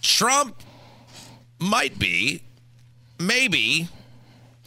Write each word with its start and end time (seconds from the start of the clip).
Trump 0.00 0.62
might 1.58 1.98
be, 1.98 2.42
maybe, 3.18 3.88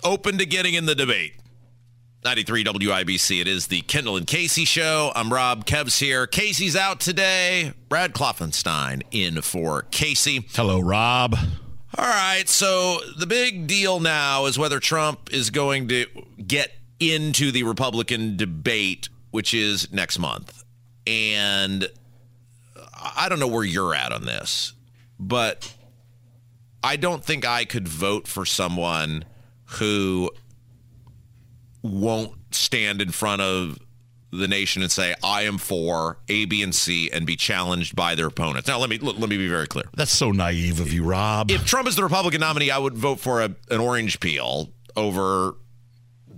open 0.03 0.37
to 0.37 0.45
getting 0.45 0.73
in 0.73 0.85
the 0.85 0.95
debate. 0.95 1.33
93 2.23 2.63
WIBC. 2.63 3.41
It 3.41 3.47
is 3.47 3.67
the 3.67 3.81
Kendall 3.81 4.15
and 4.15 4.25
Casey 4.25 4.63
show. 4.63 5.11
I'm 5.13 5.33
Rob. 5.33 5.65
Kev's 5.65 5.99
here. 5.99 6.25
Casey's 6.25 6.75
out 6.75 7.01
today. 7.01 7.73
Brad 7.89 8.13
Klopfenstein 8.13 9.03
in 9.11 9.41
for 9.41 9.83
Casey. 9.91 10.47
Hello, 10.53 10.79
Rob. 10.79 11.35
All 11.97 12.05
right. 12.05 12.47
So 12.47 12.99
the 13.17 13.27
big 13.27 13.67
deal 13.67 13.99
now 13.99 14.45
is 14.45 14.57
whether 14.57 14.79
Trump 14.79 15.33
is 15.33 15.49
going 15.49 15.89
to 15.89 16.05
get 16.47 16.71
into 16.99 17.51
the 17.51 17.63
Republican 17.63 18.37
debate, 18.37 19.09
which 19.31 19.53
is 19.53 19.91
next 19.91 20.17
month. 20.17 20.63
And 21.05 21.89
I 23.17 23.27
don't 23.27 23.39
know 23.39 23.47
where 23.47 23.65
you're 23.65 23.93
at 23.93 24.13
on 24.13 24.25
this, 24.25 24.71
but 25.27 25.73
I 26.83 26.95
don't 26.95 27.23
think 27.23 27.45
I 27.45 27.65
could 27.65 27.87
vote 27.87 28.27
for 28.27 28.45
someone 28.45 29.25
who 29.65 30.31
won't 31.81 32.33
stand 32.51 33.01
in 33.01 33.11
front 33.11 33.41
of 33.41 33.79
the 34.31 34.47
nation 34.47 34.81
and 34.81 34.91
say 34.91 35.13
I 35.23 35.43
am 35.43 35.57
for 35.57 36.17
A, 36.27 36.45
B, 36.45 36.63
and 36.63 36.73
C 36.73 37.09
and 37.11 37.25
be 37.25 37.35
challenged 37.35 37.95
by 37.95 38.15
their 38.15 38.27
opponents. 38.27 38.67
Now 38.67 38.79
let 38.79 38.89
me 38.89 38.97
let 38.97 39.17
me 39.17 39.37
be 39.37 39.47
very 39.47 39.67
clear. 39.67 39.85
That's 39.95 40.11
so 40.11 40.31
naive 40.31 40.79
of 40.79 40.91
you, 40.91 41.03
Rob. 41.03 41.51
If 41.51 41.65
Trump 41.65 41.87
is 41.87 41.95
the 41.95 42.03
Republican 42.03 42.41
nominee, 42.41 42.71
I 42.71 42.77
would 42.79 42.97
vote 42.97 43.19
for 43.19 43.41
a, 43.41 43.55
an 43.69 43.79
orange 43.79 44.19
peel 44.19 44.69
over 44.95 45.55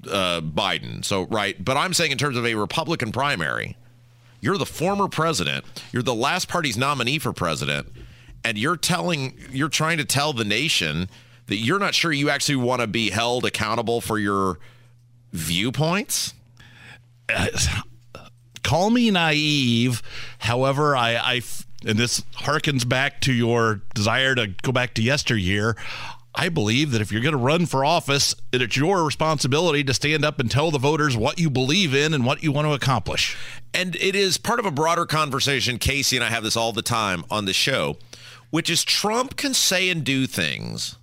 uh, 0.09 0.41
Biden. 0.41 1.03
So 1.03 1.23
right, 1.23 1.63
but 1.63 1.77
I'm 1.77 1.93
saying 1.93 2.11
in 2.11 2.17
terms 2.17 2.37
of 2.37 2.45
a 2.45 2.55
Republican 2.55 3.11
primary, 3.11 3.77
you're 4.41 4.57
the 4.57 4.65
former 4.65 5.07
president, 5.07 5.65
you're 5.91 6.03
the 6.03 6.13
last 6.13 6.47
party's 6.47 6.77
nominee 6.77 7.17
for 7.19 7.33
president, 7.33 7.91
and 8.45 8.57
you're 8.57 8.77
telling 8.77 9.37
you're 9.51 9.67
trying 9.67 9.97
to 9.97 10.05
tell 10.05 10.31
the 10.31 10.45
nation 10.45 11.09
that 11.47 11.57
you're 11.57 11.79
not 11.79 11.93
sure 11.93 12.13
you 12.13 12.29
actually 12.29 12.55
want 12.55 12.79
to 12.79 12.87
be 12.87 13.09
held 13.09 13.43
accountable 13.43 13.99
for 13.99 14.19
your 14.19 14.59
viewpoints? 15.33 16.33
Uh, 17.27 17.47
call 18.63 18.91
me 18.91 19.11
naive. 19.11 20.01
However, 20.39 20.95
I, 20.95 21.15
I, 21.15 21.41
and 21.85 21.97
this 21.97 22.21
harkens 22.37 22.87
back 22.87 23.19
to 23.21 23.33
your 23.33 23.81
desire 23.93 24.35
to 24.35 24.47
go 24.61 24.71
back 24.71 24.93
to 24.95 25.01
yesteryear. 25.01 25.75
I 26.37 26.49
believe 26.49 26.91
that 26.91 27.01
if 27.01 27.11
you're 27.11 27.21
going 27.21 27.31
to 27.31 27.37
run 27.37 27.65
for 27.65 27.85
office, 27.85 28.35
it's 28.51 28.75
your 28.75 29.05
responsibility 29.05 29.83
to 29.85 29.93
stand 29.93 30.25
up 30.25 30.39
and 30.39 30.51
tell 30.51 30.69
the 30.69 30.77
voters 30.77 31.15
what 31.15 31.39
you 31.39 31.49
believe 31.49 31.95
in 31.95 32.13
and 32.13 32.25
what 32.25 32.43
you 32.43 32.51
want 32.51 32.67
to 32.67 32.73
accomplish. 32.73 33.37
And 33.73 33.95
it 33.95 34.15
is 34.15 34.37
part 34.37 34.59
of 34.59 34.65
a 34.65 34.71
broader 34.71 35.05
conversation. 35.05 35.77
Casey 35.77 36.17
and 36.17 36.25
I 36.25 36.29
have 36.29 36.43
this 36.43 36.57
all 36.57 36.73
the 36.73 36.81
time 36.81 37.23
on 37.31 37.45
the 37.45 37.53
show, 37.53 37.97
which 38.55 38.69
is 38.69 38.85
Trump 38.85 39.35
can 39.35 39.53
say 39.53 39.89
and 39.89 40.05
do 40.05 40.25
things 40.25 40.95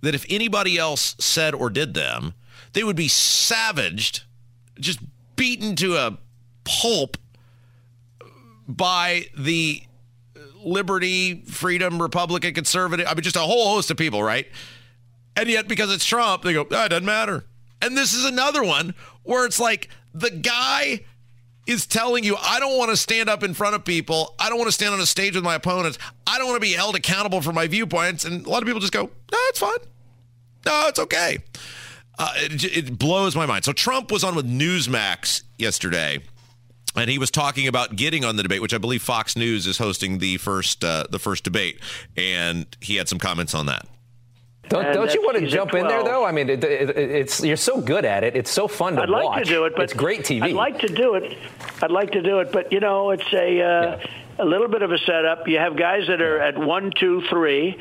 that 0.00 0.16
if 0.16 0.26
anybody 0.28 0.76
else 0.76 1.14
said 1.20 1.54
or 1.54 1.70
did 1.70 1.94
them, 1.94 2.34
they 2.72 2.82
would 2.82 2.96
be 2.96 3.06
savaged, 3.06 4.24
just 4.80 4.98
beaten 5.36 5.76
to 5.76 5.94
a 5.94 6.18
pulp 6.64 7.16
by 8.66 9.26
the 9.38 9.80
liberty, 10.56 11.40
freedom, 11.42 12.02
Republican, 12.02 12.52
conservative. 12.52 13.06
I 13.08 13.14
mean, 13.14 13.22
just 13.22 13.36
a 13.36 13.42
whole 13.42 13.74
host 13.74 13.92
of 13.92 13.96
people, 13.96 14.20
right? 14.20 14.48
And 15.36 15.48
yet, 15.48 15.68
because 15.68 15.94
it's 15.94 16.04
Trump, 16.04 16.42
they 16.42 16.52
go, 16.52 16.66
oh, 16.68 16.84
it 16.84 16.88
doesn't 16.88 17.04
matter. 17.04 17.44
And 17.80 17.96
this 17.96 18.12
is 18.12 18.24
another 18.24 18.64
one 18.64 18.92
where 19.22 19.46
it's 19.46 19.60
like 19.60 19.88
the 20.14 20.32
guy 20.32 21.02
is 21.68 21.86
telling 21.86 22.24
you, 22.24 22.34
I 22.40 22.58
don't 22.58 22.76
want 22.78 22.90
to 22.90 22.96
stand 22.96 23.28
up 23.28 23.44
in 23.44 23.54
front 23.54 23.76
of 23.76 23.84
people. 23.84 24.34
I 24.40 24.48
don't 24.48 24.58
want 24.58 24.68
to 24.68 24.72
stand 24.72 24.94
on 24.94 25.00
a 25.00 25.06
stage 25.06 25.34
with 25.34 25.44
my 25.44 25.54
opponents. 25.54 25.98
I 26.26 26.38
don't 26.38 26.48
want 26.48 26.56
to 26.56 26.66
be 26.66 26.72
held 26.72 26.96
accountable 26.96 27.42
for 27.42 27.52
my 27.52 27.68
viewpoints. 27.68 28.24
And 28.24 28.44
a 28.44 28.48
lot 28.48 28.62
of 28.62 28.66
people 28.66 28.80
just 28.80 28.92
go, 28.92 29.02
no, 29.02 29.38
it's 29.50 29.60
fine. 29.60 29.78
No, 30.64 30.86
it's 30.88 30.98
okay. 30.98 31.38
Uh, 32.18 32.32
it, 32.36 32.64
it 32.64 32.98
blows 32.98 33.36
my 33.36 33.46
mind. 33.46 33.64
So 33.64 33.72
Trump 33.72 34.10
was 34.10 34.24
on 34.24 34.34
with 34.34 34.50
Newsmax 34.50 35.42
yesterday 35.58 36.20
and 36.96 37.10
he 37.10 37.18
was 37.18 37.30
talking 37.30 37.68
about 37.68 37.96
getting 37.96 38.24
on 38.24 38.36
the 38.36 38.42
debate, 38.42 38.62
which 38.62 38.74
I 38.74 38.78
believe 38.78 39.02
Fox 39.02 39.36
News 39.36 39.66
is 39.66 39.78
hosting 39.78 40.18
the 40.18 40.38
first 40.38 40.82
uh, 40.82 41.04
the 41.10 41.18
first 41.18 41.44
debate, 41.44 41.80
and 42.16 42.66
he 42.80 42.96
had 42.96 43.08
some 43.08 43.18
comments 43.18 43.54
on 43.54 43.66
that. 43.66 43.86
Don't, 44.68 44.92
don't 44.92 45.14
you 45.14 45.22
want 45.22 45.38
to 45.38 45.46
jump 45.46 45.74
in 45.74 45.86
there 45.86 46.04
though? 46.04 46.24
I 46.24 46.32
mean, 46.32 46.50
it, 46.50 46.62
it, 46.62 46.96
it's 46.96 47.42
you're 47.42 47.56
so 47.56 47.80
good 47.80 48.04
at 48.04 48.24
it. 48.24 48.36
It's 48.36 48.50
so 48.50 48.68
fun 48.68 48.94
to 48.94 49.00
watch. 49.00 49.08
I'd 49.08 49.12
like 49.12 49.24
watch. 49.24 49.44
to 49.44 49.50
do 49.50 49.64
it, 49.64 49.74
but 49.74 49.82
it's 49.82 49.94
great 49.94 50.20
TV. 50.20 50.42
I'd 50.42 50.52
like 50.52 50.80
to 50.80 50.88
do 50.88 51.14
it. 51.14 51.38
I'd 51.82 51.90
like 51.90 52.12
to 52.12 52.22
do 52.22 52.40
it, 52.40 52.52
but 52.52 52.72
you 52.72 52.80
know, 52.80 53.10
it's 53.10 53.32
a 53.32 53.36
uh, 53.36 53.46
yeah. 53.46 54.06
a 54.38 54.44
little 54.44 54.68
bit 54.68 54.82
of 54.82 54.92
a 54.92 54.98
setup. 54.98 55.48
You 55.48 55.58
have 55.58 55.76
guys 55.76 56.06
that 56.08 56.20
are 56.20 56.38
at 56.40 56.58
one, 56.58 56.92
two, 56.94 57.22
three 57.30 57.78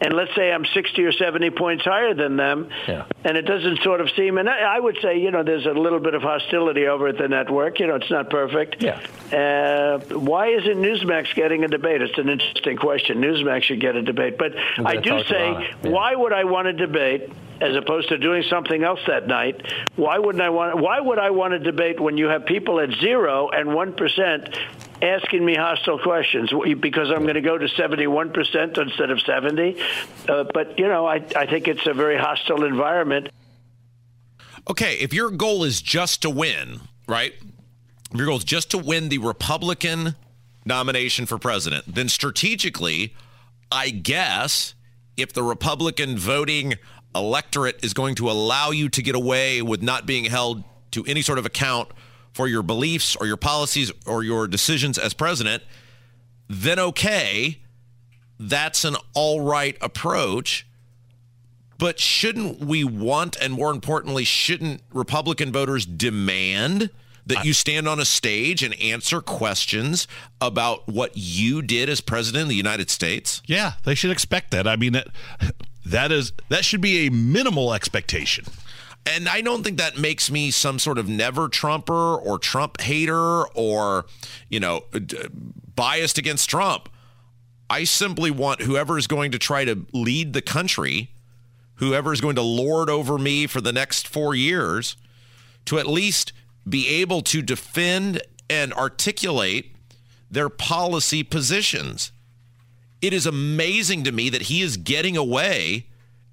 and 0.00 0.12
let's 0.12 0.34
say 0.34 0.52
I'm 0.52 0.64
60 0.64 1.04
or 1.04 1.12
70 1.12 1.50
points 1.50 1.84
higher 1.84 2.14
than 2.14 2.36
them, 2.36 2.68
yeah. 2.86 3.06
and 3.24 3.36
it 3.36 3.42
doesn't 3.42 3.82
sort 3.82 4.00
of 4.00 4.10
seem, 4.10 4.36
and 4.36 4.48
I 4.48 4.78
would 4.78 4.98
say, 5.00 5.18
you 5.18 5.30
know, 5.30 5.42
there's 5.42 5.64
a 5.64 5.70
little 5.70 6.00
bit 6.00 6.14
of 6.14 6.22
hostility 6.22 6.86
over 6.86 7.08
at 7.08 7.18
the 7.18 7.28
network. 7.28 7.80
You 7.80 7.86
know, 7.86 7.94
it's 7.94 8.10
not 8.10 8.28
perfect. 8.28 8.82
Yeah. 8.82 9.00
Uh, 9.32 9.98
why 10.14 10.48
isn't 10.48 10.76
Newsmax 10.76 11.34
getting 11.34 11.64
a 11.64 11.68
debate? 11.68 12.02
It's 12.02 12.18
an 12.18 12.28
interesting 12.28 12.76
question. 12.76 13.20
Newsmax 13.20 13.62
should 13.62 13.80
get 13.80 13.96
a 13.96 14.02
debate. 14.02 14.36
But 14.38 14.52
I 14.84 14.96
do 14.96 15.22
say, 15.24 15.50
yeah. 15.82 15.90
why 15.90 16.14
would 16.14 16.32
I 16.32 16.44
want 16.44 16.68
a 16.68 16.72
debate? 16.72 17.30
as 17.58 17.74
opposed 17.74 18.10
to 18.10 18.18
doing 18.18 18.42
something 18.50 18.84
else 18.84 19.00
that 19.06 19.26
night. 19.26 19.62
Why 19.96 20.18
wouldn't 20.18 20.42
I 20.42 20.50
want? 20.50 20.78
Why 20.78 21.00
would 21.00 21.18
I 21.18 21.30
want 21.30 21.52
to 21.52 21.58
debate 21.58 21.98
when 21.98 22.18
you 22.18 22.26
have 22.26 22.44
people 22.44 22.80
at 22.80 22.90
zero 23.00 23.48
and 23.48 23.74
one 23.74 23.94
percent 23.94 24.54
asking 25.02 25.44
me 25.44 25.54
hostile 25.54 25.98
questions 25.98 26.50
because 26.80 27.10
I'm 27.10 27.22
going 27.22 27.34
to 27.34 27.40
go 27.40 27.58
to 27.58 27.66
71% 27.66 28.78
instead 28.78 29.10
of 29.10 29.20
70. 29.20 29.80
Uh, 30.28 30.44
but, 30.52 30.78
you 30.78 30.88
know, 30.88 31.06
I, 31.06 31.24
I 31.36 31.46
think 31.46 31.68
it's 31.68 31.86
a 31.86 31.94
very 31.94 32.18
hostile 32.18 32.64
environment. 32.64 33.28
Okay, 34.68 34.94
if 34.94 35.12
your 35.12 35.30
goal 35.30 35.64
is 35.64 35.80
just 35.80 36.22
to 36.22 36.30
win, 36.30 36.80
right? 37.06 37.34
If 38.10 38.16
your 38.16 38.26
goal 38.26 38.38
is 38.38 38.44
just 38.44 38.70
to 38.72 38.78
win 38.78 39.08
the 39.08 39.18
Republican 39.18 40.16
nomination 40.64 41.26
for 41.26 41.38
president, 41.38 41.94
then 41.94 42.08
strategically, 42.08 43.14
I 43.70 43.90
guess 43.90 44.74
if 45.16 45.32
the 45.32 45.42
Republican 45.42 46.18
voting 46.18 46.74
electorate 47.14 47.84
is 47.84 47.94
going 47.94 48.14
to 48.16 48.30
allow 48.30 48.70
you 48.70 48.88
to 48.90 49.02
get 49.02 49.14
away 49.14 49.62
with 49.62 49.82
not 49.82 50.06
being 50.06 50.24
held 50.24 50.64
to 50.92 51.04
any 51.04 51.22
sort 51.22 51.38
of 51.38 51.46
account– 51.46 51.88
for 52.36 52.46
your 52.46 52.62
beliefs 52.62 53.16
or 53.16 53.26
your 53.26 53.38
policies 53.38 53.90
or 54.04 54.22
your 54.22 54.46
decisions 54.46 54.98
as 54.98 55.14
president, 55.14 55.62
then 56.48 56.78
okay, 56.78 57.62
that's 58.38 58.84
an 58.84 58.94
all 59.14 59.40
right 59.40 59.74
approach. 59.80 60.66
But 61.78 61.98
shouldn't 61.98 62.60
we 62.60 62.84
want, 62.84 63.36
and 63.40 63.54
more 63.54 63.70
importantly, 63.70 64.24
shouldn't 64.24 64.82
Republican 64.92 65.50
voters 65.50 65.86
demand 65.86 66.90
that 67.24 67.46
you 67.46 67.54
stand 67.54 67.88
on 67.88 67.98
a 68.00 68.04
stage 68.04 68.62
and 68.62 68.78
answer 68.82 69.22
questions 69.22 70.06
about 70.38 70.86
what 70.86 71.12
you 71.14 71.62
did 71.62 71.88
as 71.88 72.02
president 72.02 72.42
of 72.42 72.48
the 72.50 72.54
United 72.54 72.90
States? 72.90 73.40
Yeah, 73.46 73.72
they 73.84 73.94
should 73.94 74.10
expect 74.10 74.50
that. 74.50 74.68
I 74.68 74.76
mean, 74.76 74.92
that, 74.92 75.08
that 75.86 76.12
is 76.12 76.34
that 76.50 76.66
should 76.66 76.82
be 76.82 77.06
a 77.06 77.10
minimal 77.10 77.72
expectation. 77.72 78.44
And 79.06 79.28
I 79.28 79.40
don't 79.40 79.62
think 79.62 79.78
that 79.78 79.96
makes 79.96 80.30
me 80.32 80.50
some 80.50 80.80
sort 80.80 80.98
of 80.98 81.08
never 81.08 81.48
Trumper 81.48 82.16
or 82.16 82.40
Trump 82.40 82.80
hater 82.80 83.46
or, 83.54 84.06
you 84.48 84.58
know, 84.58 84.84
biased 85.76 86.18
against 86.18 86.50
Trump. 86.50 86.88
I 87.70 87.84
simply 87.84 88.32
want 88.32 88.62
whoever 88.62 88.98
is 88.98 89.06
going 89.06 89.30
to 89.30 89.38
try 89.38 89.64
to 89.64 89.86
lead 89.92 90.32
the 90.32 90.42
country, 90.42 91.10
whoever 91.76 92.12
is 92.12 92.20
going 92.20 92.36
to 92.36 92.42
lord 92.42 92.90
over 92.90 93.16
me 93.16 93.46
for 93.46 93.60
the 93.60 93.72
next 93.72 94.08
four 94.08 94.34
years, 94.34 94.96
to 95.66 95.78
at 95.78 95.86
least 95.86 96.32
be 96.68 96.88
able 96.88 97.22
to 97.22 97.42
defend 97.42 98.20
and 98.50 98.72
articulate 98.74 99.74
their 100.28 100.48
policy 100.48 101.22
positions. 101.22 102.10
It 103.00 103.12
is 103.12 103.26
amazing 103.26 104.02
to 104.04 104.12
me 104.12 104.30
that 104.30 104.42
he 104.42 104.62
is 104.62 104.76
getting 104.76 105.16
away 105.16 105.86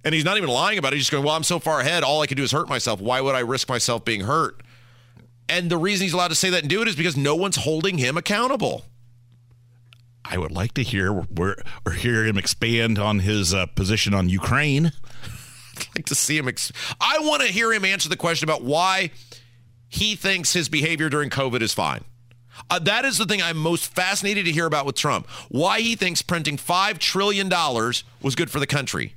and 0.03 0.13
he's 0.13 0.25
not 0.25 0.37
even 0.37 0.49
lying 0.49 0.77
about 0.77 0.93
it. 0.93 0.97
He's 0.97 1.03
just 1.03 1.11
going, 1.11 1.23
well, 1.23 1.35
I'm 1.35 1.43
so 1.43 1.59
far 1.59 1.79
ahead. 1.79 2.03
All 2.03 2.21
I 2.21 2.27
can 2.27 2.37
do 2.37 2.43
is 2.43 2.51
hurt 2.51 2.67
myself. 2.67 2.99
Why 2.99 3.21
would 3.21 3.35
I 3.35 3.39
risk 3.39 3.69
myself 3.69 4.03
being 4.03 4.21
hurt? 4.21 4.61
And 5.47 5.69
the 5.69 5.77
reason 5.77 6.05
he's 6.05 6.13
allowed 6.13 6.29
to 6.29 6.35
say 6.35 6.49
that 6.49 6.61
and 6.61 6.69
do 6.69 6.81
it 6.81 6.87
is 6.87 6.95
because 6.95 7.17
no 7.17 7.35
one's 7.35 7.57
holding 7.57 7.97
him 7.97 8.17
accountable. 8.17 8.85
I 10.25 10.37
would 10.37 10.51
like 10.51 10.73
to 10.75 10.83
hear 10.83 11.11
where 11.11 11.57
or 11.85 11.93
hear 11.93 12.25
him 12.25 12.37
expand 12.37 12.97
on 12.97 13.19
his 13.19 13.53
uh, 13.53 13.65
position 13.65 14.13
on 14.13 14.29
Ukraine. 14.29 14.87
I'd 15.77 15.87
like 15.97 16.05
to 16.05 16.15
see 16.15 16.37
him. 16.37 16.47
Ex- 16.47 16.71
I 16.99 17.19
want 17.19 17.41
to 17.41 17.47
hear 17.49 17.73
him 17.73 17.83
answer 17.83 18.07
the 18.07 18.15
question 18.15 18.47
about 18.47 18.63
why 18.63 19.11
he 19.89 20.15
thinks 20.15 20.53
his 20.53 20.69
behavior 20.69 21.09
during 21.09 21.29
COVID 21.29 21.61
is 21.61 21.73
fine. 21.73 22.05
Uh, 22.69 22.79
that 22.79 23.03
is 23.03 23.17
the 23.17 23.25
thing 23.25 23.41
I'm 23.41 23.57
most 23.57 23.93
fascinated 23.93 24.45
to 24.45 24.51
hear 24.51 24.65
about 24.65 24.85
with 24.85 24.95
Trump. 24.95 25.27
Why 25.49 25.81
he 25.81 25.95
thinks 25.95 26.21
printing 26.21 26.57
$5 26.57 26.99
trillion 26.99 27.49
was 28.21 28.35
good 28.35 28.49
for 28.49 28.59
the 28.59 28.67
country 28.67 29.15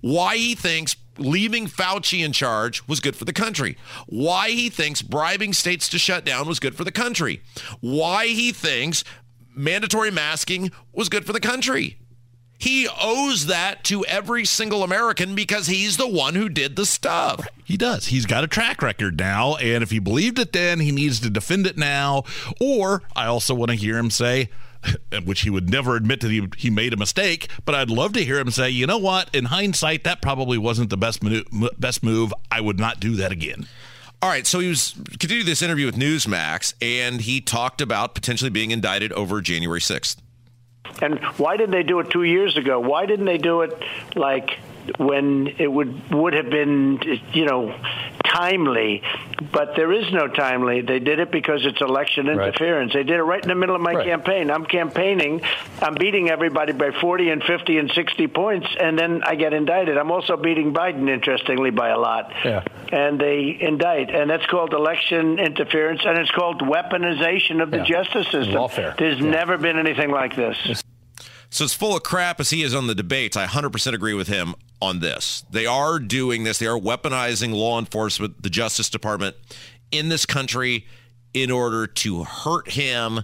why 0.00 0.36
he 0.36 0.54
thinks 0.54 0.96
leaving 1.18 1.66
Fauci 1.66 2.24
in 2.24 2.32
charge 2.32 2.86
was 2.86 3.00
good 3.00 3.16
for 3.16 3.24
the 3.24 3.32
country, 3.32 3.76
why 4.06 4.50
he 4.50 4.70
thinks 4.70 5.02
bribing 5.02 5.52
states 5.52 5.88
to 5.88 5.98
shut 5.98 6.24
down 6.24 6.46
was 6.46 6.60
good 6.60 6.74
for 6.74 6.84
the 6.84 6.92
country, 6.92 7.42
why 7.80 8.26
he 8.26 8.52
thinks 8.52 9.04
mandatory 9.54 10.10
masking 10.10 10.70
was 10.92 11.08
good 11.08 11.26
for 11.26 11.32
the 11.32 11.40
country. 11.40 11.98
He 12.60 12.88
owes 13.00 13.46
that 13.46 13.84
to 13.84 14.04
every 14.06 14.44
single 14.44 14.82
American 14.82 15.36
because 15.36 15.68
he's 15.68 15.96
the 15.96 16.08
one 16.08 16.34
who 16.34 16.48
did 16.48 16.74
the 16.74 16.86
stuff. 16.86 17.46
He 17.64 17.76
does. 17.76 18.06
He's 18.06 18.26
got 18.26 18.42
a 18.42 18.48
track 18.48 18.82
record 18.82 19.16
now. 19.16 19.54
And 19.56 19.84
if 19.84 19.92
he 19.92 20.00
believed 20.00 20.40
it 20.40 20.52
then, 20.52 20.80
he 20.80 20.90
needs 20.90 21.20
to 21.20 21.30
defend 21.30 21.68
it 21.68 21.76
now. 21.76 22.24
Or 22.60 23.04
I 23.14 23.26
also 23.26 23.54
want 23.54 23.70
to 23.70 23.76
hear 23.76 23.96
him 23.96 24.10
say, 24.10 24.50
which 25.24 25.40
he 25.42 25.50
would 25.50 25.70
never 25.70 25.96
admit 25.96 26.20
that 26.20 26.30
he, 26.30 26.48
he 26.56 26.70
made 26.70 26.92
a 26.92 26.96
mistake, 26.96 27.48
but 27.64 27.74
I'd 27.74 27.90
love 27.90 28.12
to 28.14 28.24
hear 28.24 28.38
him 28.38 28.50
say, 28.50 28.70
you 28.70 28.86
know 28.86 28.98
what? 28.98 29.34
In 29.34 29.46
hindsight, 29.46 30.04
that 30.04 30.22
probably 30.22 30.58
wasn't 30.58 30.90
the 30.90 30.96
best, 30.96 31.22
manu- 31.22 31.44
best 31.78 32.02
move. 32.02 32.32
I 32.50 32.60
would 32.60 32.78
not 32.78 33.00
do 33.00 33.16
that 33.16 33.32
again. 33.32 33.66
All 34.20 34.28
right, 34.28 34.46
so 34.46 34.58
he 34.58 34.68
was 34.68 34.94
continued 35.20 35.46
this 35.46 35.62
interview 35.62 35.86
with 35.86 35.96
Newsmax, 35.96 36.74
and 36.82 37.20
he 37.20 37.40
talked 37.40 37.80
about 37.80 38.14
potentially 38.14 38.50
being 38.50 38.72
indicted 38.72 39.12
over 39.12 39.40
January 39.40 39.80
6th. 39.80 40.16
And 41.00 41.20
why 41.36 41.56
did 41.56 41.70
they 41.70 41.84
do 41.84 42.00
it 42.00 42.10
two 42.10 42.24
years 42.24 42.56
ago? 42.56 42.80
Why 42.80 43.06
didn't 43.06 43.26
they 43.26 43.38
do 43.38 43.60
it 43.60 43.80
like 44.16 44.58
when 44.96 45.54
it 45.58 45.70
would 45.70 46.10
would 46.10 46.32
have 46.32 46.50
been, 46.50 46.98
you 47.32 47.44
know, 47.44 47.78
timely, 48.32 49.02
but 49.52 49.74
there 49.76 49.92
is 49.92 50.12
no 50.12 50.28
timely. 50.28 50.80
They 50.80 50.98
did 50.98 51.18
it 51.18 51.30
because 51.30 51.64
it's 51.64 51.80
election 51.80 52.28
interference. 52.28 52.94
Right. 52.94 53.06
They 53.06 53.12
did 53.12 53.18
it 53.18 53.22
right 53.22 53.42
in 53.42 53.48
the 53.48 53.54
middle 53.54 53.74
of 53.74 53.80
my 53.80 53.94
right. 53.94 54.06
campaign. 54.06 54.50
I'm 54.50 54.64
campaigning. 54.64 55.42
I'm 55.80 55.94
beating 55.94 56.30
everybody 56.30 56.72
by 56.72 56.90
40 56.92 57.30
and 57.30 57.42
50 57.42 57.78
and 57.78 57.90
60 57.90 58.26
points, 58.28 58.66
and 58.78 58.98
then 58.98 59.22
I 59.24 59.34
get 59.34 59.52
indicted. 59.52 59.96
I'm 59.96 60.10
also 60.10 60.36
beating 60.36 60.72
Biden, 60.72 61.08
interestingly, 61.08 61.70
by 61.70 61.88
a 61.88 61.98
lot. 61.98 62.32
Yeah. 62.44 62.64
And 62.92 63.20
they 63.20 63.56
indict, 63.60 64.10
and 64.10 64.30
that's 64.30 64.46
called 64.46 64.72
election 64.72 65.38
interference, 65.38 66.02
and 66.04 66.18
it's 66.18 66.30
called 66.30 66.60
weaponization 66.60 67.62
of 67.62 67.70
the 67.70 67.78
yeah. 67.78 67.84
justice 67.84 68.26
system. 68.26 68.54
Lawfare. 68.54 68.96
There's 68.96 69.18
yeah. 69.18 69.30
never 69.30 69.58
been 69.58 69.78
anything 69.78 70.10
like 70.10 70.34
this. 70.36 70.82
So 71.50 71.64
it's 71.64 71.74
full 71.74 71.96
of 71.96 72.02
crap 72.02 72.40
as 72.40 72.50
he 72.50 72.62
is 72.62 72.74
on 72.74 72.86
the 72.86 72.94
debates. 72.94 73.36
I 73.36 73.46
100% 73.46 73.94
agree 73.94 74.14
with 74.14 74.28
him 74.28 74.54
on 74.82 75.00
this. 75.00 75.44
They 75.50 75.66
are 75.66 75.98
doing 75.98 76.44
this. 76.44 76.58
They 76.58 76.66
are 76.66 76.78
weaponizing 76.78 77.54
law 77.54 77.78
enforcement, 77.78 78.42
the 78.42 78.50
Justice 78.50 78.90
Department 78.90 79.34
in 79.90 80.08
this 80.08 80.26
country 80.26 80.86
in 81.32 81.50
order 81.50 81.86
to 81.86 82.24
hurt 82.24 82.72
him 82.72 83.22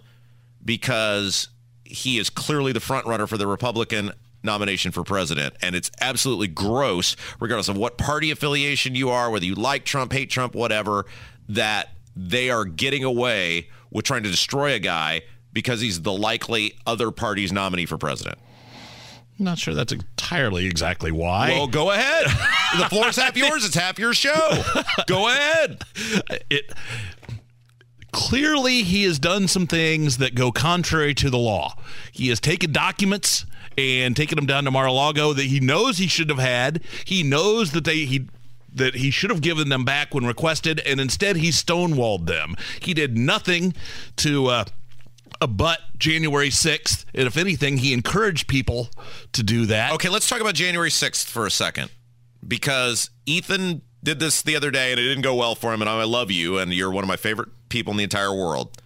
because 0.64 1.48
he 1.84 2.18
is 2.18 2.30
clearly 2.30 2.72
the 2.72 2.80
front 2.80 3.06
runner 3.06 3.26
for 3.26 3.36
the 3.36 3.46
Republican 3.46 4.12
nomination 4.42 4.92
for 4.92 5.04
president. 5.04 5.54
And 5.62 5.74
it's 5.74 5.90
absolutely 6.00 6.48
gross, 6.48 7.16
regardless 7.40 7.68
of 7.68 7.76
what 7.76 7.98
party 7.98 8.30
affiliation 8.30 8.94
you 8.94 9.10
are, 9.10 9.30
whether 9.30 9.44
you 9.44 9.54
like 9.54 9.84
Trump, 9.84 10.12
hate 10.12 10.30
Trump, 10.30 10.54
whatever, 10.54 11.06
that 11.48 11.90
they 12.16 12.50
are 12.50 12.64
getting 12.64 13.04
away 13.04 13.68
with 13.90 14.04
trying 14.04 14.22
to 14.22 14.30
destroy 14.30 14.74
a 14.74 14.78
guy 14.78 15.22
because 15.54 15.80
he's 15.80 16.02
the 16.02 16.12
likely 16.12 16.74
other 16.86 17.10
party's 17.10 17.52
nominee 17.52 17.86
for 17.86 17.96
president. 17.96 18.38
I'm 19.38 19.46
not 19.46 19.58
sure 19.58 19.74
that's 19.74 19.92
entirely 19.92 20.66
exactly 20.66 21.10
why. 21.10 21.50
Well, 21.50 21.66
go 21.66 21.90
ahead. 21.90 22.26
the 22.78 22.88
floor's 22.88 23.16
half 23.16 23.36
yours. 23.36 23.64
It's 23.64 23.74
half 23.74 23.98
your 23.98 24.14
show. 24.14 24.62
Go 25.06 25.28
ahead. 25.28 25.82
It 26.50 26.72
clearly 28.12 28.82
he 28.82 29.02
has 29.04 29.18
done 29.18 29.48
some 29.48 29.66
things 29.66 30.18
that 30.18 30.36
go 30.36 30.52
contrary 30.52 31.14
to 31.14 31.30
the 31.30 31.38
law. 31.38 31.76
He 32.12 32.28
has 32.28 32.38
taken 32.38 32.70
documents 32.70 33.44
and 33.76 34.14
taken 34.14 34.36
them 34.36 34.46
down 34.46 34.64
to 34.64 34.70
Mar-a-Lago 34.70 35.32
that 35.32 35.46
he 35.46 35.58
knows 35.58 35.98
he 35.98 36.06
should 36.06 36.30
have 36.30 36.38
had. 36.38 36.80
He 37.04 37.24
knows 37.24 37.72
that 37.72 37.84
they 37.84 38.04
he 38.04 38.28
that 38.72 38.96
he 38.96 39.10
should 39.10 39.30
have 39.30 39.40
given 39.40 39.68
them 39.68 39.84
back 39.84 40.14
when 40.14 40.26
requested, 40.26 40.80
and 40.80 41.00
instead 41.00 41.36
he 41.36 41.50
stonewalled 41.50 42.26
them. 42.26 42.54
He 42.80 42.94
did 42.94 43.16
nothing 43.16 43.74
to. 44.16 44.46
Uh, 44.46 44.64
but 45.46 45.80
January 45.98 46.50
6th. 46.50 47.04
And 47.14 47.26
if 47.26 47.36
anything, 47.36 47.78
he 47.78 47.92
encouraged 47.92 48.48
people 48.48 48.88
to 49.32 49.42
do 49.42 49.66
that. 49.66 49.92
Okay, 49.94 50.08
let's 50.08 50.28
talk 50.28 50.40
about 50.40 50.54
January 50.54 50.90
6th 50.90 51.24
for 51.24 51.46
a 51.46 51.50
second 51.50 51.90
because 52.46 53.10
Ethan 53.26 53.82
did 54.02 54.20
this 54.20 54.42
the 54.42 54.56
other 54.56 54.70
day 54.70 54.92
and 54.92 55.00
it 55.00 55.04
didn't 55.04 55.22
go 55.22 55.34
well 55.34 55.54
for 55.54 55.72
him. 55.72 55.80
And 55.80 55.88
I 55.88 56.04
love 56.04 56.30
you, 56.30 56.58
and 56.58 56.72
you're 56.72 56.90
one 56.90 57.04
of 57.04 57.08
my 57.08 57.16
favorite 57.16 57.48
people 57.68 57.92
in 57.92 57.96
the 57.96 58.04
entire 58.04 58.34
world. 58.34 58.80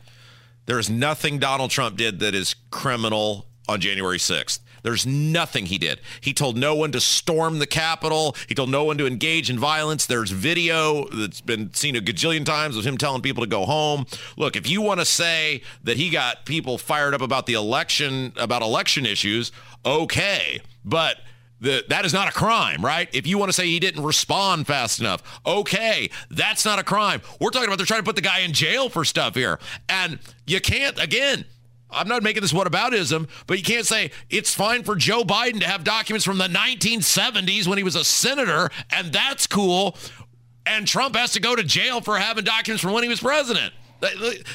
There 0.67 0.79
is 0.79 0.91
nothing 0.91 1.39
Donald 1.39 1.71
Trump 1.71 1.97
did 1.97 2.21
that 2.21 2.35
is 2.35 2.55
criminal 2.71 3.47
on 3.69 3.81
January 3.81 4.19
6th. 4.19 4.61
There's 4.83 5.07
nothing 5.07 5.67
he 5.67 5.79
did. 5.79 6.01
He 6.21 6.33
told 6.33 6.57
no 6.57 6.75
one 6.75 6.93
to 6.93 7.01
storm 7.01 7.59
the 7.59 7.67
Capitol. 7.67 8.37
He 8.49 8.55
told 8.55 8.71
no 8.71 8.85
one 8.85 8.99
to 8.99 9.07
engage 9.07 9.51
in 9.51 9.59
violence. 9.59 10.07
There's 10.07 10.31
video 10.31 11.09
that's 11.09 11.41
been 11.41 11.73
seen 11.75 11.97
a 11.97 12.01
gajillion 12.01 12.45
times 12.45 12.77
of 12.77 12.85
him 12.85 12.97
telling 12.97 13.23
people 13.23 13.43
to 13.43 13.49
go 13.49 13.65
home. 13.65 14.07
Look, 14.37 14.57
if 14.57 14.69
you 14.69 14.81
want 14.83 15.01
to 15.01 15.07
say 15.07 15.63
that 15.85 15.97
he 15.97 16.11
got 16.11 16.45
people 16.45 16.79
fired 16.79 17.15
up 17.15 17.23
about 17.23 17.47
the 17.47 17.55
election, 17.55 18.33
about 18.37 18.63
election 18.63 19.07
issues, 19.07 19.53
okay. 19.85 20.61
But 20.85 21.19
the, 21.61 21.85
that 21.89 22.05
is 22.05 22.13
not 22.13 22.29
a 22.29 22.33
crime, 22.33 22.85
right? 22.85 23.09
If 23.13 23.27
you 23.27 23.39
want 23.39 23.49
to 23.49 23.53
say 23.53 23.67
he 23.67 23.81
didn't 23.81 24.05
respond 24.05 24.67
fast 24.67 25.01
enough, 25.01 25.41
okay, 25.45 26.11
that's 26.31 26.65
not 26.65 26.79
a 26.79 26.85
crime. 26.85 27.21
We're 27.41 27.51
talking 27.51 27.69
about 27.69 27.79
they're 27.79 27.87
trying 27.87 28.01
to 28.01 28.05
put 28.05 28.17
the 28.17 28.23
guy 28.23 28.41
in 28.41 28.53
jail 28.53 28.89
for 28.89 29.05
stuff 29.05 29.35
here. 29.35 29.59
And 29.89 30.19
you 30.47 30.61
can't, 30.61 31.03
again, 31.03 31.45
I'm 31.91 32.09
not 32.09 32.23
making 32.23 32.43
this 32.43 32.53
whataboutism, 32.53 33.29
but 33.47 33.59
you 33.59 33.65
can't 33.65 33.87
say 33.87 34.11
it's 34.29 34.55
fine 34.55 34.83
for 34.83 34.95
Joe 34.95 35.23
Biden 35.23 35.61
to 35.61 35.67
have 35.67 35.85
documents 35.85 36.25
from 36.25 36.39
the 36.39 36.49
1970s 36.49 37.67
when 37.67 37.79
he 37.79 37.85
was 37.85 37.97
a 37.97 38.05
senator, 38.05 38.71
and 38.91 39.13
that's 39.13 39.47
cool. 39.47 39.97
And 40.67 40.87
Trump 40.87 41.17
has 41.17 41.33
to 41.33 41.41
go 41.41 41.57
to 41.57 41.63
jail 41.63 42.01
for 42.01 42.19
having 42.19 42.45
documents 42.45 42.83
from 42.83 42.93
when 42.93 43.03
he 43.03 43.09
was 43.09 43.21
president. 43.21 43.73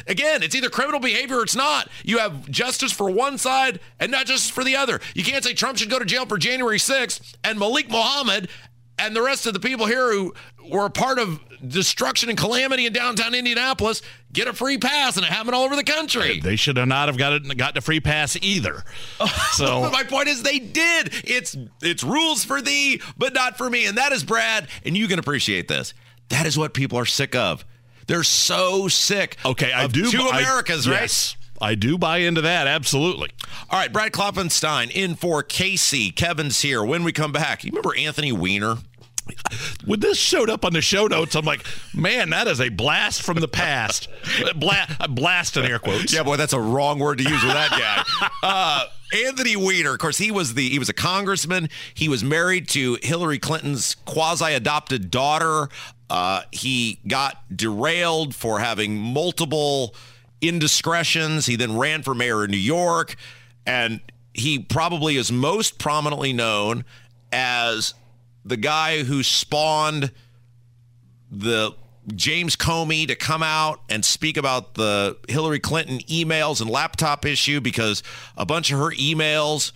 Again, 0.08 0.42
it's 0.42 0.56
either 0.56 0.70
criminal 0.70 1.02
behavior 1.02 1.40
or 1.40 1.44
it's 1.44 1.56
not. 1.56 1.90
You 2.04 2.20
have 2.20 2.50
justice 2.50 2.94
for 2.94 3.10
one 3.10 3.38
side 3.38 3.80
and 4.00 4.12
not 4.12 4.26
justice 4.28 4.50
for 4.50 4.64
the 4.64 4.76
other. 4.76 5.02
You 5.16 5.24
can't 5.24 5.44
say 5.44 5.54
Trump 5.54 5.78
should 5.78 5.90
go 5.90 6.00
to 6.00 6.06
jail 6.06 6.26
for 6.26 6.38
January 6.38 6.78
6th 6.78 7.36
and 7.44 7.60
Malik 7.60 7.90
Mohammed 7.90 8.48
and 8.98 9.16
the 9.16 9.22
rest 9.22 9.46
of 9.46 9.54
the 9.54 9.60
people 9.60 9.86
here 9.86 10.12
who 10.12 10.34
were 10.70 10.86
a 10.86 10.90
part 10.90 11.20
of 11.20 11.40
destruction 11.68 12.30
and 12.30 12.38
calamity 12.38 12.86
in 12.86 12.94
downtown 12.94 13.34
Indianapolis 13.34 14.02
get 14.32 14.48
a 14.48 14.54
free 14.54 14.78
pass 14.78 15.16
and 15.18 15.26
it 15.26 15.32
happened 15.32 15.56
all 15.56 15.64
over 15.64 15.76
the 15.76 15.84
country. 15.84 16.40
They 16.40 16.56
should 16.56 16.78
have 16.78 16.88
not 16.88 17.08
have 17.08 17.18
got 17.18 17.34
it 17.34 17.58
gotten 17.58 17.78
a 17.78 17.82
free 17.82 18.00
pass 18.00 18.38
either. 18.42 18.84
Oh, 19.20 19.48
so 19.54 19.82
my 19.92 20.04
point 20.04 20.28
is 20.28 20.44
they 20.44 20.60
did. 20.60 21.14
It's 21.24 21.56
it's 21.82 22.04
rules 22.04 22.44
for 22.44 22.62
thee, 22.62 23.02
but 23.18 23.34
not 23.34 23.58
for 23.58 23.70
me. 23.70 23.86
And 23.86 23.98
that 23.98 24.12
is 24.12 24.24
Brad, 24.24 24.68
and 24.86 24.98
you 24.98 25.08
can 25.08 25.20
appreciate 25.20 25.68
this. 25.68 25.94
That 26.30 26.46
is 26.46 26.58
what 26.58 26.74
people 26.74 26.98
are 26.98 27.06
sick 27.06 27.36
of. 27.36 27.66
They're 28.08 28.24
so 28.24 28.88
sick. 28.88 29.38
Okay, 29.46 29.72
I 29.72 29.88
do. 29.88 30.10
Two 30.10 30.28
Americas, 30.28 30.88
I, 30.88 30.92
right? 30.92 31.02
Yes. 31.02 31.38
I 31.64 31.76
do 31.76 31.98
buy 31.98 32.18
into 32.18 32.42
that, 32.42 32.68
absolutely. 32.68 33.30
All 33.70 33.80
right, 33.80 33.92
Brad 33.92 34.12
Klopfenstein 34.12 34.92
in 34.92 35.16
for 35.16 35.42
Casey. 35.42 36.12
Kevin's 36.12 36.62
here. 36.62 36.84
When 36.84 37.06
we 37.06 37.14
come 37.14 37.32
back, 37.32 37.64
you 37.64 37.70
remember 37.72 37.96
Anthony 37.96 38.34
Weiner? 38.34 38.80
when 39.86 40.02
this 40.02 40.18
showed 40.18 40.50
up 40.50 40.66
on 40.66 40.74
the 40.74 40.82
show 40.82 41.08
notes, 41.08 41.36
I'm 41.36 41.46
like, 41.46 41.66
man, 41.94 42.32
that 42.32 42.48
is 42.48 42.60
a 42.60 42.68
blast 42.68 43.22
from 43.22 43.40
the 43.40 43.48
past. 43.48 44.10
Bla- 44.58 45.08
blast 45.10 45.56
in 45.56 45.64
air 45.64 45.80
quotes. 45.80 46.14
Yeah, 46.14 46.24
boy, 46.24 46.36
that's 46.36 46.52
a 46.52 46.60
wrong 46.60 47.00
word 47.00 47.20
to 47.20 47.24
use 47.24 47.42
with 47.44 47.54
that 47.54 47.72
guy. 47.72 48.30
Uh, 48.44 48.88
Anthony 49.26 49.56
Weiner, 49.56 49.94
of 49.94 50.00
course, 50.00 50.18
he 50.18 50.30
was 50.30 50.54
the 50.56 50.68
he 50.68 50.78
was 50.80 50.90
a 50.90 50.94
congressman. 50.94 51.70
He 51.94 52.10
was 52.10 52.26
married 52.26 52.68
to 52.70 52.98
Hillary 53.02 53.40
Clinton's 53.40 53.96
quasi-adopted 53.96 55.10
daughter. 55.10 55.70
Uh, 56.10 56.42
he 56.52 57.00
got 57.08 57.38
derailed 57.56 58.36
for 58.36 58.60
having 58.60 58.98
multiple 58.98 59.96
indiscretions. 60.48 61.46
He 61.46 61.56
then 61.56 61.78
ran 61.78 62.04
for 62.04 62.14
mayor 62.14 62.44
of 62.44 62.50
New 62.50 62.58
York, 62.58 63.16
and 63.66 64.02
he 64.34 64.60
probably 64.60 65.16
is 65.16 65.32
most 65.32 65.80
prominently 65.80 66.34
known 66.34 66.86
as 67.32 67.94
the 68.46 68.58
guy 68.58 69.04
who 69.04 69.24
spawned 69.24 70.12
the 71.32 71.72
James 72.16 72.56
Comey 72.56 73.08
to 73.08 73.16
come 73.16 73.42
out 73.42 73.82
and 73.90 74.04
speak 74.04 74.38
about 74.38 74.74
the 74.74 75.18
Hillary 75.30 75.60
Clinton 75.60 76.00
emails 76.00 76.62
and 76.62 76.70
laptop 76.70 77.26
issue 77.26 77.62
because 77.62 78.04
a 78.36 78.46
bunch 78.46 78.72
of 78.72 78.80
her 78.80 78.92
emails 78.92 79.72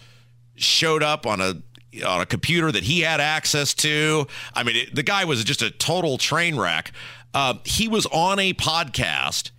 showed 0.55 1.03
up 1.03 1.25
on 1.25 1.39
a 1.39 1.61
on 2.05 2.21
a 2.21 2.25
computer 2.25 2.71
that 2.71 2.83
he 2.83 3.01
had 3.01 3.21
access 3.21 3.73
to. 3.73 4.27
I 4.53 4.63
mean, 4.63 4.75
it, 4.75 4.95
the 4.95 5.03
guy 5.03 5.25
was 5.25 5.43
just 5.43 5.61
a 5.61 5.71
total 5.71 6.17
train 6.17 6.57
wreck. 6.57 6.91
Uh, 7.33 7.55
he 7.63 7.87
was 7.87 8.05
on 8.07 8.39
a 8.39 8.53
podcast, 8.53 9.51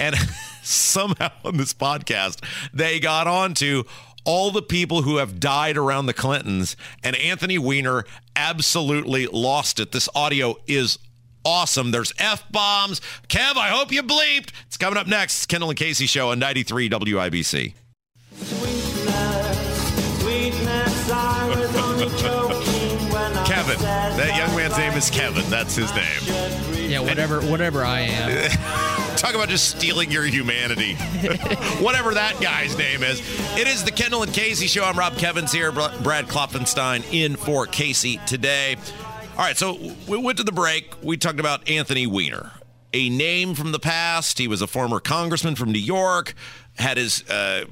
and 0.00 0.16
somehow 0.62 1.30
on 1.44 1.56
this 1.56 1.72
podcast, 1.72 2.42
they 2.74 2.98
got 2.98 3.26
on 3.28 3.54
to 3.54 3.86
all 4.24 4.50
the 4.50 4.62
people 4.62 5.02
who 5.02 5.16
have 5.16 5.38
died 5.40 5.76
around 5.76 6.06
the 6.06 6.12
Clintons, 6.12 6.76
and 7.02 7.16
Anthony 7.16 7.58
Weiner 7.58 8.04
absolutely 8.36 9.26
lost 9.26 9.80
it. 9.80 9.92
This 9.92 10.08
audio 10.14 10.56
is 10.66 10.98
awesome. 11.44 11.90
There's 11.90 12.12
F 12.18 12.50
bombs. 12.50 13.00
Kev, 13.28 13.56
I 13.56 13.68
hope 13.68 13.92
you 13.92 14.02
bleeped. 14.02 14.50
It's 14.66 14.76
coming 14.76 14.98
up 14.98 15.06
next. 15.06 15.38
It's 15.38 15.46
Kendall 15.46 15.70
and 15.70 15.78
Casey 15.78 16.06
show 16.06 16.30
on 16.30 16.38
93 16.38 16.90
WIBC. 16.90 17.74
Kevin 22.20 22.59
Kevin. 23.78 24.16
That 24.16 24.36
young 24.36 24.56
man's 24.56 24.76
name 24.76 24.92
is 24.94 25.10
Kevin. 25.10 25.48
That's 25.48 25.76
his 25.76 25.94
name. 25.94 26.90
Yeah, 26.90 27.00
whatever, 27.00 27.40
whatever 27.40 27.84
I 27.84 28.00
am. 28.00 28.50
Talk 29.16 29.34
about 29.34 29.48
just 29.48 29.76
stealing 29.76 30.10
your 30.10 30.24
humanity. 30.24 30.94
whatever 31.80 32.14
that 32.14 32.40
guy's 32.40 32.76
name 32.76 33.02
is. 33.02 33.20
It 33.56 33.68
is 33.68 33.84
the 33.84 33.92
Kendall 33.92 34.22
and 34.22 34.32
Casey 34.32 34.66
show. 34.66 34.84
I'm 34.84 34.98
Rob 34.98 35.16
Kevins 35.16 35.52
here. 35.52 35.70
Brad 35.72 36.26
Klopfenstein 36.26 37.04
in 37.12 37.36
for 37.36 37.66
Casey 37.66 38.18
today. 38.26 38.76
All 39.32 39.44
right, 39.44 39.56
so 39.56 39.78
we 40.08 40.18
went 40.18 40.38
to 40.38 40.44
the 40.44 40.52
break. 40.52 40.94
We 41.02 41.16
talked 41.16 41.40
about 41.40 41.68
Anthony 41.68 42.06
Weiner, 42.06 42.50
a 42.92 43.08
name 43.08 43.54
from 43.54 43.72
the 43.72 43.78
past. 43.78 44.38
He 44.38 44.48
was 44.48 44.62
a 44.62 44.66
former 44.66 45.00
congressman 45.00 45.54
from 45.54 45.72
New 45.72 45.78
York, 45.78 46.34
had 46.76 46.96
his 46.96 47.28
uh, 47.30 47.66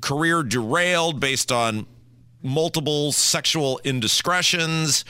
career 0.00 0.42
derailed 0.42 1.20
based 1.20 1.50
on 1.50 1.86
multiple 2.42 3.12
sexual 3.12 3.80
indiscretions, 3.84 5.04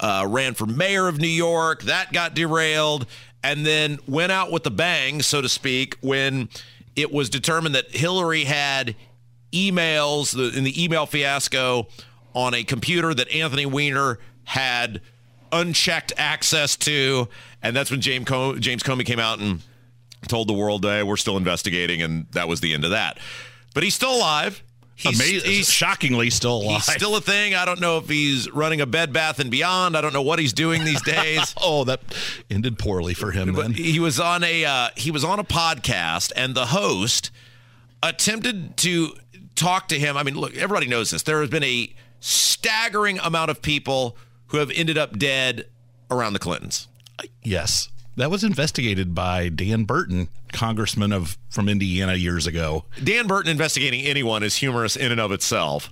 uh, 0.00 0.26
ran 0.28 0.54
for 0.54 0.66
mayor 0.66 1.08
of 1.08 1.18
New 1.20 1.26
York. 1.28 1.82
That 1.82 2.12
got 2.12 2.34
derailed, 2.34 3.06
and 3.42 3.64
then 3.64 3.98
went 4.06 4.32
out 4.32 4.52
with 4.52 4.66
a 4.66 4.70
bang, 4.70 5.22
so 5.22 5.40
to 5.40 5.48
speak, 5.48 5.96
when 6.00 6.48
it 6.96 7.12
was 7.12 7.30
determined 7.30 7.74
that 7.74 7.90
Hillary 7.90 8.44
had 8.44 8.94
emails 9.52 10.34
in 10.56 10.64
the 10.64 10.82
email 10.82 11.06
fiasco 11.06 11.86
on 12.34 12.54
a 12.54 12.64
computer 12.64 13.12
that 13.14 13.30
Anthony 13.30 13.66
Weiner 13.66 14.18
had 14.44 15.00
unchecked 15.52 16.12
access 16.16 16.76
to. 16.76 17.28
And 17.62 17.76
that's 17.76 17.90
when 17.90 18.00
James, 18.00 18.26
James 18.60 18.82
Comey 18.82 19.04
came 19.04 19.18
out 19.18 19.38
and 19.38 19.60
told 20.28 20.48
the 20.48 20.54
world, 20.54 20.84
hey, 20.84 21.02
we're 21.02 21.16
still 21.16 21.36
investigating. 21.36 22.02
And 22.02 22.26
that 22.32 22.48
was 22.48 22.60
the 22.60 22.72
end 22.74 22.84
of 22.84 22.90
that. 22.90 23.18
But 23.74 23.82
he's 23.82 23.94
still 23.94 24.16
alive. 24.16 24.62
He's, 24.94 25.18
Amazing. 25.18 25.50
he's 25.50 25.70
shockingly 25.70 26.30
still 26.30 26.58
alive. 26.58 26.84
He's 26.84 26.94
still 26.94 27.16
a 27.16 27.20
thing. 27.20 27.54
I 27.54 27.64
don't 27.64 27.80
know 27.80 27.98
if 27.98 28.08
he's 28.08 28.50
running 28.50 28.80
a 28.80 28.86
Bed 28.86 29.12
Bath 29.12 29.40
and 29.40 29.50
Beyond. 29.50 29.96
I 29.96 30.00
don't 30.00 30.12
know 30.12 30.22
what 30.22 30.38
he's 30.38 30.52
doing 30.52 30.84
these 30.84 31.02
days. 31.02 31.54
oh, 31.62 31.84
that 31.84 32.00
ended 32.50 32.78
poorly 32.78 33.14
for 33.14 33.32
him. 33.32 33.54
But 33.54 33.62
then. 33.62 33.72
he 33.74 33.98
was 33.98 34.20
on 34.20 34.44
a 34.44 34.64
uh, 34.64 34.88
he 34.96 35.10
was 35.10 35.24
on 35.24 35.38
a 35.38 35.44
podcast, 35.44 36.32
and 36.36 36.54
the 36.54 36.66
host 36.66 37.30
attempted 38.02 38.76
to 38.78 39.14
talk 39.54 39.88
to 39.88 39.98
him. 39.98 40.16
I 40.16 40.22
mean, 40.22 40.36
look, 40.36 40.56
everybody 40.56 40.86
knows 40.86 41.10
this. 41.10 41.22
There 41.22 41.40
has 41.40 41.50
been 41.50 41.64
a 41.64 41.92
staggering 42.20 43.18
amount 43.18 43.50
of 43.50 43.62
people 43.62 44.16
who 44.48 44.58
have 44.58 44.70
ended 44.70 44.98
up 44.98 45.18
dead 45.18 45.66
around 46.10 46.34
the 46.34 46.38
Clintons. 46.38 46.88
Yes. 47.42 47.88
That 48.16 48.30
was 48.30 48.44
investigated 48.44 49.14
by 49.14 49.48
Dan 49.48 49.84
Burton, 49.84 50.28
congressman 50.52 51.12
of 51.12 51.38
from 51.48 51.68
Indiana 51.68 52.14
years 52.14 52.46
ago. 52.46 52.84
Dan 53.02 53.26
Burton 53.26 53.50
investigating 53.50 54.02
anyone 54.02 54.42
is 54.42 54.56
humorous 54.56 54.96
in 54.96 55.10
and 55.12 55.20
of 55.20 55.32
itself. 55.32 55.90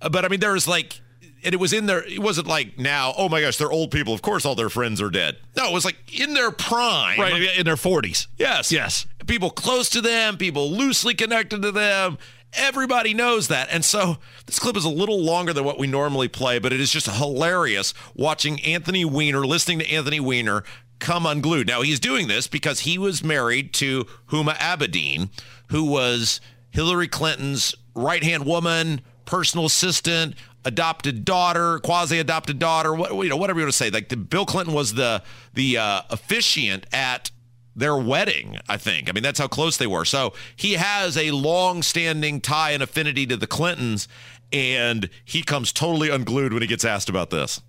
Uh, 0.00 0.08
but 0.08 0.24
I 0.24 0.28
mean, 0.28 0.40
there's 0.40 0.68
like, 0.68 1.00
and 1.44 1.54
it 1.54 1.58
was 1.58 1.72
in 1.72 1.86
there. 1.86 2.04
It 2.04 2.20
wasn't 2.20 2.46
like 2.46 2.78
now. 2.78 3.14
Oh 3.16 3.28
my 3.28 3.40
gosh, 3.40 3.56
they're 3.56 3.72
old 3.72 3.90
people. 3.90 4.12
Of 4.12 4.22
course, 4.22 4.44
all 4.44 4.54
their 4.54 4.68
friends 4.68 5.00
are 5.00 5.10
dead. 5.10 5.38
No, 5.56 5.68
it 5.68 5.72
was 5.72 5.84
like 5.84 5.96
in 6.18 6.34
their 6.34 6.50
prime, 6.50 7.18
right 7.18 7.58
in 7.58 7.64
their 7.64 7.76
forties. 7.76 8.28
Yes, 8.36 8.70
yes. 8.70 9.06
People 9.26 9.50
close 9.50 9.88
to 9.90 10.00
them, 10.00 10.36
people 10.36 10.70
loosely 10.70 11.14
connected 11.14 11.62
to 11.62 11.72
them, 11.72 12.18
Everybody 12.54 13.14
knows 13.14 13.48
that. 13.48 13.68
And 13.70 13.84
so 13.84 14.18
this 14.44 14.58
clip 14.58 14.76
is 14.76 14.84
a 14.84 14.90
little 14.90 15.22
longer 15.22 15.52
than 15.52 15.64
what 15.64 15.78
we 15.78 15.86
normally 15.86 16.28
play, 16.28 16.58
but 16.58 16.72
it 16.72 16.80
is 16.80 16.90
just 16.90 17.06
hilarious 17.06 17.94
watching 18.14 18.60
Anthony 18.62 19.04
Weiner, 19.04 19.46
listening 19.46 19.78
to 19.78 19.90
Anthony 19.90 20.20
Weiner 20.20 20.62
come 21.02 21.26
unglued. 21.26 21.66
Now, 21.66 21.82
he's 21.82 22.00
doing 22.00 22.28
this 22.28 22.46
because 22.46 22.80
he 22.80 22.96
was 22.96 23.22
married 23.22 23.74
to 23.74 24.04
Huma 24.28 24.54
Abedin, 24.54 25.28
who 25.68 25.84
was 25.84 26.40
Hillary 26.70 27.08
Clinton's 27.08 27.74
right 27.94 28.22
hand 28.22 28.46
woman, 28.46 29.02
personal 29.26 29.66
assistant, 29.66 30.34
adopted 30.64 31.24
daughter, 31.24 31.80
quasi 31.80 32.18
adopted 32.18 32.58
daughter, 32.58 32.94
what, 32.94 33.12
you 33.12 33.28
know, 33.28 33.36
whatever 33.36 33.58
you 33.58 33.66
want 33.66 33.72
to 33.72 33.76
say. 33.76 33.90
Like 33.90 34.08
the, 34.08 34.16
Bill 34.16 34.46
Clinton 34.46 34.74
was 34.74 34.94
the 34.94 35.22
the 35.52 35.76
uh, 35.76 36.02
officiant 36.08 36.86
at 36.92 37.30
their 37.74 37.96
wedding, 37.96 38.58
I 38.68 38.76
think. 38.76 39.08
I 39.08 39.12
mean, 39.12 39.22
that's 39.22 39.38
how 39.38 39.48
close 39.48 39.76
they 39.76 39.86
were. 39.86 40.04
So 40.04 40.34
he 40.54 40.74
has 40.74 41.16
a 41.16 41.30
long 41.30 41.82
standing 41.82 42.40
tie 42.40 42.70
and 42.70 42.82
affinity 42.82 43.26
to 43.26 43.36
the 43.36 43.46
Clintons, 43.46 44.08
and 44.52 45.10
he 45.24 45.42
comes 45.42 45.72
totally 45.72 46.10
unglued 46.10 46.52
when 46.52 46.62
he 46.62 46.68
gets 46.68 46.84
asked 46.84 47.08
about 47.08 47.30
this. 47.30 47.60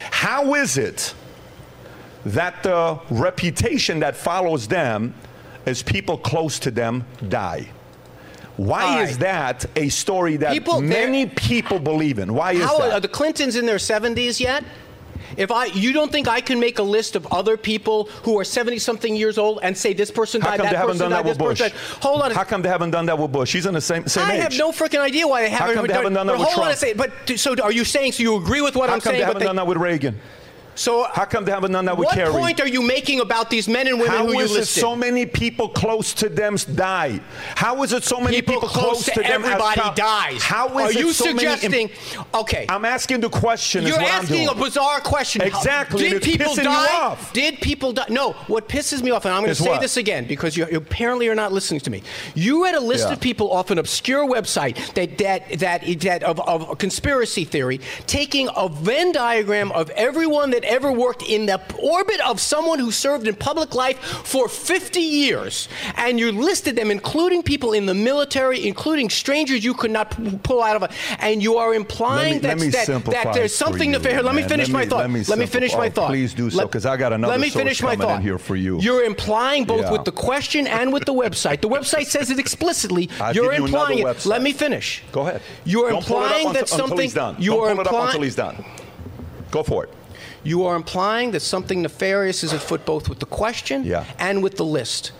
How 0.00 0.54
is 0.54 0.76
it 0.76 1.14
that 2.26 2.62
the 2.62 3.00
reputation 3.10 4.00
that 4.00 4.16
follows 4.16 4.68
them 4.68 5.14
as 5.66 5.82
people 5.82 6.18
close 6.18 6.58
to 6.60 6.70
them 6.70 7.04
die? 7.28 7.68
Why 8.56 9.00
right. 9.00 9.08
is 9.08 9.18
that 9.18 9.64
a 9.76 9.88
story 9.88 10.36
that 10.36 10.52
people, 10.52 10.80
many 10.80 11.26
people 11.26 11.78
believe 11.78 12.18
in? 12.18 12.34
Why 12.34 12.52
is 12.52 12.64
how, 12.64 12.78
that? 12.78 12.92
Are 12.92 13.00
the 13.00 13.08
Clintons 13.08 13.56
in 13.56 13.66
their 13.66 13.76
70s 13.76 14.40
yet? 14.40 14.64
If 15.36 15.50
I, 15.50 15.66
you 15.66 15.92
don't 15.92 16.12
think 16.12 16.28
I 16.28 16.40
can 16.40 16.60
make 16.60 16.78
a 16.78 16.82
list 16.82 17.16
of 17.16 17.26
other 17.32 17.56
people 17.56 18.04
who 18.24 18.38
are 18.38 18.44
70 18.44 18.78
something 18.78 19.16
years 19.16 19.38
old 19.38 19.60
and 19.62 19.76
say 19.76 19.94
this 19.94 20.10
person 20.10 20.40
died, 20.40 20.60
that 20.60 20.86
person 20.86 21.10
died, 21.10 21.24
this 21.24 21.38
person 21.38 21.70
died? 21.70 21.72
How 21.72 21.72
come 21.72 21.72
they 21.72 21.78
haven't 21.78 21.78
done 21.78 21.80
that 21.80 21.82
with 21.84 21.92
Bush? 21.92 22.02
Hold 22.02 22.22
on. 22.22 22.30
How 22.32 22.44
come 22.44 22.62
they 22.62 22.68
haven't 22.68 22.90
done 22.90 23.06
that 23.06 23.18
with 23.18 23.32
Bush? 23.32 23.52
He's 23.52 23.66
in 23.66 23.74
the 23.74 23.80
same 23.80 24.06
same 24.06 24.26
I 24.26 24.34
age. 24.34 24.40
I 24.40 24.42
have 24.42 24.58
no 24.58 24.72
freaking 24.72 25.00
idea 25.00 25.26
why 25.26 25.42
they 25.42 25.50
haven't. 25.50 25.68
How 25.68 25.74
come 25.74 25.86
they 25.86 25.94
haven't 25.94 26.14
done 26.14 26.26
that 26.26 26.32
with 26.38 26.42
hold 26.42 26.54
Trump? 26.54 26.66
On 26.66 26.72
a 26.72 26.76
second, 26.76 26.98
but 26.98 27.38
so 27.38 27.54
are 27.62 27.72
you 27.72 27.84
saying? 27.84 28.12
So 28.12 28.22
you 28.22 28.36
agree 28.36 28.60
with 28.60 28.76
what 28.76 28.88
How 28.88 28.96
I'm 28.96 29.00
saying? 29.00 29.22
How 29.22 29.32
come 29.32 29.38
they 29.38 29.46
haven't 29.46 29.56
done 29.56 29.56
that 29.56 29.66
with 29.66 29.78
Reagan? 29.78 30.20
So 30.74 31.04
how 31.04 31.24
come 31.24 31.44
they 31.44 31.52
haven't 31.52 31.72
done 31.72 31.84
that 31.84 31.96
what 31.96 32.14
Kerry? 32.14 32.30
What 32.30 32.40
point 32.40 32.60
are 32.60 32.68
you 32.68 32.82
making 32.82 33.20
about 33.20 33.50
these 33.50 33.68
men 33.68 33.86
and 33.86 33.98
women 33.98 34.12
how 34.14 34.26
who 34.26 34.32
you 34.32 34.38
listed? 34.38 34.58
listed? 34.60 34.80
so 34.80 34.96
many 34.96 35.26
people 35.26 35.68
close 35.68 36.14
to 36.14 36.28
them 36.28 36.56
die? 36.74 37.20
How 37.56 37.82
is 37.82 37.92
it 37.92 38.04
so 38.04 38.20
many 38.20 38.36
people, 38.36 38.54
people 38.54 38.68
close, 38.68 38.84
close 38.84 39.04
to, 39.04 39.12
to 39.14 39.22
them 39.22 39.44
everybody 39.44 39.80
dies? 39.94 40.42
How 40.42 40.78
is 40.78 40.96
are 40.96 40.98
you 40.98 41.12
so 41.12 41.26
suggesting? 41.26 41.90
okay, 42.34 42.66
I'm 42.68 42.84
asking 42.84 43.20
the 43.20 43.28
question. 43.28 43.86
You're 43.86 44.00
asking 44.00 44.48
a 44.48 44.54
bizarre 44.54 45.00
question. 45.00 45.42
Exactly. 45.42 46.08
Did 46.08 46.22
people 46.22 46.54
die? 46.54 47.18
Did 47.32 47.60
people 47.60 47.92
die? 47.92 48.06
No. 48.08 48.32
What 48.46 48.68
pisses 48.68 49.02
me 49.02 49.10
off, 49.10 49.24
and 49.24 49.34
I'm 49.34 49.42
going 49.42 49.54
to 49.54 49.62
say 49.62 49.70
what? 49.70 49.80
this 49.80 49.96
again 49.96 50.26
because 50.26 50.56
you, 50.56 50.66
you, 50.70 50.78
apparently 50.78 51.28
are 51.28 51.34
not 51.34 51.52
listening 51.52 51.80
to 51.80 51.90
me. 51.90 52.02
You 52.34 52.64
had 52.64 52.74
a 52.74 52.80
list 52.80 53.08
yeah. 53.08 53.14
of 53.14 53.20
people 53.20 53.52
off 53.52 53.70
an 53.70 53.78
obscure 53.78 54.26
website 54.26 54.94
that 54.94 55.18
that 55.18 55.58
that 55.58 56.00
that 56.00 56.22
of, 56.22 56.40
of 56.40 56.70
a 56.70 56.76
conspiracy 56.76 57.44
theory, 57.44 57.80
taking 58.06 58.48
a 58.56 58.68
Venn 58.68 59.12
diagram 59.12 59.70
of 59.72 59.90
everyone 59.90 60.50
that 60.50 60.61
ever 60.64 60.92
worked 60.92 61.22
in 61.22 61.46
the 61.46 61.60
orbit 61.78 62.20
of 62.20 62.40
someone 62.40 62.78
who 62.78 62.90
served 62.90 63.26
in 63.26 63.34
public 63.34 63.74
life 63.74 63.98
for 63.98 64.48
50 64.48 65.00
years, 65.00 65.68
and 65.96 66.18
you 66.18 66.32
listed 66.32 66.76
them, 66.76 66.90
including 66.90 67.42
people 67.42 67.72
in 67.72 67.86
the 67.86 67.94
military, 67.94 68.66
including 68.66 69.10
strangers 69.10 69.64
you 69.64 69.74
could 69.74 69.90
not 69.90 70.16
p- 70.16 70.38
pull 70.42 70.62
out 70.62 70.76
of 70.76 70.82
a, 70.82 70.90
and 71.22 71.42
you 71.42 71.56
are 71.56 71.74
implying 71.74 72.34
me, 72.34 72.38
that, 72.40 72.58
that, 72.58 73.04
that 73.06 73.34
there's 73.34 73.54
something 73.54 73.90
nefarious. 73.90 74.24
Let 74.24 74.34
me 74.34 74.42
finish 74.42 74.68
let 74.68 74.72
my 74.72 74.80
me, 74.84 74.86
thought. 74.86 74.98
Let 74.98 75.10
me, 75.10 75.24
let 75.24 75.38
me 75.38 75.46
finish 75.46 75.72
my 75.74 75.86
oh, 75.86 75.90
thought. 75.90 76.08
Please 76.08 76.34
do 76.34 76.50
so, 76.50 76.66
because 76.66 76.86
I 76.86 76.96
got 76.96 77.12
another 77.12 77.32
Let 77.32 77.40
me 77.40 77.50
finish 77.50 77.82
my 77.82 77.96
thought. 77.96 78.22
here 78.22 78.38
for 78.38 78.56
you. 78.56 78.80
You're 78.80 79.04
implying 79.04 79.64
both 79.64 79.82
yeah. 79.82 79.92
with 79.92 80.04
the 80.04 80.12
question 80.12 80.66
and 80.66 80.92
with 80.92 81.04
the 81.04 81.14
website. 81.14 81.60
The 81.60 81.68
website 81.68 82.06
says 82.06 82.30
it 82.30 82.38
explicitly. 82.38 83.10
I'll 83.20 83.34
you're 83.34 83.52
you 83.52 83.64
implying 83.64 83.98
it. 84.00 84.04
Website. 84.06 84.26
Let 84.26 84.42
me 84.42 84.52
finish. 84.52 85.02
Go 85.12 85.22
ahead. 85.22 85.42
You're 85.64 85.90
Don't 85.90 85.98
implying 85.98 86.52
that 86.52 86.62
until, 86.62 86.78
something. 86.78 87.10
Until. 87.10 87.36
You 87.38 87.52
Don't 87.52 87.60
are 87.60 87.62
pull 87.62 87.68
it 87.68 87.80
implying, 87.80 88.02
up 88.02 88.08
until 88.08 88.22
he's 88.22 88.36
done. 88.36 88.64
Go 89.50 89.62
for 89.62 89.84
it. 89.84 89.94
You 90.44 90.64
are 90.64 90.76
implying 90.76 91.30
that 91.32 91.40
something 91.40 91.82
nefarious 91.82 92.42
is 92.42 92.52
afoot 92.52 92.84
both 92.84 93.08
with 93.08 93.20
the 93.20 93.26
question 93.26 93.84
yeah. 93.84 94.04
and 94.18 94.42
with 94.42 94.56
the 94.56 94.64
list. 94.64 95.12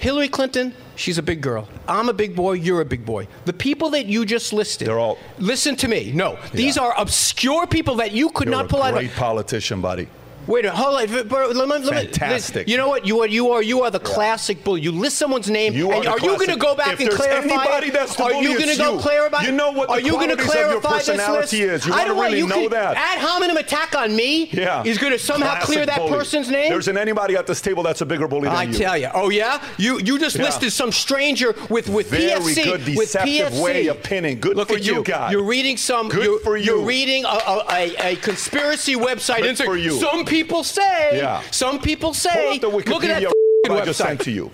Hillary 0.00 0.28
Clinton, 0.28 0.74
she's 0.94 1.18
a 1.18 1.22
big 1.22 1.40
girl. 1.40 1.68
I'm 1.88 2.08
a 2.08 2.12
big 2.12 2.36
boy, 2.36 2.52
you're 2.52 2.80
a 2.80 2.84
big 2.84 3.06
boy. 3.06 3.28
The 3.44 3.52
people 3.52 3.90
that 3.90 4.06
you 4.06 4.26
just 4.26 4.52
listed. 4.52 4.88
They're 4.88 4.98
all 4.98 5.18
Listen 5.38 5.76
to 5.76 5.88
me. 5.88 6.12
No. 6.12 6.32
Yeah. 6.32 6.48
These 6.52 6.78
are 6.78 6.94
obscure 6.98 7.66
people 7.66 7.96
that 7.96 8.12
you 8.12 8.30
could 8.30 8.48
you're 8.48 8.56
not 8.56 8.68
pull 8.68 8.80
a 8.80 8.84
out 8.84 8.90
of. 8.90 8.96
A 8.98 9.00
great 9.00 9.16
politician, 9.16 9.80
buddy. 9.80 10.08
Wait 10.46 10.64
a 10.64 10.68
minute, 10.68 10.76
hold 10.76 10.94
on. 11.00 11.68
Let 11.68 11.80
me, 11.82 11.88
Fantastic. 11.88 12.68
You 12.68 12.76
know 12.76 12.88
what? 12.88 13.06
You 13.06 13.20
are 13.20 13.26
you 13.26 13.50
are 13.50 13.62
you 13.62 13.82
are 13.82 13.90
the 13.90 14.00
classic 14.00 14.62
bully. 14.62 14.80
You 14.80 14.92
list 14.92 15.18
someone's 15.18 15.50
name. 15.50 15.74
You 15.74 15.90
are, 15.90 15.96
and 15.96 16.06
are 16.06 16.20
you 16.20 16.36
going 16.36 16.50
to 16.50 16.56
go 16.56 16.74
back 16.74 16.94
if 16.94 17.00
and 17.00 17.10
clarify? 17.10 17.52
Anybody 17.52 17.90
that's 17.90 18.14
the 18.14 18.24
are 18.24 18.32
bully, 18.32 18.46
you 18.46 18.58
going 18.58 18.70
to 18.70 18.76
go 18.76 18.98
clarify? 18.98 19.42
You 19.42 19.52
know 19.52 19.72
what 19.72 19.88
the 19.88 19.94
are 19.94 20.00
you 20.00 20.12
going 20.12 20.30
to 20.30 20.36
clarify 20.36 20.76
of 20.76 20.82
your 20.82 20.92
personality 20.92 21.58
this 21.58 21.72
list? 21.72 21.84
is. 21.84 21.86
You 21.86 21.94
I 21.94 22.04
don't 22.04 22.18
really 22.18 22.38
you 22.38 22.46
know 22.46 22.68
that. 22.68 22.96
Ad 22.96 23.18
hominem 23.18 23.56
attack 23.56 23.96
on 23.96 24.14
me 24.14 24.48
yeah. 24.52 24.84
is 24.84 24.98
going 24.98 25.12
to 25.12 25.18
somehow 25.18 25.52
Classic 25.52 25.66
clear 25.66 25.86
that 25.86 25.98
bully. 25.98 26.10
person's 26.10 26.50
name. 26.50 26.68
There 26.68 26.78
isn't 26.78 26.96
anybody 26.96 27.36
at 27.36 27.46
this 27.46 27.60
table 27.60 27.82
that's 27.82 28.00
a 28.00 28.06
bigger 28.06 28.28
bully 28.28 28.48
than 28.48 28.56
I 28.56 28.64
you. 28.64 28.74
I 28.74 28.78
tell 28.78 28.98
you. 28.98 29.10
Oh 29.14 29.30
yeah. 29.30 29.62
You 29.78 29.98
you 29.98 30.18
just 30.18 30.36
yeah. 30.36 30.44
listed 30.44 30.72
some 30.72 30.92
stranger 30.92 31.54
with 31.70 31.88
with 31.88 32.10
Very 32.10 32.40
PFC 32.40 32.64
good, 32.64 32.86
with 32.96 32.98
deceptive 32.98 33.52
PFC. 33.52 33.62
way 33.62 33.86
of 33.88 34.02
pinning. 34.02 34.40
Good 34.40 34.56
Look 34.56 34.68
for 34.68 34.78
you, 34.78 34.96
you, 34.96 35.02
guy. 35.02 35.32
You're 35.32 35.44
reading 35.44 35.76
some. 35.76 36.08
Good 36.08 36.24
you're, 36.24 36.40
for 36.40 36.56
you. 36.56 36.76
You're 36.76 36.86
reading 36.86 37.24
a, 37.24 37.28
a, 37.28 37.64
a, 37.70 38.12
a 38.12 38.16
conspiracy 38.16 38.94
website. 38.94 39.40
Good 39.40 39.58
for 39.58 39.76
you. 39.76 39.98
Some 39.98 40.24
people 40.24 40.35
say. 40.64 41.18
Yeah. 41.18 41.42
Some 41.50 41.80
people 41.80 42.14
say. 42.14 42.60
Pull 42.60 42.68
up 42.68 42.84
the 42.84 42.90
look 42.92 43.04
at 43.04 43.20
that 43.20 43.22
Wikipedia 43.22 43.30
I 43.66 43.68
website. 43.68 43.84
just 43.84 43.98
sent 43.98 44.20
to 44.22 44.30
you. 44.30 44.50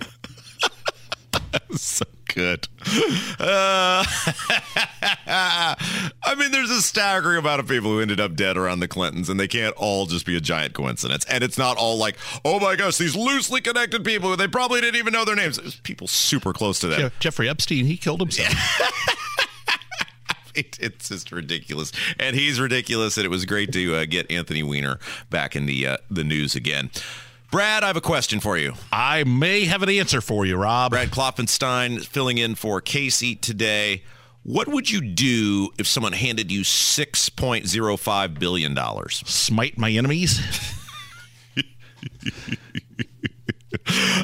so 1.75 2.05
good. 2.33 2.67
Uh, 3.39 4.03
I 5.27 6.35
mean, 6.37 6.51
there's 6.51 6.71
a 6.71 6.81
staggering 6.81 7.37
amount 7.37 7.59
of 7.59 7.67
people 7.67 7.91
who 7.91 7.99
ended 7.99 8.19
up 8.19 8.35
dead 8.35 8.57
around 8.57 8.79
the 8.79 8.87
Clintons, 8.87 9.29
and 9.29 9.39
they 9.39 9.47
can't 9.47 9.75
all 9.75 10.05
just 10.05 10.25
be 10.25 10.35
a 10.35 10.41
giant 10.41 10.73
coincidence. 10.73 11.25
And 11.25 11.43
it's 11.43 11.57
not 11.57 11.77
all 11.77 11.97
like, 11.97 12.17
oh 12.43 12.59
my 12.59 12.75
gosh, 12.75 12.97
these 12.97 13.15
loosely 13.15 13.61
connected 13.61 14.03
people, 14.03 14.35
they 14.35 14.47
probably 14.47 14.81
didn't 14.81 14.97
even 14.97 15.13
know 15.13 15.25
their 15.25 15.35
names. 15.35 15.57
There's 15.57 15.79
people 15.81 16.07
super 16.07 16.53
close 16.53 16.79
to 16.79 16.87
them. 16.87 17.11
Jeffrey 17.19 17.49
Epstein, 17.49 17.85
he 17.85 17.97
killed 17.97 18.19
himself. 18.19 18.53
it's 20.79 21.09
just 21.09 21.31
ridiculous, 21.31 21.91
and 22.19 22.35
he's 22.35 22.59
ridiculous. 22.59 23.17
And 23.17 23.25
it 23.25 23.29
was 23.29 23.45
great 23.45 23.71
to 23.73 23.95
uh, 23.95 24.05
get 24.05 24.29
Anthony 24.31 24.63
Weiner 24.63 24.99
back 25.29 25.55
in 25.55 25.65
the 25.65 25.87
uh, 25.87 25.97
the 26.09 26.23
news 26.23 26.55
again. 26.55 26.89
Brad, 27.51 27.83
I 27.83 27.87
have 27.87 27.97
a 27.97 28.01
question 28.01 28.39
for 28.39 28.57
you. 28.57 28.73
I 28.91 29.23
may 29.25 29.65
have 29.65 29.83
an 29.83 29.89
answer 29.89 30.21
for 30.21 30.43
you, 30.43 30.57
Rob. 30.57 30.91
Brad 30.91 31.11
Klopfenstein 31.11 32.03
filling 32.03 32.39
in 32.39 32.55
for 32.55 32.81
Casey 32.81 33.35
today. 33.35 34.01
What 34.41 34.67
would 34.67 34.89
you 34.89 35.01
do 35.01 35.69
if 35.77 35.87
someone 35.87 36.13
handed 36.13 36.51
you 36.51 36.61
$6.05 36.61 38.39
billion? 38.39 38.77
Smite 39.09 39.77
my 39.77 39.91
enemies? 39.91 40.41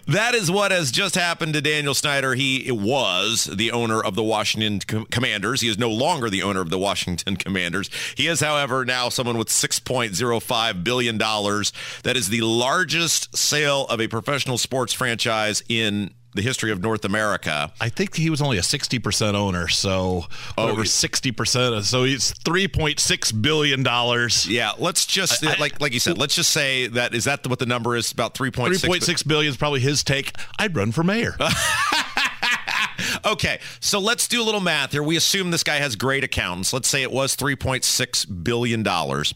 that 0.08 0.32
is 0.36 0.52
what 0.52 0.72
has 0.72 0.92
just 0.92 1.16
happened 1.16 1.54
to 1.54 1.62
Daniel 1.62 1.94
Snyder. 1.94 2.36
He 2.36 2.72
was 2.72 3.46
the 3.46 3.72
owner 3.72 4.02
of 4.02 4.16
the 4.16 4.24
Washington 4.24 4.80
Commanders. 5.10 5.62
He 5.62 5.70
is 5.70 5.78
no 5.78 5.90
longer 5.90 6.30
the 6.30 6.44
owner 6.44 6.62
of 6.62 6.70
the 6.70 6.80
Washington 6.80 7.36
Commanders. 7.36 7.90
He 8.16 8.28
is, 8.28 8.40
however, 8.40 8.86
now 8.86 9.10
someone 9.10 9.38
with 9.38 9.50
$6.05 9.50 10.84
billion. 10.84 11.18
That 11.18 12.16
is 12.16 12.30
the 12.30 12.42
largest 12.42 13.36
sale 13.36 13.86
of 13.88 14.00
a 14.00 14.08
professional 14.08 14.58
sports 14.58 14.94
franchise 14.94 15.64
in 15.68 16.14
the 16.34 16.42
history 16.42 16.72
of 16.72 16.82
North 16.82 17.06
America. 17.06 17.72
I 17.82 17.90
think 17.90 18.16
he 18.16 18.30
was 18.30 18.42
only 18.42 18.58
a 18.58 18.62
60% 18.62 19.34
owner, 19.34 19.68
so 19.68 20.26
oh, 20.58 20.70
over 20.70 20.82
oh, 20.82 20.84
60%. 20.84 21.84
So 21.84 22.04
he's 22.04 22.34
3.6 22.34 23.42
billion 23.42 23.84
dollars. 23.84 24.48
Yeah, 24.48 24.72
let's 24.78 25.06
just 25.06 25.46
I, 25.46 25.56
like 25.60 25.82
like 25.82 25.94
you 25.94 26.00
said, 26.00 26.18
let's 26.18 26.36
just 26.36 26.52
say 26.52 26.88
that 26.88 27.14
is 27.14 27.26
that 27.26 27.46
what 27.48 27.60
the 27.60 27.66
number 27.66 27.96
is 27.96 28.12
about 28.12 28.36
3.6 28.36 28.86
3.6 28.86 29.28
billion 29.28 29.50
is 29.50 29.58
probably 29.58 29.80
his 29.80 30.04
take. 30.04 30.34
I'd 30.58 30.76
run 30.76 30.92
for 30.92 31.04
mayor. 31.04 31.36
okay, 33.26 33.60
so 33.80 34.00
let's 34.00 34.28
do 34.28 34.42
a 34.42 34.46
little 34.46 34.62
math 34.62 34.92
here. 34.92 35.04
We 35.04 35.18
assume 35.18 35.52
this 35.52 35.64
guy 35.64 35.78
has 35.78 35.96
great 35.96 36.24
accountants. 36.24 36.74
Let's 36.74 36.88
say 36.88 37.02
it 37.02 37.12
was 37.12 37.36
3.6 37.36 38.44
billion 38.44 38.84
dollars 38.84 39.34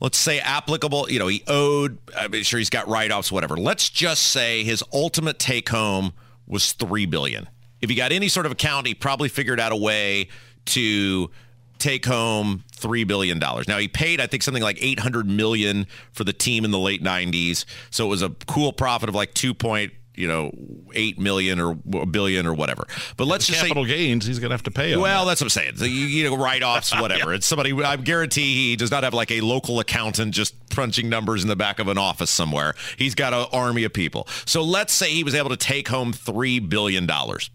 let's 0.00 0.18
say 0.18 0.38
applicable, 0.40 1.10
you 1.10 1.18
know, 1.18 1.28
he 1.28 1.42
owed, 1.46 1.98
I'm 2.16 2.32
sure 2.42 2.58
he's 2.58 2.70
got 2.70 2.88
write-offs, 2.88 3.32
whatever. 3.32 3.56
Let's 3.56 3.88
just 3.90 4.22
say 4.24 4.64
his 4.64 4.82
ultimate 4.92 5.38
take 5.38 5.68
home 5.68 6.12
was 6.46 6.72
3 6.72 7.06
billion. 7.06 7.48
If 7.80 7.90
he 7.90 7.96
got 7.96 8.12
any 8.12 8.28
sort 8.28 8.46
of 8.46 8.52
account, 8.52 8.86
he 8.86 8.94
probably 8.94 9.28
figured 9.28 9.60
out 9.60 9.72
a 9.72 9.76
way 9.76 10.28
to 10.66 11.30
take 11.78 12.04
home 12.04 12.64
three 12.72 13.04
billion 13.04 13.38
dollars. 13.38 13.68
Now 13.68 13.78
he 13.78 13.88
paid, 13.88 14.20
I 14.20 14.26
think, 14.26 14.42
something 14.42 14.62
like 14.62 14.78
eight 14.80 14.98
hundred 15.00 15.28
million 15.28 15.86
for 16.12 16.24
the 16.24 16.32
team 16.32 16.64
in 16.64 16.70
the 16.70 16.78
late 16.78 17.02
'90s, 17.02 17.64
so 17.90 18.06
it 18.06 18.08
was 18.08 18.22
a 18.22 18.30
cool 18.46 18.72
profit 18.72 19.08
of 19.08 19.14
like 19.14 19.34
two 19.34 19.54
point 19.54 19.92
you 20.18 20.26
know, 20.26 20.52
eight 20.94 21.18
million 21.18 21.60
or 21.60 21.78
a 21.94 22.06
billion 22.06 22.46
or 22.46 22.52
whatever. 22.52 22.86
But 23.16 23.26
let's 23.26 23.46
just 23.46 23.60
capital 23.60 23.84
say, 23.84 23.96
gains. 23.96 24.26
He's 24.26 24.38
going 24.38 24.50
to 24.50 24.54
have 24.54 24.64
to 24.64 24.70
pay. 24.70 24.96
Well, 24.96 25.24
that. 25.24 25.30
that's 25.30 25.40
what 25.40 25.46
I'm 25.46 25.50
saying. 25.50 25.76
So 25.76 25.84
you, 25.84 26.06
you 26.06 26.28
know, 26.28 26.36
write 26.36 26.62
offs, 26.62 26.92
whatever. 27.00 27.30
yeah. 27.30 27.36
It's 27.36 27.46
somebody. 27.46 27.72
I 27.82 27.96
guarantee 27.96 28.70
he 28.70 28.76
does 28.76 28.90
not 28.90 29.04
have 29.04 29.14
like 29.14 29.30
a 29.30 29.40
local 29.40 29.78
accountant 29.80 30.34
just 30.34 30.54
crunching 30.74 31.08
numbers 31.08 31.42
in 31.42 31.48
the 31.48 31.56
back 31.56 31.78
of 31.78 31.88
an 31.88 31.98
office 31.98 32.30
somewhere. 32.30 32.74
He's 32.96 33.14
got 33.14 33.32
an 33.32 33.46
army 33.52 33.84
of 33.84 33.92
people. 33.92 34.26
So 34.44 34.62
let's 34.62 34.92
say 34.92 35.10
he 35.10 35.24
was 35.24 35.34
able 35.34 35.50
to 35.50 35.56
take 35.56 35.88
home 35.88 36.12
three 36.12 36.58
billion 36.58 37.06
dollars. 37.06 37.50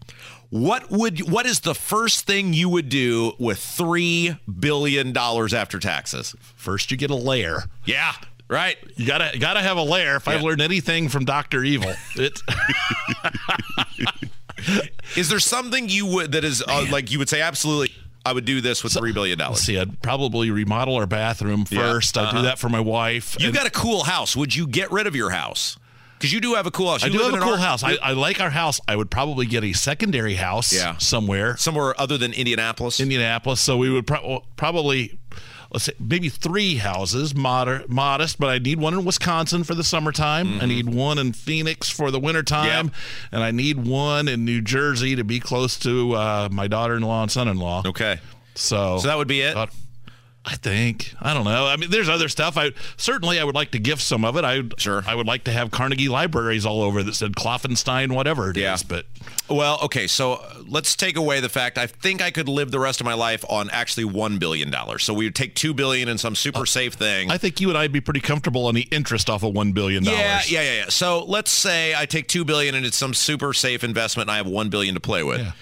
What 0.50 0.90
would 0.90 1.30
what 1.30 1.46
is 1.46 1.60
the 1.60 1.74
first 1.74 2.26
thing 2.26 2.52
you 2.52 2.68
would 2.68 2.88
do 2.88 3.32
with 3.38 3.58
three 3.58 4.36
billion 4.58 5.12
dollars 5.12 5.52
after 5.52 5.78
taxes? 5.78 6.34
First, 6.54 6.90
you 6.90 6.96
get 6.96 7.10
a 7.10 7.16
layer. 7.16 7.64
Yeah, 7.84 8.12
Right. 8.48 8.76
You 8.96 9.06
gotta 9.06 9.38
gotta 9.38 9.60
have 9.60 9.76
a 9.76 9.82
lair. 9.82 10.16
If 10.16 10.26
yeah. 10.26 10.34
I've 10.34 10.42
learned 10.42 10.60
anything 10.60 11.08
from 11.08 11.24
Doctor 11.24 11.64
Evil, 11.64 11.92
it. 12.16 12.40
is 15.16 15.28
there 15.28 15.40
something 15.40 15.88
you 15.88 16.06
would 16.06 16.32
that 16.32 16.44
is 16.44 16.62
uh, 16.66 16.86
like 16.90 17.10
you 17.10 17.18
would 17.18 17.28
say 17.28 17.40
absolutely? 17.40 17.94
I 18.26 18.32
would 18.32 18.46
do 18.46 18.62
this 18.62 18.82
with 18.82 18.94
three 18.94 19.12
billion 19.12 19.38
dollars. 19.38 19.60
See, 19.60 19.78
I'd 19.78 20.00
probably 20.00 20.50
remodel 20.50 20.96
our 20.96 21.06
bathroom 21.06 21.64
first. 21.64 22.16
Yeah. 22.16 22.22
uh-huh. 22.22 22.28
I'd 22.28 22.32
do 22.32 22.38
uh-huh. 22.38 22.46
that 22.46 22.58
for 22.58 22.68
my 22.68 22.80
wife. 22.80 23.36
You've 23.38 23.54
got 23.54 23.66
a 23.66 23.70
cool 23.70 24.04
house. 24.04 24.34
Would 24.36 24.54
you 24.54 24.66
get 24.66 24.90
rid 24.90 25.06
of 25.06 25.14
your 25.14 25.30
house? 25.30 25.78
Because 26.18 26.32
you 26.32 26.40
do 26.40 26.54
have 26.54 26.66
a 26.66 26.70
cool 26.70 26.90
house. 26.90 27.02
You 27.02 27.10
I 27.10 27.12
do 27.12 27.18
have 27.18 27.34
a 27.34 27.38
cool 27.38 27.52
our, 27.52 27.58
house. 27.58 27.82
I, 27.82 27.96
I, 28.02 28.12
like 28.12 28.40
our 28.40 28.48
house. 28.48 28.80
I 28.88 28.96
would 28.96 29.10
probably 29.10 29.44
get 29.44 29.62
a 29.62 29.74
secondary 29.74 30.36
house 30.36 30.72
yeah. 30.72 30.96
somewhere. 30.96 31.56
Somewhere 31.58 32.00
other 32.00 32.16
than 32.16 32.32
Indianapolis? 32.32 32.98
Indianapolis. 32.98 33.60
So 33.60 33.76
we 33.76 33.90
would 33.90 34.06
pro- 34.06 34.42
probably 34.56 35.18
let's 35.74 35.84
say 35.84 35.92
maybe 35.98 36.28
three 36.28 36.76
houses, 36.76 37.34
moder- 37.34 37.84
modest, 37.88 38.38
but 38.38 38.48
I 38.48 38.58
need 38.58 38.78
one 38.78 38.94
in 38.94 39.04
Wisconsin 39.04 39.64
for 39.64 39.74
the 39.74 39.84
summertime. 39.84 40.46
Mm-hmm. 40.46 40.60
I 40.62 40.66
need 40.66 40.94
one 40.94 41.18
in 41.18 41.32
Phoenix 41.32 41.90
for 41.90 42.10
the 42.12 42.20
wintertime. 42.20 42.86
Yep. 42.86 42.94
And 43.32 43.42
I 43.42 43.50
need 43.50 43.84
one 43.84 44.28
in 44.28 44.44
New 44.44 44.62
Jersey 44.62 45.16
to 45.16 45.24
be 45.24 45.40
close 45.40 45.76
to 45.80 46.14
uh, 46.14 46.48
my 46.50 46.68
daughter 46.68 46.94
in 46.94 47.02
law 47.02 47.22
and 47.22 47.30
son 47.30 47.48
in 47.48 47.58
law. 47.58 47.82
Okay. 47.84 48.20
So, 48.54 48.98
so 48.98 49.08
that 49.08 49.18
would 49.18 49.28
be 49.28 49.40
it. 49.40 49.56
I 50.46 50.56
think 50.56 51.14
I 51.22 51.32
don't 51.32 51.44
know. 51.44 51.66
I 51.66 51.76
mean, 51.76 51.90
there's 51.90 52.08
other 52.08 52.28
stuff. 52.28 52.58
I 52.58 52.72
certainly 52.98 53.40
I 53.40 53.44
would 53.44 53.54
like 53.54 53.70
to 53.70 53.78
gift 53.78 54.02
some 54.02 54.26
of 54.26 54.36
it. 54.36 54.44
I 54.44 54.62
sure 54.76 55.02
I 55.06 55.14
would 55.14 55.26
like 55.26 55.44
to 55.44 55.52
have 55.52 55.70
Carnegie 55.70 56.08
libraries 56.08 56.66
all 56.66 56.82
over 56.82 57.02
that 57.02 57.14
said 57.14 57.32
Klopfenstein, 57.32 58.12
whatever 58.12 58.50
it 58.50 58.58
yeah. 58.58 58.74
is. 58.74 58.82
But 58.82 59.06
well, 59.48 59.78
okay. 59.84 60.06
So 60.06 60.34
uh, 60.34 60.56
let's 60.68 60.96
take 60.96 61.16
away 61.16 61.40
the 61.40 61.48
fact 61.48 61.78
I 61.78 61.86
think 61.86 62.20
I 62.20 62.30
could 62.30 62.46
live 62.48 62.70
the 62.70 62.78
rest 62.78 63.00
of 63.00 63.06
my 63.06 63.14
life 63.14 63.42
on 63.48 63.70
actually 63.70 64.04
one 64.04 64.38
billion 64.38 64.70
dollars. 64.70 65.02
So 65.02 65.14
we 65.14 65.24
would 65.24 65.34
take 65.34 65.54
two 65.54 65.72
billion 65.72 66.10
in 66.10 66.18
some 66.18 66.34
super 66.34 66.60
uh, 66.60 66.66
safe 66.66 66.92
thing. 66.92 67.30
I 67.30 67.38
think 67.38 67.58
you 67.62 67.70
and 67.70 67.78
I'd 67.78 67.92
be 67.92 68.02
pretty 68.02 68.20
comfortable 68.20 68.66
on 68.66 68.74
the 68.74 68.86
interest 68.90 69.30
off 69.30 69.44
of 69.44 69.54
one 69.54 69.72
billion 69.72 70.04
dollars. 70.04 70.20
Yeah, 70.20 70.42
yeah, 70.46 70.62
yeah, 70.62 70.78
yeah. 70.80 70.88
So 70.90 71.24
let's 71.24 71.50
say 71.50 71.94
I 71.94 72.04
take 72.04 72.28
two 72.28 72.44
billion 72.44 72.74
and 72.74 72.84
it's 72.84 72.98
some 72.98 73.14
super 73.14 73.54
safe 73.54 73.82
investment, 73.82 74.28
and 74.28 74.34
I 74.34 74.36
have 74.36 74.46
one 74.46 74.68
billion 74.68 74.94
to 74.94 75.00
play 75.00 75.22
with. 75.22 75.40
Yeah 75.40 75.52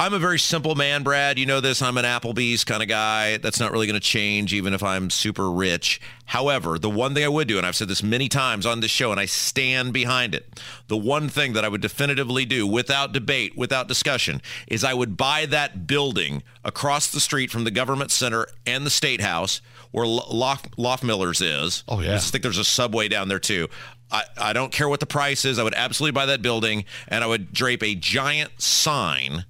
I'm 0.00 0.14
a 0.14 0.18
very 0.18 0.38
simple 0.38 0.74
man, 0.76 1.02
Brad. 1.02 1.38
You 1.38 1.44
know 1.44 1.60
this. 1.60 1.82
I'm 1.82 1.98
an 1.98 2.06
Applebee's 2.06 2.64
kind 2.64 2.82
of 2.82 2.88
guy. 2.88 3.36
That's 3.36 3.60
not 3.60 3.70
really 3.70 3.86
going 3.86 4.00
to 4.00 4.06
change, 4.06 4.54
even 4.54 4.72
if 4.72 4.82
I'm 4.82 5.10
super 5.10 5.50
rich. 5.50 6.00
However, 6.24 6.78
the 6.78 6.88
one 6.88 7.12
thing 7.12 7.22
I 7.22 7.28
would 7.28 7.46
do, 7.46 7.58
and 7.58 7.66
I've 7.66 7.76
said 7.76 7.88
this 7.88 8.02
many 8.02 8.26
times 8.26 8.64
on 8.64 8.80
this 8.80 8.90
show, 8.90 9.10
and 9.10 9.20
I 9.20 9.26
stand 9.26 9.92
behind 9.92 10.34
it, 10.34 10.58
the 10.88 10.96
one 10.96 11.28
thing 11.28 11.52
that 11.52 11.66
I 11.66 11.68
would 11.68 11.82
definitively 11.82 12.46
do 12.46 12.66
without 12.66 13.12
debate, 13.12 13.58
without 13.58 13.88
discussion, 13.88 14.40
is 14.66 14.84
I 14.84 14.94
would 14.94 15.18
buy 15.18 15.44
that 15.44 15.86
building 15.86 16.44
across 16.64 17.10
the 17.10 17.20
street 17.20 17.50
from 17.50 17.64
the 17.64 17.70
government 17.70 18.10
center 18.10 18.46
and 18.64 18.86
the 18.86 18.90
state 18.90 19.20
house 19.20 19.60
where 19.90 20.06
Loft, 20.06 21.04
Miller's 21.04 21.42
is. 21.42 21.84
Oh, 21.88 22.00
yeah. 22.00 22.14
I 22.14 22.18
think 22.20 22.42
there's 22.42 22.56
a 22.56 22.64
subway 22.64 23.08
down 23.08 23.28
there, 23.28 23.38
too. 23.38 23.68
I, 24.10 24.24
I 24.38 24.52
don't 24.54 24.72
care 24.72 24.88
what 24.88 25.00
the 25.00 25.04
price 25.04 25.44
is. 25.44 25.58
I 25.58 25.62
would 25.62 25.74
absolutely 25.74 26.12
buy 26.12 26.24
that 26.24 26.40
building, 26.40 26.86
and 27.06 27.22
I 27.22 27.26
would 27.26 27.52
drape 27.52 27.82
a 27.82 27.94
giant 27.94 28.62
sign 28.62 29.44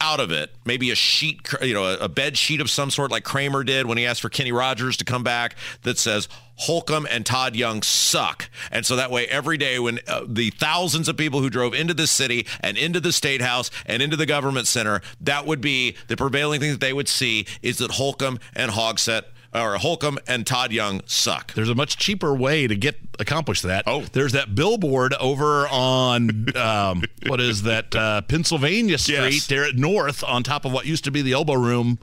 out 0.00 0.20
of 0.20 0.30
it, 0.30 0.50
maybe 0.64 0.90
a 0.90 0.94
sheet, 0.94 1.40
you 1.62 1.74
know, 1.74 1.94
a 1.94 2.08
bed 2.08 2.36
sheet 2.36 2.60
of 2.60 2.70
some 2.70 2.90
sort 2.90 3.10
like 3.10 3.24
Kramer 3.24 3.62
did 3.62 3.86
when 3.86 3.98
he 3.98 4.06
asked 4.06 4.22
for 4.22 4.28
Kenny 4.28 4.52
Rogers 4.52 4.96
to 4.98 5.04
come 5.04 5.22
back 5.22 5.56
that 5.82 5.98
says 5.98 6.28
Holcomb 6.56 7.06
and 7.10 7.24
Todd 7.24 7.56
Young 7.56 7.82
suck. 7.82 8.50
And 8.70 8.84
so 8.84 8.96
that 8.96 9.10
way, 9.10 9.26
every 9.26 9.56
day 9.56 9.78
when 9.78 10.00
uh, 10.06 10.22
the 10.26 10.50
thousands 10.50 11.08
of 11.08 11.16
people 11.16 11.40
who 11.40 11.50
drove 11.50 11.74
into 11.74 11.94
the 11.94 12.06
city 12.06 12.46
and 12.60 12.76
into 12.76 13.00
the 13.00 13.12
state 13.12 13.40
house 13.40 13.70
and 13.86 14.02
into 14.02 14.16
the 14.16 14.26
government 14.26 14.66
center, 14.66 15.00
that 15.20 15.46
would 15.46 15.60
be 15.60 15.96
the 16.08 16.16
prevailing 16.16 16.60
thing 16.60 16.70
that 16.72 16.80
they 16.80 16.92
would 16.92 17.08
see 17.08 17.46
is 17.62 17.78
that 17.78 17.92
Holcomb 17.92 18.38
and 18.54 18.72
Hogsett 18.72 19.24
or 19.52 19.76
Holcomb 19.78 20.18
and 20.26 20.46
Todd 20.46 20.72
Young 20.72 21.02
suck. 21.06 21.54
There's 21.54 21.68
a 21.68 21.74
much 21.74 21.96
cheaper 21.96 22.34
way 22.34 22.66
to 22.66 22.76
get 22.76 22.98
accomplish 23.18 23.62
that. 23.62 23.84
Oh, 23.86 24.02
there's 24.12 24.32
that 24.32 24.54
billboard 24.54 25.14
over 25.14 25.66
on 25.68 26.46
um, 26.56 27.02
what 27.26 27.40
is 27.40 27.62
that 27.62 27.94
uh, 27.94 28.22
Pennsylvania 28.22 28.98
Street 28.98 29.34
yes. 29.34 29.46
there 29.46 29.64
at 29.64 29.76
North 29.76 30.22
on 30.24 30.42
top 30.42 30.64
of 30.64 30.72
what 30.72 30.86
used 30.86 31.04
to 31.04 31.10
be 31.10 31.22
the 31.22 31.32
Elbow 31.32 31.54
Room 31.54 31.98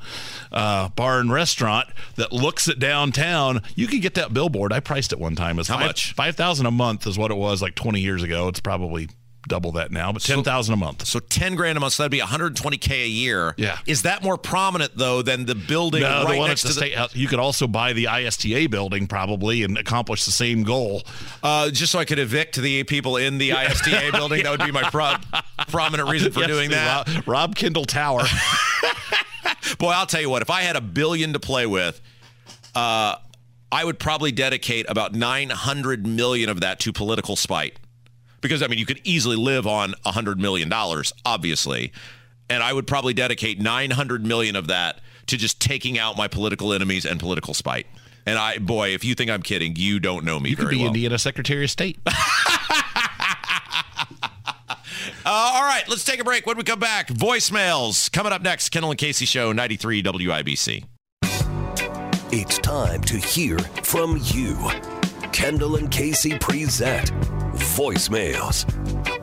uh, 0.51 0.89
bar 0.89 1.19
and 1.19 1.31
restaurant 1.31 1.88
that 2.15 2.31
looks 2.31 2.67
at 2.67 2.79
downtown. 2.79 3.62
You 3.75 3.88
could 3.88 4.01
get 4.01 4.15
that 4.15 4.33
billboard. 4.33 4.73
I 4.73 4.79
priced 4.79 5.13
it 5.13 5.19
one 5.19 5.36
time. 5.36 5.60
It's 5.60 5.69
how 5.69 5.77
five, 5.77 5.88
much? 5.88 6.13
Five 6.13 6.36
thousand 6.36 6.65
a 6.65 6.71
month 6.71 7.07
is 7.07 7.17
what 7.17 7.31
it 7.31 7.38
was 7.38 7.62
like 7.62 7.75
20 7.75 7.99
years 7.99 8.23
ago. 8.23 8.47
It's 8.47 8.60
probably 8.60 9.10
double 9.47 9.71
that 9.73 9.91
now, 9.91 10.12
but 10.12 10.21
ten 10.21 10.43
thousand 10.43 10.73
a 10.73 10.77
month. 10.77 11.05
So 11.05 11.19
ten 11.19 11.55
grand 11.55 11.77
a 11.77 11.81
month. 11.81 11.93
So 11.93 12.03
that'd 12.03 12.12
be 12.12 12.19
120k 12.19 12.91
a 13.03 13.07
year. 13.07 13.53
Yeah. 13.57 13.79
Is 13.86 14.03
that 14.03 14.23
more 14.23 14.38
prominent 14.38 14.91
though 14.95 15.21
than 15.21 15.45
the 15.45 15.55
building 15.55 16.01
no, 16.01 16.23
right 16.23 16.33
the 16.33 16.39
one 16.39 16.49
next 16.49 16.65
at 16.65 16.69
the 16.69 16.73
to 16.73 16.79
state 16.79 16.95
house? 16.95 17.15
You 17.15 17.27
could 17.27 17.39
also 17.39 17.67
buy 17.67 17.93
the 17.93 18.07
ISTA 18.07 18.67
building 18.69 19.07
probably 19.07 19.63
and 19.63 19.77
accomplish 19.77 20.25
the 20.25 20.31
same 20.31 20.63
goal. 20.63 21.03
Uh, 21.41 21.69
just 21.69 21.91
so 21.91 21.99
I 21.99 22.05
could 22.05 22.19
evict 22.19 22.55
the 22.55 22.83
people 22.83 23.17
in 23.17 23.38
the 23.38 23.51
ISTA 23.51 24.12
building. 24.13 24.43
That 24.43 24.51
would 24.51 24.65
be 24.65 24.71
my 24.71 24.89
pro- 24.89 25.15
prominent 25.67 26.10
reason 26.10 26.31
for 26.31 26.41
yes, 26.41 26.49
doing 26.49 26.69
that. 26.71 27.07
Rob, 27.07 27.27
Rob 27.27 27.55
Kendall 27.55 27.86
Tower. 27.86 28.23
Boy, 29.79 29.89
I'll 29.89 30.05
tell 30.05 30.21
you 30.21 30.29
what. 30.29 30.41
If 30.41 30.49
I 30.49 30.62
had 30.62 30.75
a 30.75 30.81
billion 30.81 31.33
to 31.33 31.39
play 31.39 31.65
with. 31.65 32.01
Uh, 32.75 33.15
I 33.69 33.83
would 33.83 33.99
probably 33.99 34.31
dedicate 34.31 34.86
about 34.88 35.13
900 35.13 36.07
million 36.07 36.49
of 36.49 36.62
that 36.62 36.79
to 36.81 36.93
political 36.93 37.36
spite 37.36 37.77
because 38.47 38.63
I 38.63 38.67
mean 38.67 38.79
you 38.79 38.86
could 38.86 39.01
easily 39.03 39.36
live 39.36 39.67
on 39.67 39.93
a 40.05 40.12
hundred 40.12 40.39
million 40.39 40.69
dollars, 40.69 41.13
obviously, 41.25 41.91
and 42.49 42.63
I 42.63 42.73
would 42.73 42.88
probably 42.88 43.13
dedicate 43.13 43.60
nine 43.60 43.91
hundred 43.91 44.25
million 44.25 44.55
of 44.55 44.67
that 44.67 45.01
to 45.27 45.38
just 45.38 45.60
taking 45.60 45.99
out 45.99 46.17
my 46.17 46.27
political 46.27 46.73
enemies 46.73 47.05
and 47.05 47.19
political 47.19 47.53
spite. 47.53 47.88
And 48.25 48.38
I, 48.38 48.57
boy, 48.57 48.89
if 48.89 49.05
you 49.05 49.15
think 49.15 49.31
I'm 49.31 49.41
kidding, 49.41 49.75
you 49.75 49.99
don't 49.99 50.25
know 50.25 50.39
me. 50.39 50.49
You 50.49 50.55
could 50.55 50.69
be 50.69 50.77
well. 50.77 50.88
Indiana 50.88 51.17
Secretary 51.17 51.63
of 51.63 51.71
State. 51.71 51.99
Uh, 55.29 55.51
all 55.55 55.63
right, 55.63 55.83
let's 55.89 56.05
take 56.05 56.21
a 56.21 56.23
break. 56.23 56.45
When 56.45 56.55
we 56.55 56.63
come 56.63 56.79
back, 56.79 57.10
voicemails 57.10 58.10
coming 58.13 58.31
up 58.31 58.41
next. 58.41 58.69
Kendall 58.69 58.91
and 58.91 58.97
Casey 58.97 59.25
Show, 59.25 59.51
93 59.51 60.01
WIBC. 60.01 60.86
It's 62.31 62.57
time 62.60 63.01
to 63.01 63.17
hear 63.17 63.60
from 63.60 64.21
you. 64.23 64.71
Kendall 65.33 65.75
and 65.75 65.91
Casey 65.91 66.38
present 66.39 67.12
voicemails. 67.77 68.65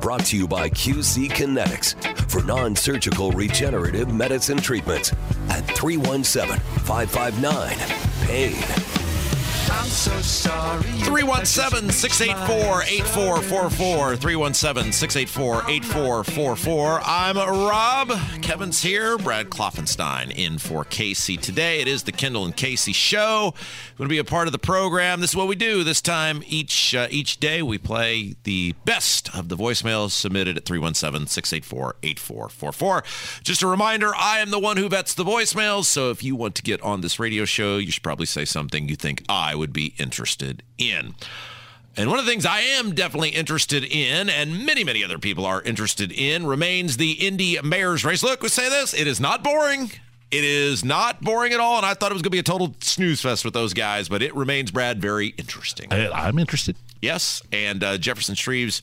Brought 0.01 0.25
to 0.27 0.37
you 0.37 0.47
by 0.47 0.71
QC 0.71 1.29
Kinetics 1.29 1.97
for 2.31 2.43
non 2.45 2.77
surgical 2.77 3.33
regenerative 3.33 4.15
medicine 4.15 4.59
treatments 4.59 5.13
at 5.49 5.67
317 5.77 6.61
559 6.85 7.77
PAIN. 8.27 9.04
I'm 9.71 9.89
so 9.89 10.21
sorry. 10.21 10.83
317 10.83 11.91
684 11.91 12.83
8444. 12.83 14.17
317 14.17 14.93
684 14.93 15.71
8444. 15.71 17.01
I'm 17.05 17.37
Rob. 17.37 18.13
Kevin's 18.43 18.83
here. 18.83 19.17
Brad 19.19 19.51
Klopfenstein 19.51 20.31
in 20.35 20.59
for 20.59 20.85
Casey 20.85 21.37
today. 21.37 21.81
It 21.81 21.89
is 21.89 22.03
the 22.03 22.13
Kendall 22.13 22.45
and 22.45 22.55
Casey 22.57 22.93
show. 22.93 23.55
Going 23.97 24.09
to 24.09 24.13
be 24.13 24.19
a 24.19 24.25
part 24.25 24.49
of 24.49 24.53
the 24.53 24.59
program. 24.59 25.21
This 25.21 25.31
is 25.31 25.37
what 25.37 25.49
we 25.49 25.57
do. 25.57 25.85
This 25.85 26.01
time, 26.01 26.43
each 26.47 26.95
uh, 26.95 27.09
each 27.11 27.39
day, 27.39 27.63
we 27.63 27.79
play 27.79 28.35
the 28.45 28.75
best 28.85 29.35
of 29.35 29.49
the 29.49 29.57
voicemails 29.57 30.11
submitted 30.11 30.57
at 30.57 30.65
317 30.65 31.27
684 31.27 31.97
8444. 32.03 33.05
Just 33.43 33.63
a 33.63 33.67
reminder 33.67 34.13
I 34.15 34.39
am 34.39 34.51
the 34.51 34.59
one 34.59 34.77
who 34.77 34.89
vets 34.89 35.15
the 35.15 35.25
voicemails. 35.25 35.85
So 35.85 36.11
if 36.11 36.23
you 36.23 36.37
want 36.37 36.55
to 36.57 36.63
get 36.63 36.83
on 36.83 37.01
this 37.01 37.19
radio 37.19 37.45
show, 37.45 37.79
you 37.79 37.91
should 37.91 38.03
probably 38.03 38.27
say 38.27 38.45
something 38.45 38.89
you 38.89 38.97
think 38.97 39.23
I 39.29 39.54
would 39.59 39.73
be 39.73 39.95
interested 39.99 40.63
in. 40.79 41.15
And 41.97 42.11
one 42.11 42.19
of 42.19 42.25
the 42.25 42.31
things 42.31 42.45
I 42.45 42.61
am 42.61 42.95
definitely 42.95 43.31
interested 43.31 43.85
in, 43.85 44.29
and 44.29 44.67
many, 44.67 44.83
many 44.83 45.05
other 45.05 45.19
people 45.19 45.47
are 45.47 45.63
interested 45.63 46.11
in, 46.11 46.47
remains 46.47 46.97
the 46.97 47.13
Indy 47.13 47.59
mayor's 47.63 48.05
race. 48.05 48.23
Look, 48.23 48.43
we 48.43 48.49
say 48.49 48.69
this 48.69 48.95
it 48.95 49.07
is 49.07 49.21
not 49.21 49.45
boring. 49.45 49.93
It 50.31 50.43
is 50.43 50.85
not 50.85 51.21
boring 51.21 51.53
at 51.53 51.61
all, 51.61 51.77
and 51.77 51.87
I 51.87 51.95
thought 51.95 52.11
it 52.11 52.15
was 52.15 52.23
going 52.23 52.31
to 52.31 52.37
be 52.37 52.41
a 52.41 52.43
total 52.43 52.75
snooze 52.81 53.21
fest 53.21 53.45
with 53.45 53.55
those 53.55 53.73
guys, 53.73 54.09
but 54.09 54.21
it 54.21 54.35
remains, 54.35 54.73
Brad, 54.73 55.01
very 55.01 55.29
interesting. 55.29 55.93
I, 55.93 56.29
am 56.29 56.41
interested. 56.41 56.75
Yes, 57.01 57.41
and 57.53 57.85
uh, 57.85 57.99
Jefferson 57.99 58.35
Shreve's 58.35 58.83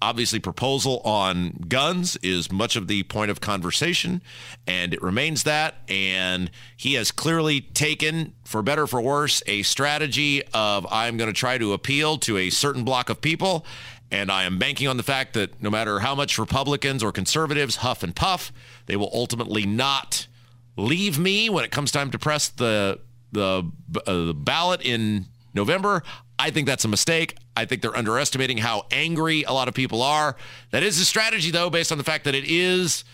obviously 0.00 0.38
proposal 0.38 1.00
on 1.04 1.64
guns 1.68 2.16
is 2.22 2.52
much 2.52 2.76
of 2.76 2.86
the 2.86 3.02
point 3.04 3.30
of 3.30 3.40
conversation 3.40 4.22
and 4.66 4.94
it 4.94 5.02
remains 5.02 5.42
that 5.42 5.76
and 5.88 6.50
he 6.76 6.94
has 6.94 7.10
clearly 7.10 7.60
taken 7.60 8.32
for 8.44 8.62
better 8.62 8.86
for 8.86 9.00
worse 9.00 9.42
a 9.46 9.62
strategy 9.62 10.42
of 10.54 10.86
i'm 10.90 11.16
going 11.16 11.28
to 11.28 11.38
try 11.38 11.58
to 11.58 11.72
appeal 11.72 12.16
to 12.16 12.36
a 12.36 12.50
certain 12.50 12.84
block 12.84 13.10
of 13.10 13.20
people 13.20 13.66
and 14.10 14.30
i 14.30 14.44
am 14.44 14.58
banking 14.58 14.86
on 14.86 14.96
the 14.96 15.02
fact 15.02 15.34
that 15.34 15.60
no 15.60 15.70
matter 15.70 15.98
how 15.98 16.14
much 16.14 16.38
republicans 16.38 17.02
or 17.02 17.10
conservatives 17.10 17.76
huff 17.76 18.02
and 18.02 18.14
puff 18.14 18.52
they 18.86 18.96
will 18.96 19.10
ultimately 19.12 19.66
not 19.66 20.28
leave 20.76 21.18
me 21.18 21.50
when 21.50 21.64
it 21.64 21.70
comes 21.70 21.90
time 21.90 22.10
to 22.10 22.18
press 22.18 22.48
the 22.48 23.00
the, 23.32 23.70
uh, 24.06 24.26
the 24.26 24.34
ballot 24.34 24.80
in 24.82 25.26
November. 25.54 26.02
I 26.38 26.50
think 26.50 26.66
that's 26.66 26.84
a 26.84 26.88
mistake. 26.88 27.36
I 27.58 27.64
think 27.64 27.82
they're 27.82 27.96
underestimating 27.96 28.58
how 28.58 28.86
angry 28.90 29.42
a 29.42 29.52
lot 29.52 29.68
of 29.68 29.74
people 29.74 30.02
are. 30.02 30.36
That 30.70 30.82
is 30.82 31.00
a 31.00 31.04
strategy, 31.04 31.50
though, 31.50 31.70
based 31.70 31.90
on 31.90 31.98
the 31.98 32.04
fact 32.04 32.24
that 32.24 32.34
it 32.34 32.44
is. 32.46 33.04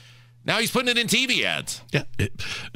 Now 0.45 0.59
he's 0.59 0.71
putting 0.71 0.89
it 0.89 0.99
in 0.99 1.07
TV 1.07 1.43
ads. 1.45 1.81
Yeah, 1.91 2.03
it, 2.19 2.33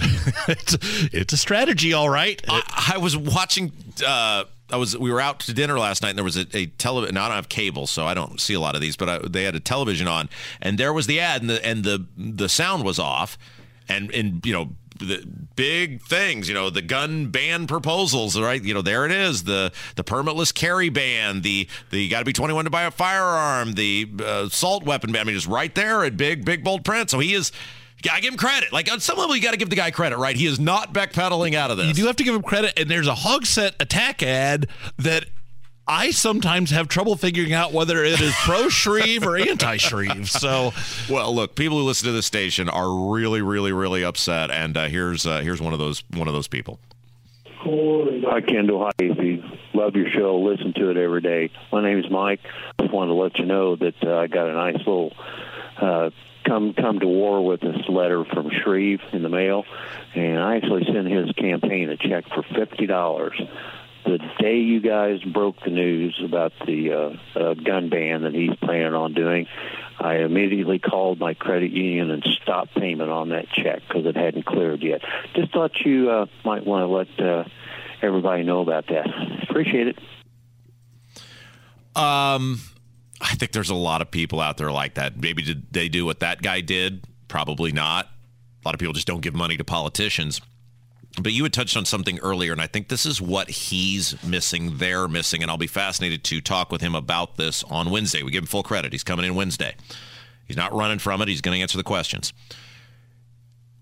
it's 0.48 0.76
it's 1.12 1.32
a 1.34 1.36
strategy, 1.36 1.92
all 1.92 2.08
right. 2.08 2.42
I, 2.48 2.94
I 2.94 2.98
was 2.98 3.16
watching. 3.16 3.72
Uh, 4.04 4.44
I 4.70 4.76
was 4.76 4.96
we 4.96 5.12
were 5.12 5.20
out 5.20 5.40
to 5.40 5.52
dinner 5.52 5.78
last 5.78 6.02
night, 6.02 6.10
and 6.10 6.18
there 6.18 6.24
was 6.24 6.38
a, 6.38 6.46
a 6.54 6.66
television. 6.66 7.16
I 7.18 7.28
don't 7.28 7.36
have 7.36 7.50
cable, 7.50 7.86
so 7.86 8.06
I 8.06 8.14
don't 8.14 8.40
see 8.40 8.54
a 8.54 8.60
lot 8.60 8.74
of 8.74 8.80
these. 8.80 8.96
But 8.96 9.08
I, 9.08 9.18
they 9.18 9.44
had 9.44 9.54
a 9.54 9.60
television 9.60 10.08
on, 10.08 10.30
and 10.62 10.78
there 10.78 10.94
was 10.94 11.06
the 11.06 11.20
ad, 11.20 11.42
and 11.42 11.50
the 11.50 11.64
and 11.64 11.84
the 11.84 12.06
the 12.16 12.48
sound 12.48 12.84
was 12.84 12.98
off, 12.98 13.36
and 13.86 14.10
and 14.12 14.44
you 14.46 14.52
know 14.54 14.70
the 14.98 15.24
big 15.56 16.02
things, 16.02 16.48
you 16.48 16.54
know, 16.54 16.70
the 16.70 16.82
gun 16.82 17.28
ban 17.28 17.66
proposals, 17.66 18.38
right? 18.38 18.62
You 18.62 18.74
know, 18.74 18.82
there 18.82 19.04
it 19.04 19.12
is, 19.12 19.44
the 19.44 19.72
the 19.96 20.04
permitless 20.04 20.52
carry 20.52 20.88
ban, 20.88 21.42
the 21.42 21.68
the 21.90 22.00
you 22.00 22.10
got 22.10 22.20
to 22.20 22.24
be 22.24 22.32
21 22.32 22.64
to 22.64 22.70
buy 22.70 22.84
a 22.84 22.90
firearm, 22.90 23.72
the 23.72 24.08
uh, 24.20 24.46
assault 24.46 24.84
weapon 24.84 25.12
ban. 25.12 25.22
I 25.22 25.24
mean, 25.24 25.34
just 25.34 25.46
right 25.46 25.74
there 25.74 26.04
in 26.04 26.16
big 26.16 26.44
big 26.44 26.64
bold 26.64 26.84
print. 26.84 27.10
So 27.10 27.18
he 27.18 27.34
is. 27.34 27.52
I 28.12 28.20
give 28.20 28.32
him 28.32 28.38
credit. 28.38 28.72
Like 28.72 28.90
on 28.92 29.00
some 29.00 29.18
level, 29.18 29.34
you 29.34 29.42
got 29.42 29.50
to 29.50 29.56
give 29.56 29.70
the 29.70 29.76
guy 29.76 29.90
credit, 29.90 30.18
right? 30.18 30.36
He 30.36 30.46
is 30.46 30.60
not 30.60 30.94
backpedaling 30.94 31.54
out 31.54 31.72
of 31.72 31.78
this. 31.78 31.88
You 31.88 31.94
do 31.94 32.06
have 32.06 32.14
to 32.16 32.22
give 32.22 32.32
him 32.32 32.42
credit. 32.42 32.78
And 32.78 32.88
there's 32.88 33.08
a 33.08 33.14
Hogsett 33.14 33.72
attack 33.80 34.22
ad 34.22 34.68
that 34.98 35.24
I 35.88 36.10
sometimes 36.10 36.70
have 36.70 36.86
trouble 36.86 37.16
figuring 37.16 37.54
out 37.54 37.72
whether 37.72 38.04
it 38.04 38.20
is 38.20 38.34
pro 38.44 38.68
Shreve 38.68 39.26
or 39.26 39.38
anti 39.38 39.78
Shreve. 39.78 40.30
So, 40.30 40.72
well, 41.08 41.34
look, 41.34 41.54
people 41.54 41.78
who 41.78 41.84
listen 41.84 42.06
to 42.06 42.12
this 42.12 42.26
station 42.26 42.68
are 42.68 43.10
really, 43.10 43.40
really, 43.40 43.72
really 43.72 44.04
upset, 44.04 44.50
and 44.50 44.76
uh, 44.76 44.88
here's 44.88 45.26
uh, 45.26 45.40
here's 45.40 45.62
one 45.62 45.72
of 45.72 45.78
those 45.78 46.04
one 46.14 46.28
of 46.28 46.34
those 46.34 46.46
people. 46.46 46.78
Hi, 48.30 48.42
Kendall. 48.42 48.84
Hi, 48.84 48.90
Casey. 48.98 49.42
Love 49.72 49.96
your 49.96 50.10
show. 50.10 50.38
Listen 50.40 50.74
to 50.74 50.90
it 50.90 50.98
every 50.98 51.22
day. 51.22 51.50
My 51.72 51.82
name 51.82 51.98
is 51.98 52.10
Mike. 52.10 52.40
Just 52.80 52.92
wanted 52.92 53.08
to 53.08 53.14
let 53.14 53.38
you 53.38 53.46
know 53.46 53.74
that 53.76 53.94
uh, 54.02 54.18
I 54.18 54.26
got 54.26 54.48
a 54.48 54.52
nice 54.52 54.76
little 54.78 55.12
uh, 55.80 56.10
come 56.44 56.74
come 56.74 57.00
to 57.00 57.06
war 57.06 57.44
with 57.44 57.60
this 57.60 57.88
letter 57.88 58.26
from 58.26 58.50
Shreve 58.62 59.00
in 59.12 59.22
the 59.22 59.30
mail, 59.30 59.64
and 60.14 60.38
I 60.38 60.56
actually 60.56 60.84
sent 60.84 61.08
his 61.08 61.32
campaign 61.32 61.88
a 61.88 61.96
check 61.96 62.28
for 62.28 62.42
fifty 62.42 62.86
dollars 62.86 63.40
the 64.08 64.18
day 64.40 64.58
you 64.58 64.80
guys 64.80 65.22
broke 65.22 65.62
the 65.62 65.70
news 65.70 66.20
about 66.24 66.52
the 66.66 66.92
uh, 66.92 67.38
uh, 67.38 67.54
gun 67.54 67.90
ban 67.90 68.22
that 68.22 68.34
he's 68.34 68.56
planning 68.56 68.94
on 68.94 69.12
doing, 69.12 69.46
I 69.98 70.16
immediately 70.16 70.78
called 70.78 71.18
my 71.18 71.34
credit 71.34 71.72
union 71.72 72.10
and 72.10 72.24
stopped 72.42 72.74
payment 72.74 73.10
on 73.10 73.30
that 73.30 73.48
check 73.50 73.82
because 73.86 74.06
it 74.06 74.16
hadn't 74.16 74.46
cleared 74.46 74.82
yet. 74.82 75.02
Just 75.34 75.52
thought 75.52 75.72
you 75.84 76.10
uh, 76.10 76.26
might 76.44 76.64
want 76.64 76.82
to 76.82 77.20
let 77.20 77.28
uh, 77.30 77.44
everybody 78.00 78.44
know 78.44 78.60
about 78.60 78.86
that. 78.88 79.06
Appreciate 79.42 79.88
it. 79.88 79.98
Um, 81.94 82.60
I 83.20 83.34
think 83.34 83.52
there's 83.52 83.70
a 83.70 83.74
lot 83.74 84.00
of 84.00 84.10
people 84.10 84.40
out 84.40 84.56
there 84.56 84.70
like 84.70 84.94
that. 84.94 85.20
Maybe 85.20 85.42
did 85.42 85.72
they 85.72 85.88
do 85.88 86.06
what 86.06 86.20
that 86.20 86.40
guy 86.40 86.60
did? 86.60 87.04
Probably 87.26 87.72
not. 87.72 88.06
A 88.06 88.68
lot 88.68 88.74
of 88.74 88.78
people 88.78 88.94
just 88.94 89.06
don't 89.06 89.20
give 89.20 89.34
money 89.34 89.56
to 89.56 89.64
politicians. 89.64 90.40
But 91.20 91.32
you 91.32 91.42
had 91.42 91.52
touched 91.52 91.76
on 91.76 91.84
something 91.84 92.18
earlier, 92.20 92.52
and 92.52 92.60
I 92.60 92.66
think 92.66 92.88
this 92.88 93.04
is 93.04 93.20
what 93.20 93.50
he's 93.50 94.22
missing, 94.22 94.76
they're 94.78 95.08
missing, 95.08 95.42
and 95.42 95.50
I'll 95.50 95.56
be 95.56 95.66
fascinated 95.66 96.22
to 96.24 96.40
talk 96.40 96.70
with 96.70 96.80
him 96.80 96.94
about 96.94 97.36
this 97.36 97.64
on 97.64 97.90
Wednesday. 97.90 98.22
We 98.22 98.30
give 98.30 98.44
him 98.44 98.46
full 98.46 98.62
credit. 98.62 98.92
He's 98.92 99.04
coming 99.04 99.24
in 99.24 99.34
Wednesday. 99.34 99.74
He's 100.46 100.56
not 100.56 100.72
running 100.72 100.98
from 100.98 101.20
it. 101.20 101.28
He's 101.28 101.40
going 101.40 101.56
to 101.56 101.62
answer 101.62 101.76
the 101.76 101.84
questions. 101.84 102.32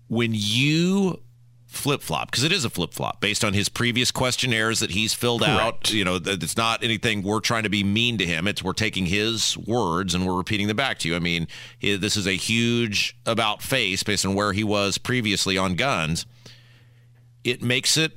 When 0.07 0.31
you 0.33 1.21
flip 1.65 2.01
flop, 2.01 2.31
because 2.31 2.43
it 2.43 2.51
is 2.51 2.65
a 2.65 2.69
flip 2.69 2.93
flop 2.93 3.19
based 3.19 3.43
on 3.43 3.53
his 3.53 3.69
previous 3.69 4.09
questionnaires 4.09 4.79
that 4.79 4.91
he's 4.91 5.13
filled 5.13 5.41
Correct. 5.41 5.59
out. 5.59 5.93
You 5.93 6.05
know, 6.05 6.19
it's 6.23 6.57
not 6.57 6.83
anything 6.83 7.23
we're 7.23 7.41
trying 7.41 7.63
to 7.63 7.69
be 7.69 7.83
mean 7.83 8.17
to 8.17 8.25
him. 8.25 8.47
It's 8.47 8.63
we're 8.63 8.73
taking 8.73 9.05
his 9.05 9.57
words 9.57 10.15
and 10.15 10.25
we're 10.25 10.37
repeating 10.37 10.67
them 10.67 10.77
back 10.77 10.97
to 10.99 11.09
you. 11.09 11.15
I 11.15 11.19
mean, 11.19 11.47
this 11.81 12.15
is 12.15 12.25
a 12.25 12.31
huge 12.31 13.17
about 13.25 13.61
face 13.61 14.01
based 14.01 14.25
on 14.25 14.33
where 14.33 14.53
he 14.53 14.63
was 14.63 14.97
previously 14.97 15.57
on 15.57 15.75
guns 15.75 16.25
it 17.47 17.63
makes 17.63 17.95
it 17.95 18.11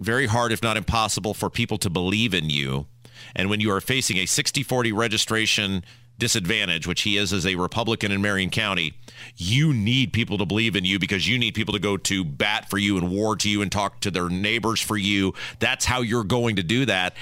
very 0.00 0.26
hard, 0.26 0.52
if 0.52 0.62
not 0.62 0.76
impossible, 0.76 1.34
for 1.34 1.50
people 1.50 1.76
to 1.78 1.90
believe 1.90 2.32
in 2.34 2.50
you. 2.50 2.86
And 3.34 3.50
when 3.50 3.60
you 3.60 3.70
are 3.72 3.80
facing 3.80 4.16
a 4.18 4.26
60 4.26 4.62
40 4.62 4.92
registration 4.92 5.84
disadvantage, 6.18 6.86
which 6.86 7.02
he 7.02 7.16
is 7.16 7.32
as 7.32 7.44
a 7.44 7.56
Republican 7.56 8.12
in 8.12 8.22
Marion 8.22 8.50
County, 8.50 8.94
you 9.36 9.72
need 9.72 10.12
people 10.12 10.38
to 10.38 10.46
believe 10.46 10.76
in 10.76 10.84
you 10.84 11.00
because 11.00 11.28
you 11.28 11.36
need 11.36 11.54
people 11.54 11.74
to 11.74 11.80
go 11.80 11.96
to 11.96 12.24
bat 12.24 12.70
for 12.70 12.78
you 12.78 12.96
and 12.96 13.10
war 13.10 13.34
to 13.34 13.48
you 13.48 13.60
and 13.62 13.72
talk 13.72 14.00
to 14.00 14.10
their 14.10 14.28
neighbors 14.28 14.80
for 14.80 14.96
you. 14.96 15.34
That's 15.58 15.84
how 15.84 16.02
you're 16.02 16.22
going 16.22 16.56
to 16.56 16.62
do 16.62 16.86
that. 16.86 17.16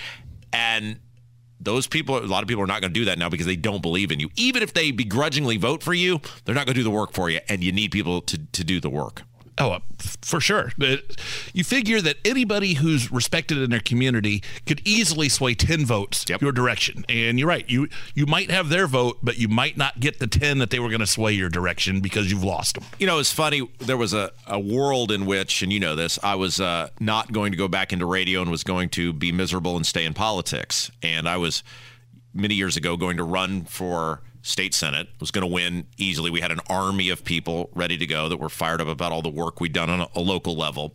And 0.52 0.98
those 1.58 1.86
people, 1.86 2.18
a 2.18 2.26
lot 2.26 2.42
of 2.42 2.48
people 2.48 2.62
are 2.62 2.66
not 2.66 2.82
going 2.82 2.92
to 2.92 3.00
do 3.00 3.06
that 3.06 3.18
now 3.18 3.30
because 3.30 3.46
they 3.46 3.56
don't 3.56 3.80
believe 3.80 4.12
in 4.12 4.20
you. 4.20 4.28
Even 4.36 4.62
if 4.62 4.74
they 4.74 4.90
begrudgingly 4.90 5.56
vote 5.56 5.82
for 5.82 5.94
you, 5.94 6.20
they're 6.44 6.54
not 6.54 6.66
going 6.66 6.74
to 6.74 6.80
do 6.80 6.84
the 6.84 6.90
work 6.90 7.12
for 7.12 7.30
you. 7.30 7.40
And 7.48 7.64
you 7.64 7.72
need 7.72 7.92
people 7.92 8.20
to, 8.22 8.38
to 8.38 8.64
do 8.64 8.80
the 8.80 8.90
work. 8.90 9.22
Oh, 9.58 9.78
for 10.22 10.40
sure. 10.40 10.72
You 11.52 11.62
figure 11.62 12.00
that 12.00 12.16
anybody 12.24 12.74
who's 12.74 13.12
respected 13.12 13.58
in 13.58 13.70
their 13.70 13.80
community 13.80 14.42
could 14.66 14.80
easily 14.84 15.28
sway 15.28 15.54
10 15.54 15.84
votes 15.84 16.24
yep. 16.26 16.40
your 16.40 16.52
direction. 16.52 17.04
And 17.08 17.38
you're 17.38 17.48
right. 17.48 17.68
You 17.68 17.88
you 18.14 18.24
might 18.24 18.50
have 18.50 18.70
their 18.70 18.86
vote, 18.86 19.18
but 19.22 19.38
you 19.38 19.48
might 19.48 19.76
not 19.76 20.00
get 20.00 20.20
the 20.20 20.26
10 20.26 20.58
that 20.58 20.70
they 20.70 20.80
were 20.80 20.88
going 20.88 21.00
to 21.00 21.06
sway 21.06 21.32
your 21.32 21.50
direction 21.50 22.00
because 22.00 22.30
you've 22.30 22.42
lost 22.42 22.76
them. 22.76 22.84
You 22.98 23.06
know, 23.06 23.18
it's 23.18 23.32
funny. 23.32 23.68
There 23.78 23.98
was 23.98 24.14
a, 24.14 24.32
a 24.46 24.58
world 24.58 25.12
in 25.12 25.26
which, 25.26 25.62
and 25.62 25.70
you 25.70 25.80
know 25.80 25.96
this, 25.96 26.18
I 26.22 26.34
was 26.34 26.58
uh, 26.58 26.88
not 26.98 27.30
going 27.32 27.52
to 27.52 27.58
go 27.58 27.68
back 27.68 27.92
into 27.92 28.06
radio 28.06 28.40
and 28.40 28.50
was 28.50 28.64
going 28.64 28.88
to 28.90 29.12
be 29.12 29.32
miserable 29.32 29.76
and 29.76 29.84
stay 29.84 30.06
in 30.06 30.14
politics. 30.14 30.90
And 31.02 31.28
I 31.28 31.36
was 31.36 31.62
many 32.32 32.54
years 32.54 32.78
ago 32.78 32.96
going 32.96 33.18
to 33.18 33.24
run 33.24 33.64
for 33.64 34.22
state 34.42 34.74
senate 34.74 35.08
was 35.20 35.30
going 35.30 35.46
to 35.46 35.52
win 35.52 35.86
easily 35.96 36.30
we 36.30 36.40
had 36.40 36.50
an 36.50 36.60
army 36.68 37.08
of 37.08 37.24
people 37.24 37.70
ready 37.74 37.96
to 37.96 38.06
go 38.06 38.28
that 38.28 38.38
were 38.38 38.48
fired 38.48 38.80
up 38.80 38.88
about 38.88 39.12
all 39.12 39.22
the 39.22 39.28
work 39.28 39.60
we'd 39.60 39.72
done 39.72 39.88
on 39.88 40.00
a, 40.00 40.08
a, 40.14 40.20
local 40.20 40.56
level 40.56 40.94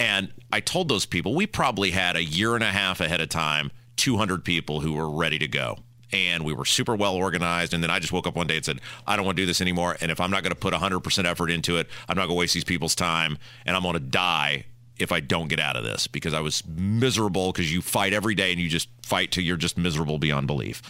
and 0.00 0.32
i 0.52 0.60
told 0.60 0.88
those 0.88 1.06
people 1.06 1.34
we 1.34 1.46
probably 1.46 1.90
had 1.90 2.16
a 2.16 2.24
year 2.24 2.54
and 2.54 2.64
a 2.64 2.72
half 2.72 3.00
ahead 3.00 3.20
of 3.20 3.28
time 3.28 3.70
200 3.96 4.44
people 4.44 4.80
who 4.80 4.94
were 4.94 5.10
ready 5.10 5.38
to 5.38 5.48
go 5.48 5.78
and 6.12 6.44
we 6.44 6.52
were 6.52 6.64
super 6.64 6.94
well 6.94 7.14
organized. 7.14 7.74
And 7.74 7.82
then 7.82 7.90
I 7.90 7.98
just 7.98 8.12
woke 8.12 8.26
up 8.26 8.36
one 8.36 8.46
day 8.46 8.56
and 8.56 8.64
said, 8.64 8.80
I 9.06 9.16
don't 9.16 9.24
want 9.24 9.36
to 9.36 9.42
do 9.42 9.46
this 9.46 9.60
anymore. 9.60 9.96
And 10.00 10.10
if 10.10 10.20
I'm 10.20 10.30
not 10.30 10.42
going 10.42 10.52
to 10.52 10.58
put 10.58 10.72
100% 10.72 11.24
effort 11.24 11.50
into 11.50 11.76
it, 11.78 11.88
I'm 12.08 12.16
not 12.16 12.26
going 12.26 12.36
to 12.36 12.38
waste 12.38 12.54
these 12.54 12.64
people's 12.64 12.94
time, 12.94 13.38
and 13.64 13.76
I'm 13.76 13.82
going 13.82 13.94
to 13.94 14.00
die 14.00 14.66
if 14.98 15.12
I 15.12 15.20
don't 15.20 15.48
get 15.48 15.60
out 15.60 15.76
of 15.76 15.84
this 15.84 16.06
because 16.06 16.32
I 16.32 16.40
was 16.40 16.62
miserable 16.66 17.52
because 17.52 17.72
you 17.72 17.82
fight 17.82 18.14
every 18.14 18.34
day 18.34 18.52
and 18.52 18.60
you 18.60 18.68
just 18.68 18.88
fight 19.02 19.30
till 19.30 19.44
you're 19.44 19.58
just 19.58 19.76
miserable 19.76 20.18
beyond 20.18 20.46
belief. 20.46 20.80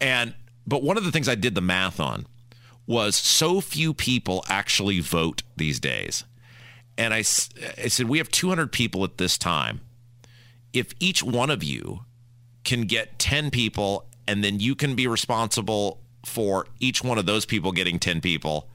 And 0.00 0.34
but 0.66 0.82
one 0.82 0.96
of 0.96 1.04
the 1.04 1.10
things 1.10 1.28
I 1.28 1.34
did 1.34 1.54
the 1.54 1.60
math 1.60 2.00
on 2.00 2.26
was 2.86 3.16
so 3.16 3.60
few 3.60 3.94
people 3.94 4.44
actually 4.48 5.00
vote 5.00 5.42
these 5.56 5.80
days. 5.80 6.24
And 6.96 7.12
I, 7.12 7.18
I 7.18 7.22
said, 7.22 8.08
we 8.08 8.18
have 8.18 8.30
200 8.30 8.70
people 8.70 9.04
at 9.04 9.18
this 9.18 9.38
time. 9.38 9.80
If 10.72 10.92
each 11.00 11.22
one 11.22 11.50
of 11.50 11.64
you 11.64 12.00
can 12.64 12.82
get 12.82 13.18
10 13.18 13.50
people 13.50 14.06
and 14.26 14.44
then 14.44 14.60
you 14.60 14.74
can 14.74 14.94
be 14.94 15.06
responsible 15.06 16.00
for 16.24 16.66
each 16.80 17.02
one 17.02 17.18
of 17.18 17.26
those 17.26 17.44
people 17.44 17.72
getting 17.72 17.98
10 17.98 18.20
people, 18.20 18.68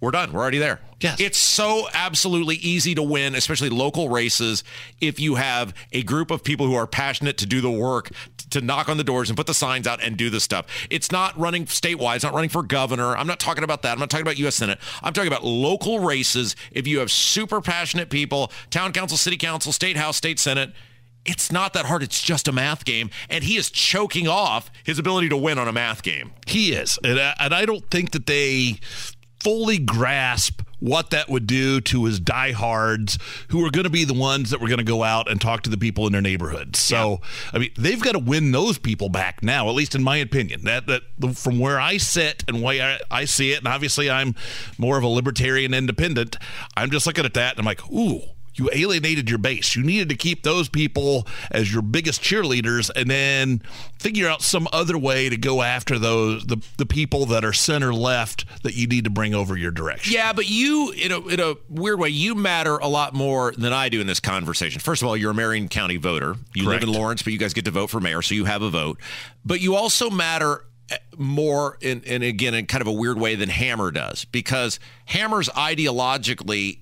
we're 0.00 0.10
done. 0.10 0.32
We're 0.32 0.42
already 0.42 0.58
there. 0.58 0.80
Yes. 1.00 1.20
It's 1.20 1.38
so 1.38 1.88
absolutely 1.92 2.56
easy 2.56 2.94
to 2.94 3.02
win, 3.02 3.34
especially 3.34 3.70
local 3.70 4.08
races, 4.08 4.62
if 5.00 5.18
you 5.18 5.36
have 5.36 5.74
a 5.92 6.02
group 6.02 6.30
of 6.30 6.44
people 6.44 6.66
who 6.66 6.74
are 6.74 6.86
passionate 6.86 7.38
to 7.38 7.46
do 7.46 7.60
the 7.60 7.70
work, 7.70 8.10
to 8.50 8.60
knock 8.60 8.88
on 8.88 8.96
the 8.96 9.04
doors 9.04 9.30
and 9.30 9.36
put 9.36 9.46
the 9.46 9.54
signs 9.54 9.86
out 9.86 10.02
and 10.02 10.16
do 10.16 10.30
the 10.30 10.40
stuff. 10.40 10.66
It's 10.90 11.10
not 11.10 11.38
running 11.38 11.66
statewide, 11.66 12.16
it's 12.16 12.24
not 12.24 12.34
running 12.34 12.50
for 12.50 12.62
governor. 12.62 13.16
I'm 13.16 13.26
not 13.26 13.40
talking 13.40 13.64
about 13.64 13.82
that. 13.82 13.92
I'm 13.92 13.98
not 13.98 14.10
talking 14.10 14.26
about 14.26 14.38
U.S. 14.38 14.54
Senate. 14.54 14.78
I'm 15.02 15.12
talking 15.12 15.28
about 15.28 15.44
local 15.44 16.00
races. 16.00 16.56
If 16.72 16.86
you 16.86 16.98
have 16.98 17.10
super 17.10 17.60
passionate 17.60 18.10
people, 18.10 18.52
town 18.70 18.92
council, 18.92 19.16
city 19.16 19.36
council, 19.36 19.72
state 19.72 19.96
house, 19.96 20.16
state 20.16 20.38
senate, 20.38 20.72
it's 21.24 21.50
not 21.50 21.72
that 21.72 21.86
hard. 21.86 22.02
It's 22.02 22.22
just 22.22 22.48
a 22.48 22.52
math 22.52 22.84
game. 22.84 23.10
And 23.30 23.44
he 23.44 23.56
is 23.56 23.70
choking 23.70 24.28
off 24.28 24.70
his 24.84 24.98
ability 24.98 25.30
to 25.30 25.36
win 25.36 25.58
on 25.58 25.68
a 25.68 25.72
math 25.72 26.02
game. 26.02 26.32
He 26.46 26.72
is. 26.72 26.98
And 27.02 27.18
I, 27.18 27.34
and 27.40 27.54
I 27.54 27.64
don't 27.64 27.88
think 27.90 28.10
that 28.10 28.26
they 28.26 28.78
fully 29.40 29.78
grasp 29.78 30.62
what 30.84 31.08
that 31.10 31.30
would 31.30 31.46
do 31.46 31.80
to 31.80 32.04
his 32.04 32.20
diehards 32.20 33.18
who 33.48 33.64
are 33.64 33.70
going 33.70 33.84
to 33.84 33.90
be 33.90 34.04
the 34.04 34.12
ones 34.12 34.50
that 34.50 34.60
were 34.60 34.68
going 34.68 34.78
to 34.78 34.84
go 34.84 35.02
out 35.02 35.30
and 35.30 35.40
talk 35.40 35.62
to 35.62 35.70
the 35.70 35.78
people 35.78 36.06
in 36.06 36.12
their 36.12 36.20
neighborhoods. 36.20 36.78
So, 36.78 37.20
yeah. 37.22 37.50
I 37.54 37.58
mean, 37.58 37.70
they've 37.78 38.02
got 38.02 38.12
to 38.12 38.18
win 38.18 38.52
those 38.52 38.76
people 38.76 39.08
back 39.08 39.42
now, 39.42 39.66
at 39.70 39.74
least 39.74 39.94
in 39.94 40.02
my 40.02 40.18
opinion. 40.18 40.64
That 40.64 40.86
that 40.86 41.02
from 41.34 41.58
where 41.58 41.80
I 41.80 41.96
sit 41.96 42.44
and 42.46 42.62
way 42.62 42.82
I, 42.82 42.98
I 43.10 43.24
see 43.24 43.52
it, 43.52 43.58
and 43.58 43.68
obviously 43.68 44.10
I'm 44.10 44.34
more 44.76 44.98
of 44.98 45.04
a 45.04 45.08
libertarian 45.08 45.72
independent. 45.72 46.36
I'm 46.76 46.90
just 46.90 47.06
looking 47.06 47.24
at 47.24 47.32
that 47.32 47.52
and 47.52 47.60
I'm 47.60 47.64
like, 47.64 47.90
ooh 47.90 48.33
you 48.54 48.70
alienated 48.72 49.28
your 49.28 49.38
base. 49.38 49.74
You 49.74 49.82
needed 49.82 50.08
to 50.10 50.16
keep 50.16 50.42
those 50.42 50.68
people 50.68 51.26
as 51.50 51.72
your 51.72 51.82
biggest 51.82 52.22
cheerleaders 52.22 52.90
and 52.94 53.10
then 53.10 53.62
figure 53.98 54.28
out 54.28 54.42
some 54.42 54.68
other 54.72 54.96
way 54.96 55.28
to 55.28 55.36
go 55.36 55.62
after 55.62 55.98
those 55.98 56.44
the, 56.46 56.62
the 56.76 56.86
people 56.86 57.26
that 57.26 57.44
are 57.44 57.52
center 57.52 57.92
left 57.92 58.44
that 58.62 58.74
you 58.74 58.86
need 58.86 59.04
to 59.04 59.10
bring 59.10 59.34
over 59.34 59.56
your 59.56 59.70
direction. 59.70 60.12
Yeah, 60.12 60.32
but 60.32 60.48
you 60.48 60.92
in 60.92 61.12
a 61.12 61.26
in 61.26 61.40
a 61.40 61.54
weird 61.68 61.98
way, 61.98 62.08
you 62.08 62.34
matter 62.34 62.76
a 62.78 62.88
lot 62.88 63.14
more 63.14 63.52
than 63.56 63.72
I 63.72 63.88
do 63.88 64.00
in 64.00 64.06
this 64.06 64.20
conversation. 64.20 64.80
First 64.80 65.02
of 65.02 65.08
all, 65.08 65.16
you're 65.16 65.32
a 65.32 65.34
Marion 65.34 65.68
County 65.68 65.96
voter. 65.96 66.36
You 66.54 66.64
Correct. 66.64 66.82
live 66.82 66.94
in 66.94 66.94
Lawrence, 66.94 67.22
but 67.22 67.32
you 67.32 67.38
guys 67.38 67.54
get 67.54 67.64
to 67.64 67.70
vote 67.70 67.90
for 67.90 68.00
mayor, 68.00 68.22
so 68.22 68.34
you 68.34 68.44
have 68.44 68.62
a 68.62 68.70
vote. 68.70 69.00
But 69.44 69.60
you 69.60 69.74
also 69.74 70.10
matter 70.10 70.64
eh, 70.90 70.96
more 71.16 71.78
in, 71.80 72.02
in 72.02 72.22
again 72.22 72.54
in 72.54 72.66
kind 72.66 72.82
of 72.82 72.88
a 72.88 72.92
weird 72.92 73.18
way 73.18 73.34
than 73.34 73.48
Hammer 73.48 73.90
does 73.90 74.24
because 74.26 74.78
Hammer's 75.06 75.48
ideologically 75.50 76.78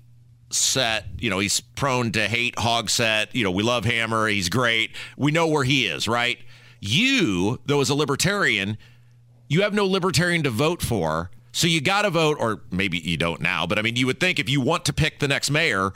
set. 0.55 1.07
You 1.19 1.31
know, 1.31 1.39
he's 1.39 1.61
prone 1.61 2.13
to 2.13 2.29
hate 2.29 2.57
Hogsett. 2.57 3.29
You 3.33 3.45
know, 3.45 3.51
we 3.51 3.63
love 3.63 3.85
Hammer. 3.85 4.27
He's 4.27 4.49
great. 4.49 4.91
We 5.17 5.33
know 5.33 5.47
where 5.47 5.65
he 5.65 5.87
is, 5.87 6.07
right? 6.09 6.39
You, 6.81 7.61
though, 7.67 7.81
as 7.81 7.91
a 7.91 7.95
libertarian, 7.95 8.79
you 9.49 9.63
have 9.63 9.75
no 9.75 9.87
libertarian 9.87 10.43
to 10.45 10.51
vote 10.51 10.83
for. 10.83 11.31
So 11.53 11.67
you 11.67 11.81
got 11.81 12.03
to 12.03 12.11
vote, 12.11 12.39
or 12.41 12.63
maybe 12.71 12.99
you 12.99 13.17
don't 13.17 13.41
now, 13.41 13.67
but 13.67 13.79
I 13.79 13.83
mean, 13.83 13.97
you 13.97 14.07
would 14.07 14.19
think 14.19 14.39
if 14.39 14.49
you 14.49 14.61
want 14.61 14.87
to 14.87 14.93
pick 14.93 15.19
the 15.19 15.29
next 15.29 15.51
mayor, 15.51 15.93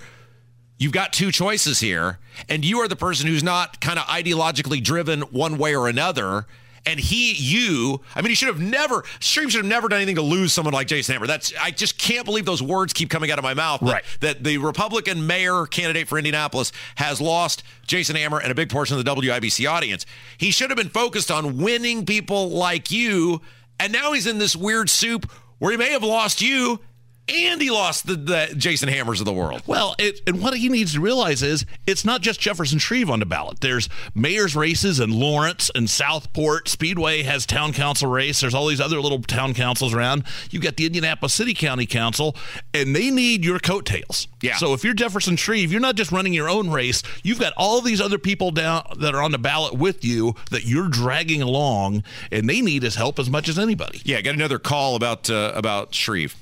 you've 0.78 0.92
got 0.92 1.14
two 1.14 1.32
choices 1.32 1.80
here, 1.80 2.18
and 2.48 2.62
you 2.62 2.78
are 2.80 2.88
the 2.88 2.96
person 2.96 3.26
who's 3.26 3.42
not 3.42 3.80
kind 3.80 3.98
of 3.98 4.04
ideologically 4.04 4.82
driven 4.82 5.22
one 5.22 5.56
way 5.56 5.74
or 5.74 5.88
another 5.88 6.46
and 6.86 7.00
he, 7.00 7.32
you, 7.34 8.00
I 8.14 8.22
mean, 8.22 8.30
he 8.30 8.34
should 8.36 8.48
have 8.48 8.60
never, 8.60 9.04
Shreve 9.18 9.50
should 9.50 9.58
have 9.58 9.66
never 9.66 9.88
done 9.88 9.98
anything 9.98 10.16
to 10.16 10.22
lose 10.22 10.52
someone 10.52 10.72
like 10.72 10.86
Jason 10.86 11.14
Hammer. 11.14 11.26
That's, 11.26 11.52
I 11.60 11.72
just 11.72 11.98
can't 11.98 12.24
believe 12.24 12.44
those 12.44 12.62
words 12.62 12.92
keep 12.92 13.10
coming 13.10 13.30
out 13.30 13.38
of 13.38 13.42
my 13.42 13.54
mouth. 13.54 13.82
Right. 13.82 14.04
That, 14.20 14.36
that 14.36 14.44
the 14.44 14.58
Republican 14.58 15.26
mayor 15.26 15.66
candidate 15.66 16.06
for 16.06 16.16
Indianapolis 16.16 16.72
has 16.94 17.20
lost 17.20 17.64
Jason 17.86 18.14
Hammer 18.14 18.40
and 18.40 18.52
a 18.52 18.54
big 18.54 18.70
portion 18.70 18.96
of 18.96 19.04
the 19.04 19.14
WIBC 19.14 19.68
audience. 19.68 20.06
He 20.38 20.52
should 20.52 20.70
have 20.70 20.76
been 20.76 20.88
focused 20.88 21.30
on 21.30 21.58
winning 21.58 22.06
people 22.06 22.50
like 22.50 22.90
you. 22.90 23.40
And 23.80 23.92
now 23.92 24.12
he's 24.12 24.26
in 24.26 24.38
this 24.38 24.54
weird 24.54 24.88
soup 24.88 25.30
where 25.58 25.72
he 25.72 25.76
may 25.76 25.90
have 25.90 26.04
lost 26.04 26.40
you 26.40 26.80
and 27.28 27.60
he 27.60 27.70
lost 27.70 28.06
the, 28.06 28.14
the, 28.14 28.54
Jason 28.56 28.88
Hammers 28.88 29.20
of 29.20 29.26
the 29.26 29.32
world. 29.32 29.62
Well, 29.66 29.94
it, 29.98 30.20
and 30.26 30.40
what 30.40 30.54
he 30.56 30.68
needs 30.68 30.94
to 30.94 31.00
realize 31.00 31.42
is 31.42 31.66
it's 31.86 32.04
not 32.04 32.20
just 32.20 32.40
Jefferson 32.40 32.78
Shreve 32.78 33.10
on 33.10 33.18
the 33.20 33.26
ballot. 33.26 33.60
There's 33.60 33.88
mayor's 34.14 34.54
races 34.54 35.00
in 35.00 35.10
Lawrence 35.10 35.70
and 35.74 35.90
Southport. 35.90 36.68
Speedway 36.68 37.22
has 37.22 37.44
town 37.44 37.72
council 37.72 38.08
race. 38.08 38.40
There's 38.40 38.54
all 38.54 38.66
these 38.66 38.80
other 38.80 39.00
little 39.00 39.20
town 39.22 39.54
councils 39.54 39.92
around. 39.92 40.24
You've 40.50 40.62
got 40.62 40.76
the 40.76 40.86
Indianapolis 40.86 41.34
City 41.34 41.54
County 41.54 41.86
Council, 41.86 42.36
and 42.72 42.94
they 42.94 43.10
need 43.10 43.44
your 43.44 43.58
coattails. 43.58 44.28
Yeah. 44.40 44.56
So 44.56 44.72
if 44.72 44.84
you're 44.84 44.94
Jefferson 44.94 45.36
Shreve, 45.36 45.72
you're 45.72 45.80
not 45.80 45.96
just 45.96 46.12
running 46.12 46.32
your 46.32 46.48
own 46.48 46.70
race. 46.70 47.02
You've 47.22 47.40
got 47.40 47.52
all 47.56 47.80
these 47.80 48.00
other 48.00 48.18
people 48.18 48.50
down 48.52 48.86
that 48.98 49.14
are 49.14 49.22
on 49.22 49.32
the 49.32 49.38
ballot 49.38 49.74
with 49.74 50.04
you 50.04 50.34
that 50.50 50.64
you're 50.64 50.88
dragging 50.88 51.42
along, 51.42 52.04
and 52.30 52.48
they 52.48 52.60
need 52.60 52.82
his 52.82 52.94
help 52.94 53.18
as 53.18 53.28
much 53.28 53.48
as 53.48 53.58
anybody. 53.58 54.00
Yeah. 54.04 54.18
I 54.18 54.22
Got 54.22 54.34
another 54.34 54.58
call 54.58 54.96
about 54.96 55.30
uh, 55.30 55.52
about 55.54 55.94
Shreve. 55.94 56.34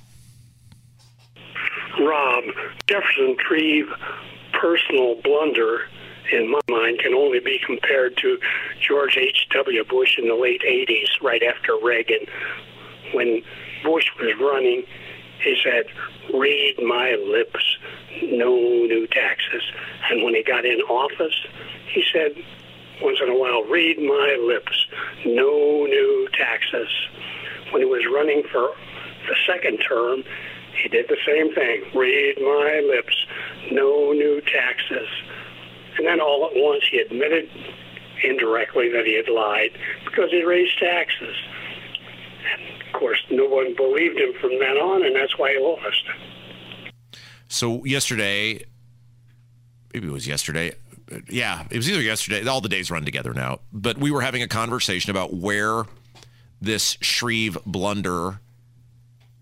Rob, 2.06 2.44
Jefferson 2.88 3.36
Shreve 3.46 3.88
personal 4.52 5.16
blunder, 5.22 5.88
in 6.32 6.50
my 6.50 6.60
mind, 6.70 6.98
can 7.00 7.12
only 7.12 7.40
be 7.40 7.60
compared 7.64 8.16
to 8.18 8.38
George 8.80 9.16
H.W. 9.16 9.84
Bush 9.84 10.18
in 10.18 10.28
the 10.28 10.34
late 10.34 10.62
80s, 10.62 11.22
right 11.22 11.42
after 11.42 11.76
Reagan. 11.82 12.26
When 13.12 13.42
Bush 13.82 14.06
was 14.18 14.32
running, 14.40 14.84
he 15.42 15.56
said, 15.62 15.84
read 16.32 16.76
my 16.82 17.16
lips, 17.20 17.76
no 18.22 18.56
new 18.56 19.06
taxes. 19.08 19.62
And 20.10 20.24
when 20.24 20.34
he 20.34 20.42
got 20.42 20.64
in 20.64 20.80
office, 20.82 21.34
he 21.92 22.02
said, 22.12 22.32
once 23.02 23.18
in 23.22 23.28
a 23.28 23.38
while, 23.38 23.64
read 23.64 23.98
my 23.98 24.38
lips, 24.40 24.86
no 25.26 25.84
new 25.84 26.28
taxes. 26.32 26.88
When 27.70 27.82
he 27.82 27.86
was 27.86 28.06
running 28.12 28.42
for 28.50 28.70
the 29.28 29.36
second 29.46 29.78
term, 29.78 30.22
he 30.82 30.88
did 30.88 31.06
the 31.08 31.16
same 31.26 31.54
thing. 31.54 31.84
Read 31.94 32.36
my 32.38 32.82
lips. 32.86 33.14
No 33.70 34.12
new 34.12 34.40
taxes. 34.40 35.08
And 35.98 36.06
then 36.06 36.20
all 36.20 36.46
at 36.50 36.52
once 36.54 36.84
he 36.90 36.98
admitted 36.98 37.48
indirectly 38.22 38.90
that 38.90 39.04
he 39.06 39.14
had 39.14 39.28
lied 39.28 39.70
because 40.04 40.30
he 40.30 40.42
raised 40.42 40.78
taxes. 40.78 41.36
And 42.52 42.86
of 42.86 42.92
course, 43.00 43.22
no 43.30 43.46
one 43.46 43.74
believed 43.76 44.18
him 44.18 44.32
from 44.40 44.58
then 44.58 44.76
on, 44.76 45.04
and 45.04 45.14
that's 45.14 45.38
why 45.38 45.52
he 45.52 45.58
lost. 45.58 46.04
So 47.48 47.84
yesterday, 47.84 48.64
maybe 49.92 50.08
it 50.08 50.12
was 50.12 50.26
yesterday. 50.26 50.74
Yeah, 51.28 51.66
it 51.70 51.76
was 51.76 51.88
either 51.88 52.00
yesterday. 52.00 52.46
All 52.46 52.60
the 52.60 52.68
days 52.68 52.90
run 52.90 53.04
together 53.04 53.34
now. 53.34 53.60
But 53.72 53.98
we 53.98 54.10
were 54.10 54.22
having 54.22 54.42
a 54.42 54.48
conversation 54.48 55.10
about 55.10 55.34
where 55.34 55.84
this 56.60 56.96
Shreve 57.00 57.58
blunder 57.66 58.40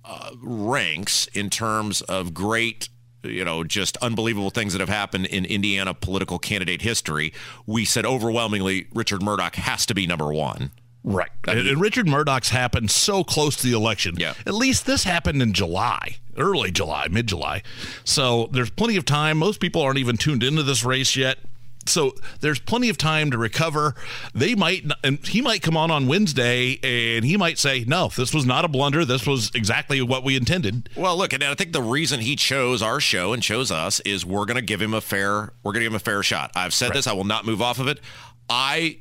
uh, 0.05 0.31
ranks 0.41 1.27
in 1.29 1.51
terms 1.51 2.03
of 2.03 2.35
great 2.35 2.89
you 3.25 3.45
know, 3.45 3.63
just 3.63 3.97
unbelievable 3.99 4.51
things 4.51 4.73
that 4.73 4.81
have 4.81 4.89
happened 4.89 5.27
in 5.27 5.45
Indiana 5.45 5.95
political 5.95 6.41
candidate 6.41 6.83
history. 6.83 7.33
We 7.67 7.85
said 7.85 8.05
overwhelmingly 8.05 8.89
Richard 8.93 9.23
Mourdock 9.23 9.55
has 9.55 9.87
to 9.87 9.95
be 9.95 10.07
number 10.07 10.33
one. 10.33 10.73
Right. 11.05 11.31
I 11.47 11.55
mean, 11.55 11.67
and 11.67 11.81
Richard 11.81 12.07
Mourdock's 12.07 12.51
happened 12.51 12.91
so 12.91 13.25
close 13.25 13.57
to 13.57 13.67
the 13.67 13.73
election. 13.73 14.17
Yeah. 14.19 14.35
At 14.47 14.55
least 14.55 14.87
this 14.87 15.05
happened 15.05 15.43
in 15.43 15.53
July, 15.53 16.17
early 16.37 16.71
July, 16.71 17.09
mid 17.11 17.27
July. 17.27 17.63
So 18.05 18.49
there's 18.53 18.71
plenty 18.71 18.97
of 18.97 19.05
time. 19.05 19.39
Most 19.39 19.61
people 19.61 19.83
aren't 19.83 19.99
even 19.99 20.17
tuned 20.17 20.45
into 20.45 20.63
this 20.63 20.85
race 20.85 21.17
yet 21.17 21.39
so 21.87 22.15
there's 22.41 22.61
plenty 22.61 22.89
of 22.89 22.97
time 22.97 23.31
to 23.31 23.39
recover. 23.39 23.95
They 24.35 24.55
might, 24.55 24.85
and 25.03 25.25
he 25.27 25.41
might 25.41 25.63
come 25.63 25.77
on 25.77 25.91
on 25.91 26.07
Wednesday, 26.07 26.79
and 26.83 27.25
he 27.25 27.37
might 27.37 27.59
say, 27.59 27.85
"No, 27.87 28.09
this 28.09 28.33
was 28.33 28.47
not 28.47 28.65
a 28.65 28.69
blunder. 28.69 29.05
This 29.05 29.27
was 29.27 29.51
exactly 29.55 30.01
what 30.03 30.25
we 30.25 30.37
intended." 30.37 30.89
Well, 30.97 31.17
look, 31.17 31.33
and 31.33 31.43
I 31.43 31.55
think 31.55 31.73
the 31.73 31.83
reason 31.83 32.21
he 32.21 32.37
chose 32.37 32.83
our 32.83 33.01
show 33.01 33.33
and 33.33 33.43
chose 33.43 33.71
us 33.71 34.01
is 34.01 34.25
we're 34.25 34.45
going 34.45 34.57
to 34.57 34.63
give 34.63 34.81
him 34.81 34.95
a 34.95 35.01
fair, 35.01 35.53
we're 35.63 35.73
going 35.73 35.81
to 35.81 35.87
give 35.87 35.93
him 35.93 35.97
a 35.97 36.01
fair 36.01 36.23
shot. 36.23 36.53
I've 36.55 36.75
said 36.75 36.91
right. 36.91 36.95
this; 36.95 37.07
I 37.07 37.13
will 37.13 37.25
not 37.25 37.45
move 37.45 37.61
off 37.61 37.79
of 37.79 37.89
it. 37.89 38.01
I, 38.49 38.99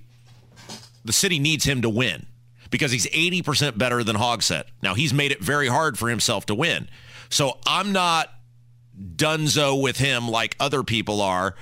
the 1.05 1.13
city 1.13 1.39
needs 1.39 1.63
him 1.63 1.81
to 1.81 1.89
win 1.89 2.25
because 2.69 2.91
he's 2.91 3.05
80% 3.07 3.77
better 3.77 4.03
than 4.03 4.15
Hogsett. 4.15 4.63
Now 4.81 4.93
he's 4.93 5.13
made 5.13 5.31
it 5.31 5.41
very 5.41 5.67
hard 5.67 5.97
for 5.97 6.09
himself 6.09 6.45
to 6.47 6.55
win, 6.55 6.89
so 7.29 7.59
I'm 7.67 7.91
not 7.91 8.29
dunzo 8.99 9.81
with 9.81 9.97
him 9.97 10.27
like 10.27 10.55
other 10.59 10.83
people 10.83 11.21
are 11.21 11.55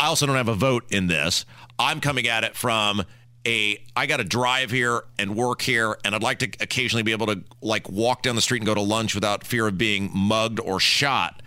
I 0.00 0.06
also 0.06 0.24
don't 0.24 0.36
have 0.36 0.48
a 0.48 0.54
vote 0.54 0.84
in 0.90 1.08
this. 1.08 1.44
I'm 1.78 2.00
coming 2.00 2.26
at 2.26 2.42
it 2.42 2.56
from 2.56 3.04
a 3.46 3.84
I 3.94 4.06
got 4.06 4.16
to 4.16 4.24
drive 4.24 4.70
here 4.70 5.04
and 5.18 5.36
work 5.36 5.60
here 5.60 5.98
and 6.04 6.14
I'd 6.14 6.22
like 6.22 6.38
to 6.40 6.50
occasionally 6.60 7.02
be 7.02 7.12
able 7.12 7.26
to 7.26 7.44
like 7.60 7.88
walk 7.88 8.22
down 8.22 8.34
the 8.34 8.42
street 8.42 8.58
and 8.58 8.66
go 8.66 8.74
to 8.74 8.80
lunch 8.80 9.14
without 9.14 9.44
fear 9.44 9.66
of 9.68 9.76
being 9.76 10.10
mugged 10.12 10.58
or 10.58 10.80
shot. 10.80 11.42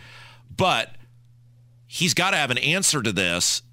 But 0.55 0.95
he's 1.87 2.13
got 2.13 2.31
to 2.31 2.37
have 2.37 2.51
an 2.51 2.59
answer 2.59 3.01
to 3.01 3.11
this 3.11 3.63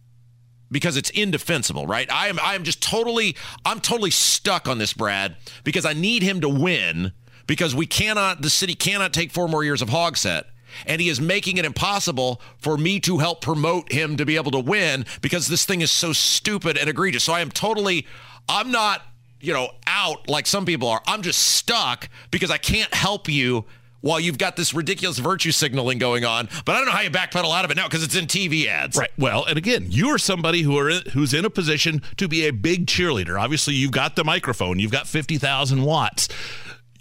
because 0.71 0.97
it's 0.97 1.11
indefensible, 1.11 1.87
right? 1.87 2.11
I 2.11 2.29
am 2.29 2.39
I 2.41 2.55
am 2.55 2.65
just 2.65 2.83
totally 2.83 3.37
I'm 3.67 3.81
totally 3.81 4.11
stuck 4.11 4.67
on 4.67 4.79
this 4.79 4.95
Brad 4.95 5.37
because 5.63 5.85
I 5.85 5.93
need 5.93 6.23
him 6.23 6.41
to 6.41 6.49
win 6.49 7.13
because 7.47 7.75
we 7.75 7.85
cannot 7.85 8.41
the 8.41 8.51
city 8.51 8.75
cannot 8.75 9.13
take 9.13 9.31
four 9.31 9.47
more 9.47 9.63
years 9.63 9.83
of 9.83 9.91
Hogsett 9.91 10.45
and 10.87 11.01
he 11.01 11.09
is 11.09 11.21
making 11.21 11.57
it 11.57 11.65
impossible 11.65 12.41
for 12.59 12.77
me 12.77 13.01
to 13.01 13.19
help 13.19 13.41
promote 13.41 13.93
him 13.93 14.17
to 14.17 14.25
be 14.25 14.37
able 14.37 14.51
to 14.53 14.61
win 14.61 15.05
because 15.21 15.49
this 15.49 15.65
thing 15.65 15.81
is 15.81 15.91
so 15.91 16.13
stupid 16.13 16.77
and 16.77 16.89
egregious. 16.89 17.25
So 17.25 17.33
I 17.33 17.41
am 17.41 17.51
totally, 17.51 18.07
I'm 18.49 18.71
not, 18.71 19.03
you 19.41 19.53
know, 19.53 19.71
out 19.87 20.29
like 20.29 20.47
some 20.47 20.67
people 20.67 20.89
are. 20.89 21.03
I'm 21.07 21.23
just 21.23 21.41
stuck 21.41 22.09
because 22.31 22.51
I 22.51 22.59
can't 22.59 22.93
help 22.93 23.29
you 23.29 23.65
while 24.01 24.21
you've 24.21 24.39
got 24.39 24.57
this 24.57 24.73
ridiculous 24.75 25.19
virtue 25.19 25.53
signaling 25.53 25.99
going 25.99 26.25
on. 26.25 26.49
But 26.65 26.75
I 26.75 26.79
don't 26.79 26.87
know 26.87 26.93
how 26.93 27.03
you 27.03 27.11
backpedal 27.11 27.55
out 27.55 27.65
of 27.65 27.71
it 27.71 27.77
now 27.77 27.87
because 27.87 28.03
it's 28.03 28.15
in 28.15 28.27
TV 28.27 28.67
ads. 28.67 28.97
Right. 28.97 29.11
Well, 29.19 29.45
and 29.45 29.59
again, 29.59 29.87
you 29.89 30.09
are 30.09 30.19
somebody 30.19 30.63
who 30.63 30.79
are 30.79 30.91
who's 31.13 31.35
in 31.35 31.45
a 31.45 31.51
position 31.51 32.03
to 32.17 32.29
be 32.29 32.47
a 32.47 32.51
big 32.51 32.87
cheerleader. 32.87 33.41
Obviously, 33.41 33.75
you've 33.75 33.93
got 33.93 34.17
the 34.17 34.25
microphone. 34.25 34.79
You've 34.79 34.93
got 34.93 35.07
fifty 35.07 35.39
thousand 35.39 35.83
watts 35.83 36.29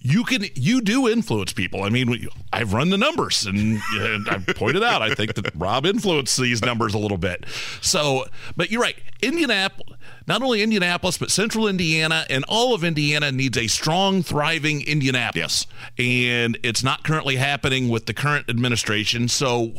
you 0.02 0.24
can 0.24 0.46
you 0.56 0.82
do 0.82 1.08
influence 1.08 1.54
people. 1.54 1.84
I 1.84 1.90
mean, 1.90 2.28
I've 2.54 2.74
run 2.74 2.90
the 2.90 2.98
numbers 2.98 3.46
and, 3.46 3.80
and 3.94 4.30
I've 4.30 4.48
pointed 4.56 4.84
out 4.84 5.02
I 5.02 5.14
think 5.14 5.36
that 5.36 5.54
Rob 5.56 5.86
influenced 5.86 6.40
these 6.40 6.62
numbers 6.62 6.94
a 6.94 6.98
little 6.98 7.18
bit. 7.18 7.46
So, 7.82 8.26
but 8.56 8.72
you're 8.72 8.82
right. 8.82 8.96
Indianapolis, 9.22 9.98
not 10.28 10.42
only 10.42 10.62
Indianapolis, 10.64 11.18
but 11.18 11.32
Central 11.32 11.68
Indiana 11.68 12.26
and 12.30 12.46
all 12.48 12.74
of 12.74 12.84
Indiana 12.84 13.32
needs 13.32 13.58
a 13.58 13.68
strong, 13.68 14.24
thriving 14.24 14.82
Indianapolis, 14.88 15.68
yes. 15.98 16.06
and 16.06 16.58
it's 16.64 16.84
not 16.84 17.04
currently 17.04 17.36
happening 17.36 17.90
with 17.90 18.06
the 18.06 18.14
current 18.14 18.50
administration. 18.50 19.28
So. 19.28 19.74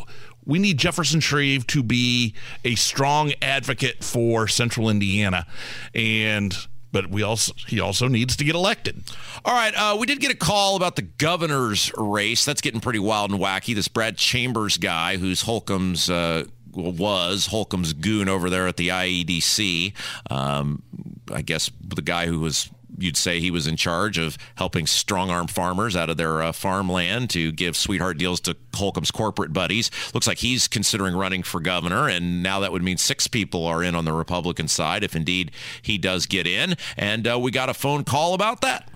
We 0.46 0.58
need 0.58 0.78
Jefferson 0.78 1.20
Shreve 1.20 1.66
to 1.66 1.82
be 1.82 2.34
a 2.64 2.74
strong 2.74 3.34
advocate 3.42 4.02
for 4.02 4.48
Central 4.48 4.88
Indiana. 4.88 5.46
And 5.94 6.56
but 6.92 7.08
we 7.10 7.22
also 7.22 7.52
he 7.66 7.80
also 7.80 8.08
needs 8.08 8.36
to 8.36 8.44
get 8.44 8.54
elected. 8.54 9.02
All 9.44 9.54
right, 9.54 9.74
uh, 9.74 9.96
we 9.98 10.06
did 10.06 10.20
get 10.20 10.30
a 10.30 10.36
call 10.36 10.76
about 10.76 10.96
the 10.96 11.02
governor's 11.02 11.92
race. 11.96 12.44
That's 12.44 12.60
getting 12.60 12.80
pretty 12.80 12.98
wild 12.98 13.30
and 13.30 13.40
wacky. 13.40 13.74
This 13.74 13.88
Brad 13.88 14.16
Chambers 14.16 14.76
guy, 14.76 15.16
who's 15.16 15.42
Holcomb's. 15.42 16.10
Uh, 16.10 16.44
was 16.72 17.46
Holcomb's 17.46 17.92
goon 17.92 18.28
over 18.28 18.48
there 18.48 18.68
at 18.68 18.76
the 18.76 18.90
IEDC. 18.90 19.92
Um, 20.30 20.84
I 21.32 21.42
guess 21.42 21.68
the 21.80 22.00
guy 22.00 22.26
who 22.26 22.38
was 22.38 22.70
you'd 23.02 23.16
say 23.16 23.40
he 23.40 23.50
was 23.50 23.66
in 23.66 23.76
charge 23.76 24.18
of 24.18 24.36
helping 24.56 24.86
strong 24.86 25.30
arm 25.30 25.46
farmers 25.46 25.96
out 25.96 26.10
of 26.10 26.16
their 26.16 26.42
uh, 26.42 26.52
farmland 26.52 27.30
to 27.30 27.52
give 27.52 27.76
sweetheart 27.76 28.18
deals 28.18 28.40
to 28.40 28.56
Holcomb's 28.74 29.10
corporate 29.10 29.52
buddies. 29.52 29.90
Looks 30.14 30.26
like 30.26 30.38
he's 30.38 30.68
considering 30.68 31.14
running 31.14 31.42
for 31.42 31.60
governor, 31.60 32.08
and 32.08 32.42
now 32.42 32.60
that 32.60 32.72
would 32.72 32.82
mean 32.82 32.96
six 32.96 33.26
people 33.26 33.66
are 33.66 33.82
in 33.82 33.94
on 33.94 34.04
the 34.04 34.12
Republican 34.12 34.68
side 34.68 35.04
if 35.04 35.16
indeed 35.16 35.50
he 35.82 35.98
does 35.98 36.26
get 36.26 36.46
in. 36.46 36.76
And 36.96 37.26
uh, 37.26 37.38
we 37.38 37.50
got 37.50 37.68
a 37.68 37.74
phone 37.74 38.04
call 38.04 38.34
about 38.34 38.60
that. 38.62 38.90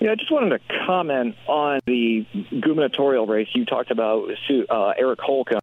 Yeah, 0.00 0.12
I 0.12 0.14
just 0.16 0.30
wanted 0.30 0.50
to 0.50 0.84
comment 0.86 1.36
on 1.46 1.80
the 1.86 2.26
gubernatorial 2.60 3.26
race. 3.26 3.48
You 3.54 3.64
talked 3.64 3.90
about 3.90 4.28
uh, 4.68 4.88
Eric 4.98 5.20
Holcomb, 5.20 5.62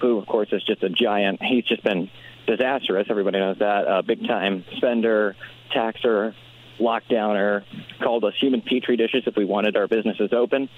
who, 0.00 0.18
of 0.18 0.26
course, 0.26 0.48
is 0.52 0.62
just 0.62 0.82
a 0.82 0.88
giant. 0.88 1.42
He's 1.42 1.64
just 1.64 1.82
been 1.82 2.08
disastrous. 2.46 3.08
Everybody 3.10 3.38
knows 3.38 3.58
that. 3.58 3.86
Uh, 3.86 4.02
big 4.02 4.26
time 4.26 4.64
spender, 4.76 5.36
taxer, 5.72 6.34
lockdowner, 6.78 7.64
called 8.00 8.24
us 8.24 8.34
human 8.38 8.62
petri 8.62 8.96
dishes 8.96 9.24
if 9.26 9.36
we 9.36 9.44
wanted 9.44 9.76
our 9.76 9.86
businesses 9.86 10.32
open. 10.32 10.68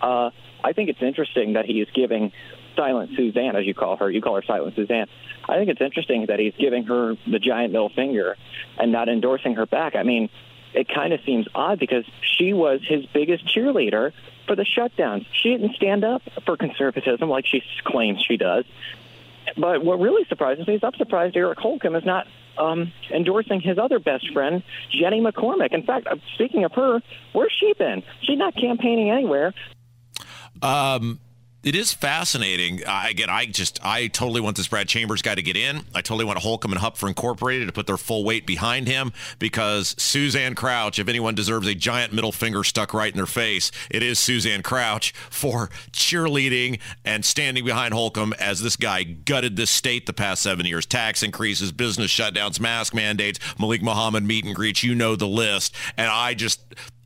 Uh, 0.00 0.30
I 0.62 0.72
think 0.72 0.88
it's 0.90 1.02
interesting 1.02 1.54
that 1.54 1.64
he 1.66 1.80
is 1.80 1.88
giving 1.94 2.32
Silent 2.76 3.10
Suzanne, 3.16 3.56
as 3.56 3.64
you 3.66 3.74
call 3.74 3.96
her, 3.96 4.10
you 4.10 4.20
call 4.20 4.34
her 4.36 4.42
Silent 4.42 4.74
Suzanne. 4.74 5.06
I 5.48 5.56
think 5.56 5.70
it's 5.70 5.80
interesting 5.80 6.26
that 6.26 6.38
he's 6.38 6.54
giving 6.58 6.84
her 6.84 7.16
the 7.26 7.38
giant 7.38 7.72
middle 7.72 7.90
finger 7.90 8.36
and 8.78 8.90
not 8.90 9.08
endorsing 9.08 9.54
her 9.54 9.66
back. 9.66 9.94
I 9.94 10.02
mean, 10.02 10.30
it 10.72 10.88
kind 10.88 11.12
of 11.12 11.20
seems 11.24 11.46
odd 11.54 11.78
because 11.78 12.04
she 12.20 12.52
was 12.52 12.80
his 12.82 13.06
biggest 13.06 13.46
cheerleader 13.46 14.12
for 14.46 14.56
the 14.56 14.64
shutdowns. 14.64 15.26
She 15.32 15.50
didn't 15.50 15.76
stand 15.76 16.04
up 16.04 16.22
for 16.44 16.56
conservatism 16.56 17.28
like 17.28 17.46
she 17.46 17.62
claims 17.84 18.22
she 18.26 18.36
does. 18.36 18.64
But 19.56 19.84
what 19.84 20.00
really 20.00 20.24
surprises 20.28 20.66
me 20.66 20.74
is 20.74 20.80
I'm 20.84 20.94
surprised 20.94 21.36
Eric 21.36 21.58
Holcomb 21.58 21.94
is 21.96 22.04
not 22.04 22.26
um, 22.58 22.92
endorsing 23.12 23.60
his 23.60 23.78
other 23.78 23.98
best 23.98 24.32
friend, 24.32 24.62
Jenny 24.90 25.20
McCormick. 25.20 25.72
In 25.72 25.82
fact, 25.82 26.06
uh, 26.06 26.16
speaking 26.34 26.64
of 26.64 26.72
her, 26.72 27.00
where's 27.32 27.52
she 27.58 27.72
been? 27.74 28.02
She's 28.22 28.38
not 28.38 28.54
campaigning 28.54 29.10
anywhere. 29.10 29.54
Um, 30.62 31.20
it 31.64 31.74
is 31.74 31.92
fascinating. 31.92 32.84
Uh, 32.86 33.04
again, 33.08 33.30
I 33.30 33.46
just 33.46 33.84
I 33.84 34.08
totally 34.08 34.40
want 34.40 34.56
this 34.56 34.68
Brad 34.68 34.86
Chambers 34.86 35.22
guy 35.22 35.34
to 35.34 35.42
get 35.42 35.56
in. 35.56 35.84
I 35.94 36.02
totally 36.02 36.26
want 36.26 36.38
Holcomb 36.38 36.72
and 36.72 36.80
Hupfer 36.80 37.08
Incorporated 37.08 37.66
to 37.68 37.72
put 37.72 37.86
their 37.86 37.96
full 37.96 38.22
weight 38.22 38.46
behind 38.46 38.86
him 38.86 39.12
because 39.38 39.94
Suzanne 39.98 40.54
Crouch, 40.54 40.98
if 40.98 41.08
anyone 41.08 41.34
deserves 41.34 41.66
a 41.66 41.74
giant 41.74 42.12
middle 42.12 42.32
finger 42.32 42.64
stuck 42.64 42.92
right 42.92 43.10
in 43.10 43.16
their 43.16 43.26
face, 43.26 43.72
it 43.90 44.02
is 44.02 44.18
Suzanne 44.18 44.62
Crouch 44.62 45.12
for 45.30 45.70
cheerleading 45.90 46.78
and 47.04 47.24
standing 47.24 47.64
behind 47.64 47.94
Holcomb 47.94 48.34
as 48.38 48.60
this 48.60 48.76
guy 48.76 49.02
gutted 49.02 49.56
this 49.56 49.70
state 49.70 50.04
the 50.04 50.12
past 50.12 50.42
seven 50.42 50.66
years. 50.66 50.84
Tax 50.84 51.22
increases, 51.22 51.72
business 51.72 52.10
shutdowns, 52.10 52.60
mask 52.60 52.94
mandates, 52.94 53.38
Malik 53.58 53.82
Muhammad 53.82 54.24
meet 54.24 54.44
and 54.44 54.54
greets. 54.54 54.82
You 54.82 54.94
know 54.94 55.16
the 55.16 55.26
list. 55.26 55.74
And 55.96 56.08
I 56.08 56.34
just 56.34 56.60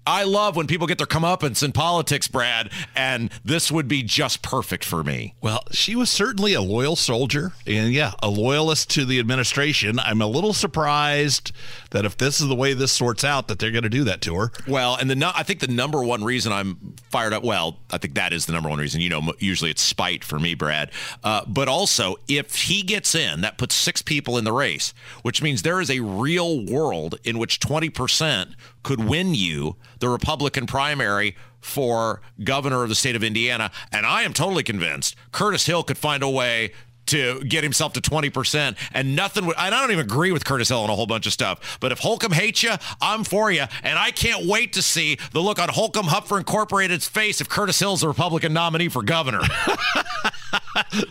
I 0.09 0.23
love 0.23 0.57
when 0.57 0.67
people 0.67 0.87
get 0.87 0.97
their 0.97 1.07
comeuppance 1.07 1.63
in 1.63 1.73
politics, 1.73 2.29
Brad, 2.29 2.71
and 2.97 3.31
this 3.45 3.71
would 3.71 3.89
be 3.89 4.03
just 4.03 4.41
perfect 4.41 4.83
for 4.83 5.05
me. 5.05 5.35
Well, 5.43 5.63
she 5.71 5.95
was 5.95 6.09
certainly 6.09 6.55
a 6.55 6.63
loyal 6.63 6.97
soldier, 6.97 7.53
and 7.67 7.93
yeah, 7.93 8.13
a 8.23 8.31
loyalist 8.31 8.89
to 8.93 9.05
the 9.05 9.19
administration. 9.19 9.99
I'm 9.99 10.23
a 10.23 10.27
little 10.27 10.55
surprised 10.55 11.53
that 11.91 12.07
if 12.07 12.17
this 12.17 12.41
is 12.41 12.49
the 12.49 12.55
way 12.55 12.73
this 12.73 12.91
sorts 12.91 13.23
out, 13.23 13.49
that 13.49 13.59
they're 13.59 13.71
going 13.71 13.83
to 13.83 13.91
do 13.91 14.03
that 14.05 14.23
to 14.23 14.35
her. 14.37 14.51
Well, 14.67 14.97
and 14.97 15.11
the 15.11 15.33
I 15.37 15.43
think 15.43 15.61
the 15.61 15.69
number 15.69 16.03
one 16.03 16.25
reason 16.25 16.55
I'm 16.55 16.95
fired 17.11 17.35
up. 17.35 17.45
Well, 17.45 17.77
I 17.91 17.99
think 17.99 18.15
that 18.15 18.33
is 18.33 18.47
the 18.47 18.55
number 18.55 18.71
one 18.71 18.79
reason. 18.79 19.03
You 19.03 19.11
know, 19.11 19.35
usually 19.39 19.71
it's 19.71 19.83
spite 19.83 20.25
for 20.25 20.39
me, 20.39 20.55
Brad. 20.55 20.91
Uh, 21.23 21.45
but 21.47 21.69
also, 21.69 22.17
if 22.29 22.55
he 22.55 22.83
gets 22.83 23.15
in, 23.15 23.43
that 23.43 23.59
puts 23.59 23.75
six 23.75 24.01
people 24.01 24.39
in 24.39 24.45
the 24.45 24.55
race, 24.55 24.95
which 25.21 25.43
means 25.43 25.61
there 25.61 25.83
is 25.83 25.91
a 25.91 26.01
real 26.01 26.65
world 26.65 27.21
in 27.25 27.39
which 27.39 27.61
20 27.61 27.91
percent 27.91 28.55
could 28.83 29.09
win 29.09 29.35
you 29.35 29.77
the 29.99 30.09
Republican 30.09 30.67
primary 30.67 31.37
for 31.61 32.21
governor 32.43 32.83
of 32.83 32.89
the 32.89 32.95
state 32.95 33.17
of 33.17 33.25
Indiana. 33.25 33.71
And 33.93 34.07
I 34.07 34.23
am 34.23 34.33
totally 34.33 34.63
convinced 34.63 35.17
Curtis 35.33 35.67
Hill 35.67 35.83
could 35.83 35.99
find 35.99 36.23
a 36.23 36.29
way 36.29 36.73
to 37.09 37.41
get 37.45 37.63
himself 37.63 37.93
to 37.95 38.01
20%. 38.01 38.77
And 38.93 39.17
nothing 39.17 39.47
would, 39.47 39.57
I 39.57 39.71
don't 39.71 39.91
even 39.91 40.05
agree 40.05 40.33
with 40.33 40.45
Curtis 40.45 40.69
Hill 40.69 40.81
on 40.81 40.91
a 40.91 40.95
whole 40.95 41.07
bunch 41.07 41.27
of 41.27 41.33
stuff. 41.33 41.79
But 41.81 41.93
if 41.93 41.99
Holcomb 41.99 42.33
hates 42.33 42.63
you, 42.63 42.73
I'm 43.01 43.25
for 43.25 43.51
you. 43.51 43.65
And 43.83 43.99
I 43.99 44.11
can't 44.11 44.47
wait 44.47 44.73
to 44.75 44.83
see 44.83 45.19
the 45.33 45.41
look 45.41 45.59
on 45.59 45.69
Holcomb 45.69 46.07
Hupfer 46.07 46.39
Incorporated's 46.39 47.09
face 47.09 47.41
if 47.41 47.49
Curtis 47.49 47.79
Hill's 47.79 48.01
the 48.01 48.09
Republican 48.09 48.53
nominee 48.53 48.89
for 48.89 49.03
governor. 49.03 49.41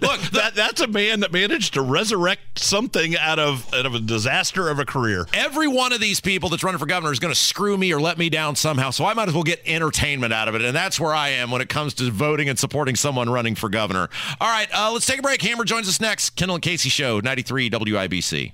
Look, 0.01 0.21
that 0.31 0.53
that's 0.55 0.81
a 0.81 0.87
man 0.87 1.19
that 1.21 1.31
managed 1.31 1.73
to 1.73 1.81
resurrect 1.81 2.59
something 2.59 3.17
out 3.17 3.37
of 3.37 3.71
out 3.73 3.85
of 3.85 3.93
a 3.93 3.99
disaster 3.99 4.69
of 4.69 4.79
a 4.79 4.85
career. 4.85 5.27
Every 5.33 5.67
one 5.67 5.91
of 5.93 5.99
these 5.99 6.19
people 6.19 6.49
that's 6.49 6.63
running 6.63 6.79
for 6.79 6.85
governor 6.85 7.11
is 7.11 7.19
going 7.19 7.33
to 7.33 7.39
screw 7.39 7.77
me 7.77 7.93
or 7.93 7.99
let 7.99 8.17
me 8.17 8.29
down 8.29 8.55
somehow. 8.55 8.91
So 8.91 9.05
I 9.05 9.13
might 9.13 9.27
as 9.27 9.33
well 9.33 9.43
get 9.43 9.61
entertainment 9.65 10.33
out 10.33 10.47
of 10.47 10.55
it, 10.55 10.61
and 10.61 10.75
that's 10.75 10.99
where 10.99 11.13
I 11.13 11.29
am 11.29 11.51
when 11.51 11.61
it 11.61 11.69
comes 11.69 11.93
to 11.95 12.09
voting 12.09 12.49
and 12.49 12.57
supporting 12.57 12.95
someone 12.95 13.29
running 13.29 13.55
for 13.55 13.69
governor. 13.69 14.09
All 14.39 14.49
right, 14.49 14.69
uh, 14.73 14.91
let's 14.91 15.05
take 15.05 15.19
a 15.19 15.21
break. 15.21 15.41
Hammer 15.41 15.65
joins 15.65 15.86
us 15.87 16.01
next. 16.01 16.31
Kendall 16.31 16.55
and 16.55 16.63
Casey 16.63 16.89
Show, 16.89 17.19
93 17.19 17.69
WIBC. 17.69 18.51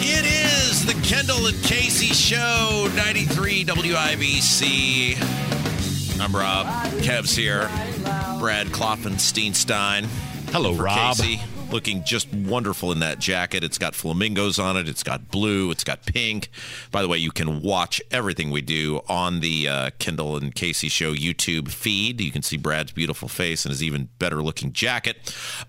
It 0.00 0.24
is 0.24 0.86
the 0.86 0.94
Kendall 1.06 1.46
and 1.46 1.62
Casey 1.64 2.14
Show, 2.14 2.90
93 2.96 3.64
WIBC. 3.64 5.16
I'm 6.20 6.34
Rob. 6.34 6.66
Kev's 7.02 7.36
here. 7.36 7.68
Brad 8.38 8.68
Klopfenstein. 8.68 10.04
Hello, 10.50 10.74
Rob. 10.74 11.16
Casey, 11.16 11.40
looking 11.70 12.04
just 12.04 12.32
wonderful 12.32 12.92
in 12.92 13.00
that 13.00 13.18
jacket. 13.18 13.62
It's 13.64 13.78
got 13.78 13.94
flamingos 13.94 14.58
on 14.58 14.76
it. 14.76 14.88
It's 14.88 15.02
got 15.02 15.30
blue. 15.30 15.70
It's 15.70 15.84
got 15.84 16.06
pink. 16.06 16.50
By 16.90 17.02
the 17.02 17.08
way, 17.08 17.18
you 17.18 17.30
can 17.30 17.62
watch 17.62 18.00
everything 18.10 18.50
we 18.50 18.60
do 18.60 19.00
on 19.08 19.40
the 19.40 19.68
uh, 19.68 19.90
Kendall 19.98 20.36
and 20.36 20.54
Casey 20.54 20.88
Show 20.88 21.14
YouTube 21.14 21.70
feed. 21.70 22.20
You 22.20 22.30
can 22.30 22.42
see 22.42 22.56
Brad's 22.56 22.92
beautiful 22.92 23.28
face 23.28 23.64
and 23.64 23.70
his 23.70 23.82
even 23.82 24.08
better 24.18 24.42
looking 24.42 24.72
jacket. 24.72 25.16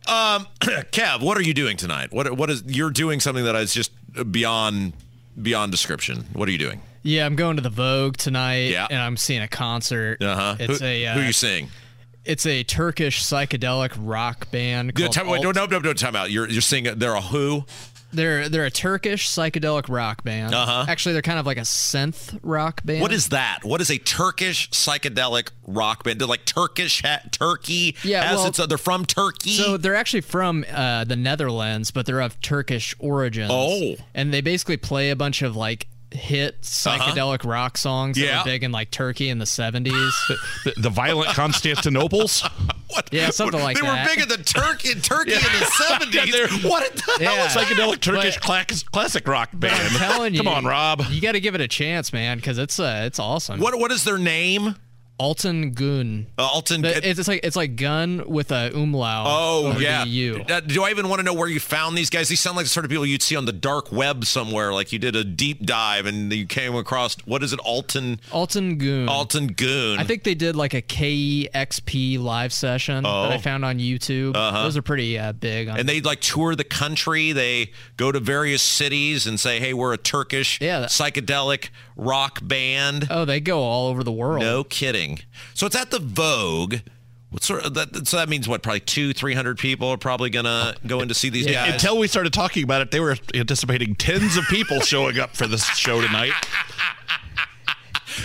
Um, 0.08 0.47
Kev, 0.62 1.22
what 1.22 1.38
are 1.38 1.43
you 1.43 1.54
doing 1.54 1.78
tonight? 1.78 2.12
What 2.12 2.38
what 2.38 2.50
is 2.50 2.64
you're 2.66 2.91
doing 2.91 3.20
something 3.20 3.43
that 3.43 3.56
is 3.56 3.74
just 3.74 3.91
beyond 4.32 4.93
beyond 5.41 5.72
description. 5.72 6.26
What 6.34 6.47
are 6.47 6.52
you 6.52 6.58
doing? 6.58 6.82
Yeah, 7.02 7.26
I'm 7.26 7.36
going 7.36 7.56
to 7.56 7.62
the 7.62 7.70
Vogue 7.70 8.18
tonight. 8.18 8.72
Yeah. 8.72 8.88
and 8.89 9.00
I'm 9.00 9.18
seeing 9.18 9.41
a 9.41 9.47
concert. 9.47 10.22
Uh 10.22 10.36
huh. 10.36 10.56
It's 10.60 10.80
who, 10.80 10.86
a 10.86 11.06
uh, 11.08 11.14
who 11.14 11.22
are 11.22 11.26
you 11.26 11.34
seeing? 11.34 11.70
It's 12.30 12.46
a 12.46 12.64
Turkish 12.64 13.24
psychedelic 13.24 13.94
rock 13.98 14.52
band. 14.52 14.94
Yeah, 14.96 15.08
time, 15.08 15.28
wait, 15.28 15.42
no, 15.42 15.52
no, 15.52 15.66
no, 15.66 15.80
no, 15.80 15.94
time 15.94 16.16
out. 16.16 16.30
You're 16.30 16.48
you're 16.48 16.62
saying 16.62 16.84
they're 16.98 17.16
a 17.16 17.22
who? 17.22 17.66
They're 18.14 18.48
they're 18.50 18.66
a 18.66 18.72
Turkish 18.72 19.28
psychedelic 19.28 19.86
rock 19.90 20.24
band. 20.24 20.54
Uh-huh. 20.54 20.86
Actually, 20.88 21.14
they're 21.14 21.24
kind 21.24 21.40
of 21.40 21.48
like 21.48 21.58
a 21.58 21.62
synth 21.62 22.38
rock 22.44 22.84
band. 22.86 23.02
What 23.02 23.12
is 23.12 23.30
that? 23.30 23.62
What 23.64 23.82
is 23.82 23.90
a 23.90 23.98
Turkish 23.98 24.70
psychedelic 24.70 25.50
rock 25.66 26.04
band? 26.04 26.22
They're 26.22 26.28
like 26.28 26.46
Turkish 26.46 27.02
ha- 27.02 27.22
Turkey. 27.32 27.96
Yeah, 28.04 28.24
has 28.24 28.38
well- 28.38 28.48
its, 28.50 28.60
uh, 28.60 28.68
they're 28.68 28.78
from 28.78 29.06
Turkey. 29.06 29.54
So 29.58 29.78
they're 29.78 29.96
actually 29.96 30.22
from 30.22 30.66
uh, 30.72 31.06
the 31.06 31.16
Netherlands, 31.16 31.90
but 31.90 32.06
they're 32.06 32.22
of 32.22 32.40
Turkish 32.42 32.94
origins. 33.00 33.50
Oh. 33.52 33.96
and 34.14 34.32
they 34.32 34.42
basically 34.42 34.78
play 34.78 35.10
a 35.10 35.16
bunch 35.16 35.42
of 35.42 35.56
like 35.56 35.88
hit 36.12 36.62
psychedelic 36.62 37.43
rock 37.47 37.78
songs 37.78 38.18
that 38.18 38.24
Uh-huh. 38.24 38.32
Yeah. 38.32 38.39
were 38.39 38.45
big 38.45 38.64
in 38.64 38.72
like 38.72 38.89
Turkey 38.91 39.30
in 39.30 39.38
the 39.38 39.45
seventies. 39.45 39.93
the, 40.66 40.74
the 40.78 40.89
violent 40.89 41.30
Constantinople's. 41.32 42.41
what? 42.89 43.10
Yeah, 43.12 43.30
something 43.30 43.60
like 43.62 43.76
they 43.78 43.82
that. 43.86 44.07
were 44.07 44.14
big 44.16 44.24
in 44.24 44.30
the 44.30 44.43
Turkey 44.43 44.91
in 44.91 45.01
Turkey 45.01 45.34
in 45.34 45.39
the 45.39 45.66
seventies. 45.88 46.64
what 46.64 46.91
the 46.95 47.24
hell 47.24 47.36
Yeah. 47.36 47.45
is 47.45 47.51
Psychedelic 47.53 47.99
Turkish 48.01 48.38
class, 48.38 48.84
classic 48.84 49.28
rock 49.28 49.49
band. 49.53 49.76
I'm 49.76 49.97
telling 49.99 50.34
you, 50.34 50.39
Come 50.39 50.47
on, 50.47 50.66
Rob. 50.66 51.03
You 51.10 51.22
got 51.22 51.34
to 51.34 51.39
give 51.39 51.55
it 51.55 51.62
a 51.62 51.68
chance, 51.68 52.12
man, 52.12 52.38
because 52.38 52.57
it's 52.57 52.80
uh, 52.80 53.03
it's 53.05 53.20
awesome. 53.20 53.60
What 53.60 53.78
what 53.80 53.91
is 53.91 54.03
their 54.03 54.18
name? 54.18 54.76
Altin 55.20 55.74
Gün. 55.76 56.28
Uh, 56.38 56.47
Altin. 56.47 56.84
It's, 56.86 57.20
it's 57.20 57.28
like 57.28 57.41
it's 57.43 57.55
like 57.55 57.76
gun 57.76 58.24
with 58.26 58.51
a 58.51 58.72
umlaut. 58.74 59.26
Oh 59.28 59.78
yeah. 59.78 60.05
do 60.05 60.84
I 60.84 60.91
even 60.91 61.09
want 61.09 61.20
to 61.20 61.24
know 61.24 61.34
where 61.34 61.47
you 61.47 61.59
found 61.59 61.97
these 61.97 62.09
guys? 62.09 62.30
These 62.30 62.39
sound 62.39 62.55
like 62.55 62.65
the 62.65 62.70
sort 62.70 62.86
of 62.86 62.89
people 62.89 63.05
you'd 63.05 63.22
see 63.22 63.36
on 63.36 63.45
the 63.45 63.51
dark 63.51 63.91
web 63.91 64.24
somewhere. 64.26 64.72
Like 64.74 64.93
you 64.93 64.99
did 64.99 65.15
a 65.15 65.24
deep 65.24 65.65
dive 65.65 66.05
and 66.05 66.32
you 66.32 66.45
came 66.45 66.74
across 66.76 67.15
what 67.26 67.43
is 67.43 67.51
it? 67.51 67.59
Altin. 67.61 68.20
Altin 68.32 68.78
Gün. 68.78 69.07
Altin 69.07 69.55
Gün. 69.55 69.99
I 69.99 70.03
think 70.05 70.24
they 70.24 70.36
did 70.36 70.55
like 70.55 70.74
a 70.74 70.82
KEXP 70.82 72.20
live 72.20 72.53
session 72.53 73.05
Oh. 73.05 73.24
that 73.24 73.32
I 73.34 73.38
found 73.39 73.65
on 73.65 73.80
YouTube. 73.80 74.36
Uh-huh. 74.36 74.63
Those 74.63 74.78
are 74.78 74.82
pretty 74.82 75.17
uh, 75.20 75.34
big. 75.34 75.67
On, 75.67 75.78
and 75.80 75.89
they 75.89 75.99
like 76.01 76.22
tour 76.22 76.55
the 76.55 76.63
country. 76.63 77.32
They 77.34 77.72
go 77.97 78.11
to 78.11 78.20
various 78.20 78.61
cities 78.61 79.28
and 79.28 79.39
say, 79.39 79.59
"Hey, 79.59 79.74
we're 79.74 79.93
a 79.93 79.97
Turkish 79.97 80.59
psychedelic 80.59 81.70
rock 81.95 82.39
band." 82.41 83.07
Oh, 83.09 83.26
they 83.26 83.39
go 83.39 83.59
all 83.61 83.88
over 83.88 84.03
the 84.03 84.11
world. 84.11 84.41
No 84.41 84.63
kidding. 84.63 85.09
So 85.53 85.66
it's 85.66 85.76
at 85.76 85.91
the 85.91 85.99
Vogue. 85.99 86.76
What 87.30 87.43
sort 87.43 87.64
of 87.64 87.76
that? 87.76 88.07
So 88.07 88.18
that 88.18 88.28
means 88.28 88.47
what? 88.47 88.64
Probably 88.64 88.80
two, 88.80 89.14
three 89.14 89.36
hundred 89.36 89.60
people 89.60 89.88
are 89.89 89.97
probably 89.97 90.32
gonna 90.32 90.74
go 90.88 90.99
in 91.01 91.10
to 91.10 91.14
see 91.14 91.30
these 91.30 91.45
guys. 91.45 91.74
Until 91.74 91.97
we 91.99 92.07
started 92.07 92.34
talking 92.34 92.64
about 92.64 92.82
it, 92.82 92.89
they 92.91 92.99
were 92.99 93.18
anticipating 93.36 93.93
tens 93.95 94.36
of 94.36 94.45
people 94.45 94.80
showing 94.82 95.20
up 95.20 95.36
for 95.36 95.45
this 95.45 95.64
show 95.78 96.01
tonight. 96.01 96.34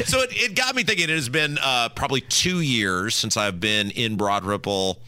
so 0.07 0.21
it, 0.21 0.31
it 0.33 0.57
got 0.57 0.75
me 0.75 0.85
thinking. 0.85 1.11
It 1.11 1.15
has 1.15 1.29
been 1.29 1.59
uh, 1.63 1.91
probably 1.91 2.23
two 2.23 2.61
years 2.61 3.15
since 3.15 3.37
I've 3.37 3.61
been 3.61 3.91
in 3.91 4.17
Broad 4.17 4.45
Ripple 4.45 5.03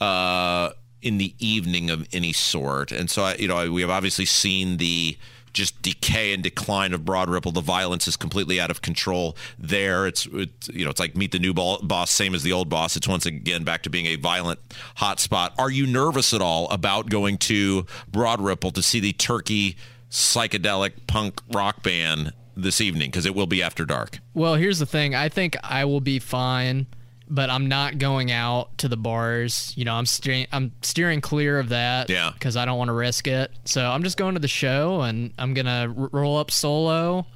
uh, 0.00 0.70
in 1.02 1.18
the 1.18 1.34
evening 1.38 1.90
of 1.90 2.08
any 2.12 2.32
sort, 2.32 2.90
and 2.90 3.10
so 3.10 3.22
I, 3.24 3.34
you 3.34 3.48
know 3.48 3.70
we 3.70 3.82
have 3.82 3.90
obviously 3.90 4.24
seen 4.24 4.78
the 4.78 5.18
just 5.52 5.80
decay 5.82 6.32
and 6.32 6.42
decline 6.42 6.92
of 6.92 7.04
Broad 7.04 7.28
Ripple. 7.28 7.52
The 7.52 7.60
violence 7.60 8.06
is 8.06 8.16
completely 8.16 8.60
out 8.60 8.70
of 8.70 8.82
control 8.82 9.36
there. 9.58 10.06
It's, 10.06 10.26
it's 10.32 10.68
you 10.68 10.84
know 10.84 10.90
it's 10.90 11.00
like 11.00 11.16
meet 11.16 11.32
the 11.32 11.38
new 11.38 11.54
boss, 11.54 12.10
same 12.10 12.34
as 12.34 12.42
the 12.42 12.52
old 12.52 12.68
boss. 12.68 12.96
It's 12.96 13.08
once 13.08 13.26
again 13.26 13.64
back 13.64 13.82
to 13.82 13.90
being 13.90 14.06
a 14.06 14.16
violent 14.16 14.60
hotspot. 14.98 15.52
Are 15.58 15.70
you 15.70 15.86
nervous 15.86 16.32
at 16.32 16.42
all 16.42 16.68
about 16.68 17.10
going 17.10 17.38
to 17.38 17.86
Broad 18.10 18.40
Ripple 18.40 18.70
to 18.72 18.82
see 18.82 19.00
the 19.00 19.12
Turkey 19.12 19.76
psychedelic 20.10 20.92
punk 21.06 21.40
rock 21.52 21.82
band 21.82 22.32
this 22.56 22.80
evening 22.80 23.10
because 23.10 23.26
it 23.26 23.34
will 23.34 23.46
be 23.46 23.62
after 23.62 23.84
dark? 23.84 24.18
Well, 24.34 24.54
here's 24.54 24.78
the 24.78 24.86
thing. 24.86 25.14
I 25.14 25.28
think 25.28 25.56
I 25.62 25.84
will 25.84 26.00
be 26.00 26.18
fine, 26.18 26.86
but 27.30 27.48
I'm 27.48 27.68
not 27.68 27.98
going 27.98 28.30
out 28.30 28.76
to 28.78 28.88
the 28.88 28.96
bars. 28.96 29.72
You 29.76 29.84
know, 29.84 29.94
I'm 29.94 30.06
steering 30.06 30.46
I'm 30.52 30.72
steering 30.82 31.20
clear 31.20 31.58
of 31.58 31.70
that. 31.70 32.10
Yeah. 32.10 32.30
Because 32.34 32.56
I 32.56 32.64
don't 32.64 32.76
want 32.78 32.88
to 32.88 32.94
risk 32.94 33.26
it. 33.26 33.50
So 33.64 33.84
I'm 33.86 34.02
just 34.02 34.16
going 34.16 34.34
to 34.34 34.40
the 34.40 34.48
show 34.48 35.00
and 35.02 35.32
I'm 35.38 35.54
gonna 35.54 35.94
r- 35.96 36.08
roll 36.12 36.36
up 36.38 36.50
solo. 36.50 37.26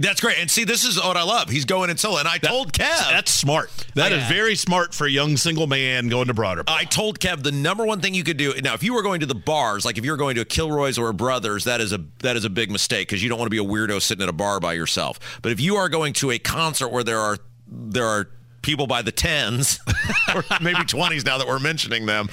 That's 0.00 0.20
great. 0.20 0.38
And 0.38 0.48
see, 0.48 0.62
this 0.62 0.84
is 0.84 0.96
what 0.96 1.16
I 1.16 1.24
love. 1.24 1.50
He's 1.50 1.64
going 1.64 1.90
in 1.90 1.96
solo. 1.96 2.18
And 2.18 2.28
I 2.28 2.38
told 2.38 2.72
Kev. 2.72 3.10
That's 3.10 3.34
smart. 3.34 3.68
That 3.96 4.12
is 4.12 4.18
Yeah. 4.22 4.28
very 4.28 4.54
smart 4.54 4.94
for 4.94 5.08
a 5.08 5.10
young 5.10 5.36
single 5.36 5.66
man 5.66 6.08
going 6.08 6.28
to 6.28 6.34
Broad 6.34 6.58
Ripple. 6.58 6.72
I 6.72 6.84
told 6.84 7.18
Kev 7.18 7.42
the 7.42 7.50
number 7.50 7.84
one 7.84 8.00
thing 8.00 8.14
you 8.14 8.22
could 8.22 8.36
do 8.36 8.54
now 8.62 8.74
if 8.74 8.84
you 8.84 8.94
were 8.94 9.02
going 9.02 9.18
to 9.20 9.26
the 9.26 9.34
bars, 9.34 9.84
like 9.84 9.98
if 9.98 10.04
you're 10.04 10.16
going 10.16 10.36
to 10.36 10.42
a 10.42 10.44
Kilroy's 10.44 10.98
or 10.98 11.08
a 11.08 11.14
Brothers, 11.14 11.64
that 11.64 11.80
is 11.80 11.92
a 11.92 12.00
that 12.20 12.36
is 12.36 12.44
a 12.44 12.50
big 12.50 12.70
mistake 12.70 13.08
because 13.08 13.24
you 13.24 13.28
don't 13.28 13.38
want 13.40 13.46
to 13.46 13.50
be 13.50 13.58
a 13.58 13.68
weirdo 13.68 14.00
sitting 14.00 14.22
at 14.22 14.28
a 14.28 14.32
bar 14.32 14.60
by 14.60 14.74
yourself. 14.74 15.18
But 15.42 15.50
if 15.50 15.60
you 15.60 15.74
are 15.74 15.88
going 15.88 16.12
to 16.14 16.30
a 16.30 16.38
concert 16.38 16.90
where 16.92 17.02
there 17.02 17.18
are 17.18 17.38
there 17.66 18.06
are 18.06 18.30
people 18.62 18.86
by 18.86 19.02
the 19.02 19.12
tens 19.12 19.80
or 20.34 20.44
maybe 20.60 20.84
twenties 20.84 21.24
now 21.24 21.38
that 21.38 21.46
we're 21.46 21.58
mentioning 21.58 22.06
them, 22.06 22.28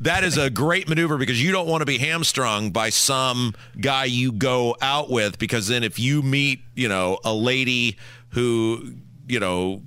that 0.00 0.24
is 0.24 0.38
a 0.38 0.50
great 0.50 0.88
maneuver 0.88 1.18
because 1.18 1.42
you 1.42 1.52
don't 1.52 1.68
want 1.68 1.82
to 1.82 1.86
be 1.86 1.98
hamstrung 1.98 2.70
by 2.70 2.90
some 2.90 3.54
guy 3.80 4.04
you 4.04 4.32
go 4.32 4.76
out 4.80 5.10
with 5.10 5.38
because 5.38 5.68
then 5.68 5.82
if 5.84 5.98
you 5.98 6.22
meet 6.22 6.60
you 6.74 6.88
know 6.88 7.18
a 7.24 7.32
lady 7.32 7.96
who 8.30 8.94
you 9.28 9.40
know 9.40 9.82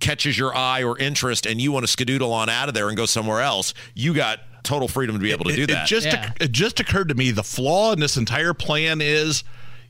catches 0.00 0.38
your 0.38 0.54
eye 0.54 0.84
or 0.84 0.98
interest 0.98 1.46
and 1.46 1.60
you 1.60 1.72
want 1.72 1.86
to 1.86 1.96
skedoodle 1.96 2.30
on 2.30 2.48
out 2.48 2.68
of 2.68 2.74
there 2.74 2.88
and 2.88 2.96
go 2.96 3.06
somewhere 3.06 3.40
else, 3.40 3.74
you 3.94 4.14
got 4.14 4.40
total 4.62 4.88
freedom 4.88 5.16
to 5.16 5.20
be 5.22 5.32
able 5.32 5.44
to 5.46 5.56
do 5.56 5.62
it, 5.62 5.68
that. 5.68 5.84
It 5.84 5.86
just 5.86 6.06
it 6.40 6.52
just 6.52 6.80
occurred 6.80 7.08
to 7.08 7.14
me 7.14 7.30
the 7.30 7.42
flaw 7.42 7.92
in 7.92 8.00
this 8.00 8.16
entire 8.16 8.54
plan 8.54 9.00
is 9.00 9.44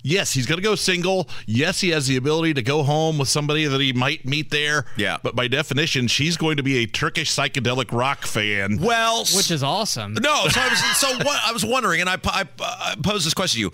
yes, 0.09 0.32
he's 0.32 0.46
going 0.46 0.56
to 0.59 0.62
go 0.62 0.74
single. 0.74 1.28
Yes, 1.46 1.80
he 1.80 1.90
has 1.90 2.06
the 2.06 2.16
ability 2.16 2.54
to 2.54 2.62
go 2.62 2.82
home 2.82 3.18
with 3.18 3.28
somebody 3.28 3.66
that 3.66 3.80
he 3.80 3.92
might 3.92 4.24
meet 4.24 4.50
there. 4.50 4.86
Yeah. 4.96 5.18
But 5.22 5.36
by 5.36 5.48
definition, 5.48 6.09
she's 6.09 6.36
going 6.36 6.56
to 6.56 6.62
be 6.62 6.78
a 6.78 6.86
Turkish 6.86 7.30
psychedelic 7.34 7.92
rock 7.92 8.24
fan. 8.24 8.78
well, 8.80 9.20
Which 9.34 9.50
is 9.50 9.62
awesome. 9.62 10.14
no. 10.14 10.48
So 10.48 10.61
I 10.61 10.68
was 10.68 10.96
so 10.96 11.09
what, 11.18 11.40
I 11.44 11.52
was 11.52 11.64
wondering, 11.64 12.00
and 12.00 12.09
I, 12.09 12.16
I, 12.24 12.44
I 12.61 12.96
posed 13.02 13.26
this 13.26 13.34
question 13.34 13.56
to 13.59 13.61
you: 13.61 13.72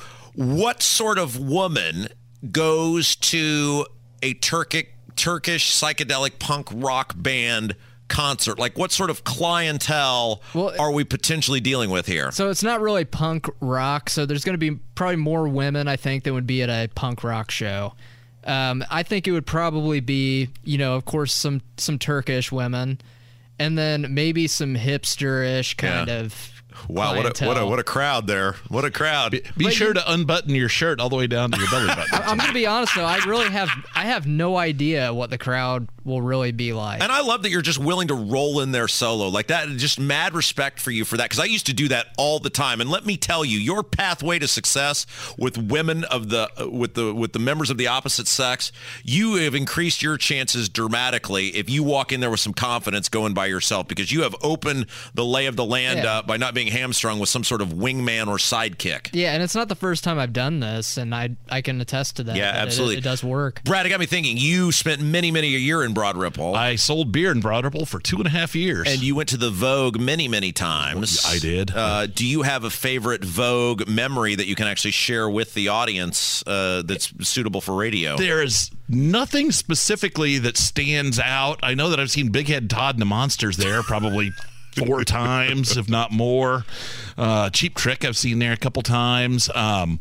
What 0.55 0.83
sort 0.83 1.19
of 1.19 1.39
woman 1.39 2.09
goes 2.51 3.17
to 3.17 3.87
a 4.23 4.35
Turkic 4.35 4.89
Turkish 5.17 5.73
psychedelic 5.73 6.39
punk 6.39 6.69
rock 6.73 7.15
band? 7.17 7.77
Concert 8.09 8.59
like 8.59 8.77
what 8.77 8.93
sort 8.93 9.09
of 9.09 9.25
clientele 9.25 10.43
are 10.79 10.93
we 10.93 11.05
potentially 11.05 11.59
dealing 11.61 11.89
with 11.91 12.07
here 12.07 12.31
So 12.33 12.51
it's 12.51 12.63
not 12.63 12.81
really 12.81 13.05
punk 13.05 13.49
rock. 13.61 14.11
So 14.11 14.27
there's 14.27 14.45
going 14.45 14.55
to 14.55 14.59
be 14.59 14.79
probably 14.95 15.17
more 15.17 15.49
women, 15.49 15.89
I 15.89 15.97
think, 15.97 16.25
than 16.25 16.35
would 16.35 16.47
be 16.47 16.63
at 16.63 16.69
a 16.69 16.89
punk 16.95 17.25
rock 17.25 17.51
show. 17.51 17.95
Um, 18.45 18.85
I 18.91 19.03
think 19.05 19.27
it 19.27 19.33
would 19.33 19.47
probably 19.47 20.01
be, 20.01 20.51
you 20.65 20.77
know, 20.77 20.97
of 20.97 21.07
course, 21.07 21.33
some 21.33 21.63
some 21.79 21.99
Turkish 21.99 22.53
women, 22.53 23.01
and 23.59 23.79
then 23.79 24.13
maybe 24.13 24.47
some 24.49 24.75
hipsterish 24.77 25.77
kind 25.79 26.09
Yeah. 26.09 26.21
of. 26.21 26.51
Wow 26.89 27.15
what 27.17 27.41
a, 27.41 27.47
what 27.47 27.57
a 27.59 27.67
what 27.67 27.79
a 27.79 27.85
crowd 27.85 28.27
there 28.27 28.55
what 28.69 28.85
a 28.85 28.91
crowd 28.91 29.41
Be 29.57 29.71
sure 29.71 29.93
to 29.93 30.13
unbutton 30.13 30.55
your 30.55 30.69
shirt 30.69 31.01
all 31.01 31.09
the 31.09 31.17
way 31.17 31.27
down 31.27 31.51
to 31.51 31.59
your 31.59 31.69
belly 31.71 31.87
button. 31.89 32.05
I'm 32.13 32.37
going 32.39 32.49
to 32.49 32.55
be 32.55 32.67
honest 32.67 32.95
though. 32.95 33.05
I 33.05 33.19
really 33.25 33.49
have 33.51 33.69
I 33.95 34.05
have 34.05 34.27
no 34.27 34.57
idea 34.57 35.13
what 35.13 35.31
the 35.31 35.39
crowd 35.39 35.89
will 36.05 36.21
really 36.21 36.53
be 36.53 36.73
like. 36.75 37.03
And 37.03 37.11
I 37.11 37.23
love 37.23 37.43
that 37.45 37.51
you're 37.51 37.63
just 37.63 37.79
willing 37.79 38.09
to 38.09 38.15
roll 38.15 38.61
in 38.61 38.73
there 38.73 38.89
solo 38.89 39.29
like 39.29 39.47
that. 39.47 39.69
Just 39.77 39.99
mad 39.99 40.35
respect 40.35 40.79
for 40.79 40.91
you 40.91 41.05
for 41.07 41.17
that 41.17 41.25
because 41.31 41.41
I 41.41 41.47
used 41.47 41.67
to 41.67 41.73
do 41.73 41.89
that 41.89 42.09
all 42.19 42.39
the 42.41 42.51
time. 42.51 42.81
And 42.83 42.91
let 42.91 43.07
me 43.07 43.17
tell 43.17 43.43
you, 43.45 43.59
your 43.59 43.83
pathway 43.83 44.39
to 44.39 44.47
success 44.49 45.07
with 45.39 45.57
women 45.57 46.05
of 46.05 46.29
the 46.29 46.51
uh, 46.61 46.69
with 46.69 46.95
the 46.95 47.15
with 47.15 47.33
the 47.33 47.39
members 47.39 47.71
of 47.71 47.79
the 47.79 47.87
opposite 47.87 48.29
sex, 48.29 48.71
you 49.03 49.37
have 49.37 49.55
increased 49.55 50.03
your 50.03 50.17
chances 50.19 50.69
dramatically 50.69 51.49
if 51.57 51.71
you 51.71 51.83
walk 51.83 52.13
in 52.13 52.21
there 52.21 52.31
with 52.31 52.41
some 52.41 52.53
confidence 52.55 53.09
going 53.09 53.33
by 53.35 53.47
yourself 53.47 53.89
because 53.89 54.13
you 54.13 54.23
have 54.23 54.35
opened 54.43 54.87
the 55.15 55.25
lay 55.25 55.47
of 55.47 55.57
the 55.57 55.65
land 55.65 56.01
Yeah. 56.05 56.19
up 56.19 56.27
by 56.27 56.37
not 56.37 56.53
being 56.55 56.64
hamstrung 56.69 57.19
with 57.19 57.29
some 57.29 57.45
sort 57.45 57.61
of 57.61 57.69
wingman 57.71 58.27
or 58.29 58.37
sidekick. 58.37 59.11
yeah, 59.13 59.33
and 59.35 59.43
it's 59.43 59.55
not 59.55 59.69
the 59.69 59.75
first 59.75 60.05
time 60.05 60.19
I've 60.19 60.33
done 60.33 60.61
this, 60.61 60.97
and 60.97 61.15
I 61.15 61.31
I 61.51 61.61
can 61.63 61.81
attest 61.81 62.17
to 62.17 62.25
that. 62.25 62.37
Yeah, 62.37 62.53
that 62.53 62.59
it- 62.59 62.63
absolutely. 62.67 62.97
it 62.99 63.05
does 63.05 63.23
work. 63.25 63.63
Brad, 63.65 63.87
it 63.87 63.89
got 63.91 64.01
me 64.01 64.07
thinking. 64.07 64.37
You 64.37 64.73
spent 64.73 65.01
many, 65.01 65.31
many 65.31 65.55
a 65.55 65.59
year 65.59 65.83
in 65.85 65.95
Broad 65.95 66.17
Ripple. 66.17 66.55
I 66.55 66.77
sold 66.77 67.13
beer 67.13 67.31
in 67.31 67.41
Broad 67.41 67.65
Ripple 67.65 67.87
for 67.87 67.99
two 68.01 68.17
and 68.19 68.27
a 68.27 68.31
half 68.31 68.55
years. 68.55 68.89
And 68.89 69.01
you 69.03 69.15
went 69.15 69.29
to 69.31 69.37
the 69.37 69.51
Vogue 69.51 69.99
many, 70.01 70.29
many 70.29 70.53
times. 70.53 71.25
I 71.27 71.39
did. 71.39 71.71
Uh, 71.75 72.07
do 72.07 72.27
you 72.27 72.43
have 72.43 72.65
a 72.65 72.71
favorite 72.71 73.25
Vogue 73.25 73.89
memory 73.89 74.35
that 74.35 74.47
you 74.47 74.55
can 74.55 74.67
actually 74.67 74.91
share 74.93 75.29
with 75.29 75.55
the 75.55 75.69
audience 75.69 76.43
uh, 76.47 76.83
that's 76.85 77.13
suitable 77.27 77.61
for 77.61 77.75
radio? 77.75 78.17
There's 78.17 78.71
nothing 78.89 79.53
specifically 79.53 80.39
that 80.39 80.57
stands 80.57 81.19
out. 81.19 81.61
I 81.63 81.75
know 81.75 81.91
that 81.91 82.01
I've 82.01 82.11
seen 82.11 82.31
Big 82.31 82.49
Head 82.49 82.69
Todd 82.71 82.95
and 82.95 83.01
the 83.03 83.07
Monsters 83.07 83.57
there 83.57 83.83
probably 83.83 84.31
four 84.75 85.05
times, 85.05 85.77
if 85.77 85.89
not 85.89 86.13
more. 86.13 86.65
Uh, 87.17 87.51
Cheap 87.51 87.75
Trick 87.77 88.05
I've 88.05 88.17
seen 88.17 88.39
there 88.39 88.53
a 88.53 88.57
couple 88.57 88.83
times. 88.83 89.49
Um, 89.55 90.01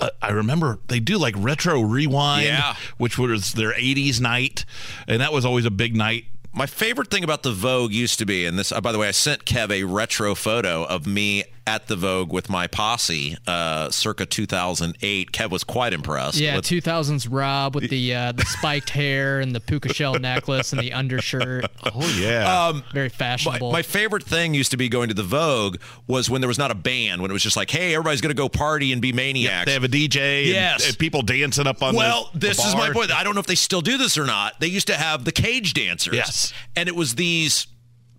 I- 0.00 0.10
I 0.22 0.30
remember 0.30 0.78
they 0.88 1.00
do 1.00 1.18
like 1.18 1.34
retro 1.36 1.80
rewind, 1.80 2.46
Yeah. 2.46 2.74
which 2.98 3.18
was 3.18 3.52
their 3.54 3.72
'80s 3.74 4.20
night, 4.20 4.64
and 5.06 5.20
that 5.20 5.32
was 5.32 5.44
always 5.44 5.64
a 5.64 5.70
big 5.70 5.96
night. 5.96 6.26
My 6.52 6.66
favorite 6.66 7.10
thing 7.10 7.24
about 7.24 7.42
the 7.42 7.52
Vogue 7.52 7.92
used 7.92 8.18
to 8.20 8.26
be, 8.26 8.46
and 8.46 8.58
this, 8.58 8.72
uh, 8.72 8.80
by 8.80 8.90
the 8.92 8.98
way, 8.98 9.08
I 9.08 9.12
sent 9.12 9.44
Kev 9.44 9.70
a 9.70 9.84
retro 9.84 10.34
photo 10.34 10.84
of 10.84 11.06
me 11.06 11.44
at 11.68 11.86
the 11.86 11.96
Vogue 11.96 12.32
with 12.32 12.48
my 12.48 12.66
posse, 12.66 13.36
uh, 13.46 13.90
circa 13.90 14.24
2008. 14.24 15.32
Kev 15.32 15.50
was 15.50 15.64
quite 15.64 15.92
impressed. 15.92 16.38
Yeah, 16.38 16.56
with, 16.56 16.64
2000s 16.64 17.28
Rob 17.30 17.74
with 17.74 17.90
the 17.90 18.14
uh, 18.14 18.32
the 18.32 18.44
spiked 18.46 18.88
hair 18.88 19.40
and 19.40 19.54
the 19.54 19.60
puka 19.60 19.92
shell 19.92 20.18
necklace 20.18 20.72
and 20.72 20.80
the 20.80 20.94
undershirt. 20.94 21.66
Oh 21.84 22.18
yeah, 22.18 22.68
um, 22.68 22.84
very 22.94 23.10
fashionable. 23.10 23.70
My, 23.70 23.78
my, 23.78 23.82
favorite 23.82 24.24
thing 24.24 24.54
used 24.54 24.70
to 24.70 24.78
be 24.78 24.88
going 24.88 25.08
to 25.08 25.14
the 25.14 25.22
Vogue 25.22 25.76
was 26.06 26.30
when 26.30 26.40
there 26.40 26.48
was 26.48 26.58
not 26.58 26.70
a 26.70 26.74
band, 26.74 27.20
when 27.20 27.30
it 27.30 27.34
was 27.34 27.42
just 27.42 27.56
like, 27.56 27.70
hey, 27.70 27.94
everybody's 27.94 28.22
going 28.22 28.34
to 28.34 28.40
go 28.40 28.48
party 28.48 28.92
and 28.92 29.02
be 29.02 29.12
maniacs. 29.12 29.52
Yep, 29.52 29.66
they 29.66 29.72
have 29.72 29.84
a 29.84 29.88
DJ. 29.88 30.46
Yes, 30.46 30.80
and, 30.80 30.88
and 30.90 30.98
people 30.98 31.20
dancing 31.20 31.66
up 31.66 31.82
on. 31.82 31.94
Well, 31.94 32.30
the, 32.32 32.38
this 32.38 32.56
the 32.56 32.68
is 32.68 32.74
my 32.74 32.90
point. 32.92 33.12
I 33.12 33.24
don't 33.24 33.34
know 33.34 33.40
if 33.40 33.46
they 33.46 33.54
still 33.54 33.82
do 33.82 33.98
this 33.98 34.16
or 34.16 34.24
not. 34.24 34.58
They 34.58 34.68
used 34.68 34.86
to 34.86 34.94
have 34.94 35.26
the 35.26 35.32
cage 35.32 35.74
dancers. 35.74 36.14
Yes, 36.14 36.54
and 36.74 36.88
it 36.88 36.96
was 36.96 37.16
these 37.16 37.66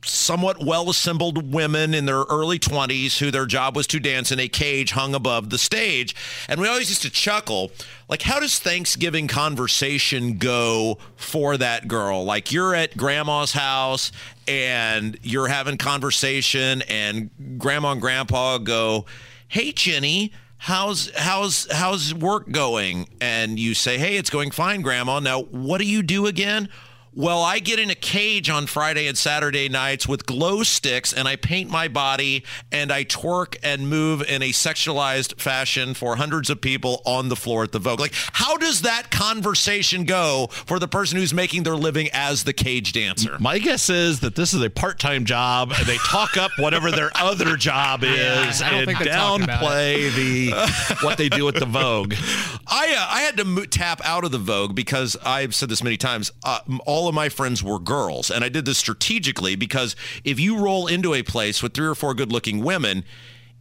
somewhat 0.03 0.63
well 0.63 0.89
assembled 0.89 1.53
women 1.53 1.93
in 1.93 2.05
their 2.05 2.21
early 2.23 2.57
20s 2.57 3.19
who 3.19 3.31
their 3.31 3.45
job 3.45 3.75
was 3.75 3.87
to 3.87 3.99
dance 3.99 4.31
in 4.31 4.39
a 4.39 4.47
cage 4.47 4.91
hung 4.91 5.13
above 5.13 5.49
the 5.49 5.57
stage. 5.57 6.15
And 6.47 6.59
we 6.61 6.67
always 6.67 6.89
used 6.89 7.01
to 7.03 7.09
chuckle 7.09 7.71
like, 8.07 8.21
how 8.23 8.39
does 8.39 8.59
Thanksgiving 8.59 9.27
conversation 9.27 10.37
go 10.37 10.97
for 11.15 11.57
that 11.57 11.87
girl? 11.87 12.23
Like, 12.23 12.51
you're 12.51 12.73
at 12.73 12.97
grandma's 12.97 13.53
house 13.53 14.11
and 14.47 15.17
you're 15.21 15.47
having 15.47 15.77
conversation, 15.77 16.81
and 16.89 17.29
grandma 17.59 17.91
and 17.91 18.01
grandpa 18.01 18.57
go, 18.57 19.05
Hey, 19.47 19.71
Jenny 19.71 20.31
how's 20.61 21.09
how's 21.15 21.71
how's 21.71 22.13
work 22.13 22.51
going 22.51 23.07
and 23.21 23.57
you 23.57 23.73
say 23.73 23.97
hey 23.97 24.17
it's 24.17 24.29
going 24.29 24.51
fine 24.51 24.81
grandma 24.81 25.17
now 25.17 25.41
what 25.43 25.77
do 25.77 25.85
you 25.85 26.03
do 26.03 26.27
again 26.27 26.67
well, 27.13 27.41
I 27.41 27.59
get 27.59 27.79
in 27.79 27.89
a 27.89 27.95
cage 27.95 28.49
on 28.49 28.67
Friday 28.67 29.07
and 29.07 29.17
Saturday 29.17 29.67
nights 29.67 30.07
with 30.07 30.25
glow 30.25 30.63
sticks 30.63 31.11
and 31.11 31.27
I 31.27 31.35
paint 31.35 31.69
my 31.69 31.87
body 31.87 32.43
and 32.71 32.91
I 32.91 33.03
twerk 33.03 33.57
and 33.63 33.89
move 33.89 34.21
in 34.21 34.41
a 34.41 34.49
sexualized 34.49 35.39
fashion 35.39 35.93
for 35.93 36.15
hundreds 36.17 36.49
of 36.49 36.61
people 36.61 37.01
on 37.05 37.29
the 37.29 37.35
floor 37.35 37.63
at 37.63 37.71
the 37.71 37.79
Vogue. 37.79 37.99
Like, 37.99 38.13
how 38.13 38.57
does 38.57 38.81
that 38.83 39.09
conversation 39.09 40.05
go 40.05 40.47
for 40.51 40.77
the 40.77 40.87
person 40.87 41.17
who's 41.17 41.33
making 41.33 41.63
their 41.63 41.75
living 41.75 42.09
as 42.13 42.43
the 42.43 42.53
cage 42.53 42.93
dancer? 42.93 43.37
My 43.39 43.59
guess 43.59 43.89
is 43.89 44.19
that 44.19 44.35
this 44.35 44.53
is 44.53 44.61
a 44.61 44.69
part 44.69 44.99
time 44.99 45.25
job 45.25 45.73
and 45.75 45.85
they 45.87 45.97
talk 45.97 46.37
up 46.37 46.51
whatever 46.59 46.91
their 46.91 47.11
other 47.15 47.55
job 47.55 48.03
is 48.03 48.61
yeah, 48.61 48.71
and 48.71 48.89
downplay 48.91 50.13
the 50.15 50.97
what 51.01 51.17
they 51.17 51.29
do 51.29 51.47
at 51.47 51.55
the 51.55 51.65
Vogue. 51.65 52.13
I, 52.67 52.95
uh, 52.95 53.07
I 53.15 53.21
had 53.21 53.37
to 53.37 53.45
mo- 53.45 53.65
tap 53.65 54.01
out 54.03 54.23
of 54.23 54.31
the 54.31 54.37
Vogue 54.37 54.75
because 54.75 55.17
I've 55.23 55.55
said 55.55 55.69
this 55.69 55.83
many 55.83 55.97
times. 55.97 56.31
Uh, 56.43 56.59
all 56.85 56.98
of 57.07 57.15
my 57.15 57.29
friends 57.29 57.63
were 57.63 57.79
girls. 57.79 58.29
And 58.29 58.43
I 58.43 58.49
did 58.49 58.65
this 58.65 58.77
strategically 58.77 59.55
because 59.55 59.95
if 60.23 60.39
you 60.39 60.59
roll 60.59 60.87
into 60.87 61.13
a 61.13 61.23
place 61.23 61.63
with 61.63 61.73
three 61.73 61.87
or 61.87 61.95
four 61.95 62.13
good 62.13 62.31
looking 62.31 62.63
women, 62.63 63.03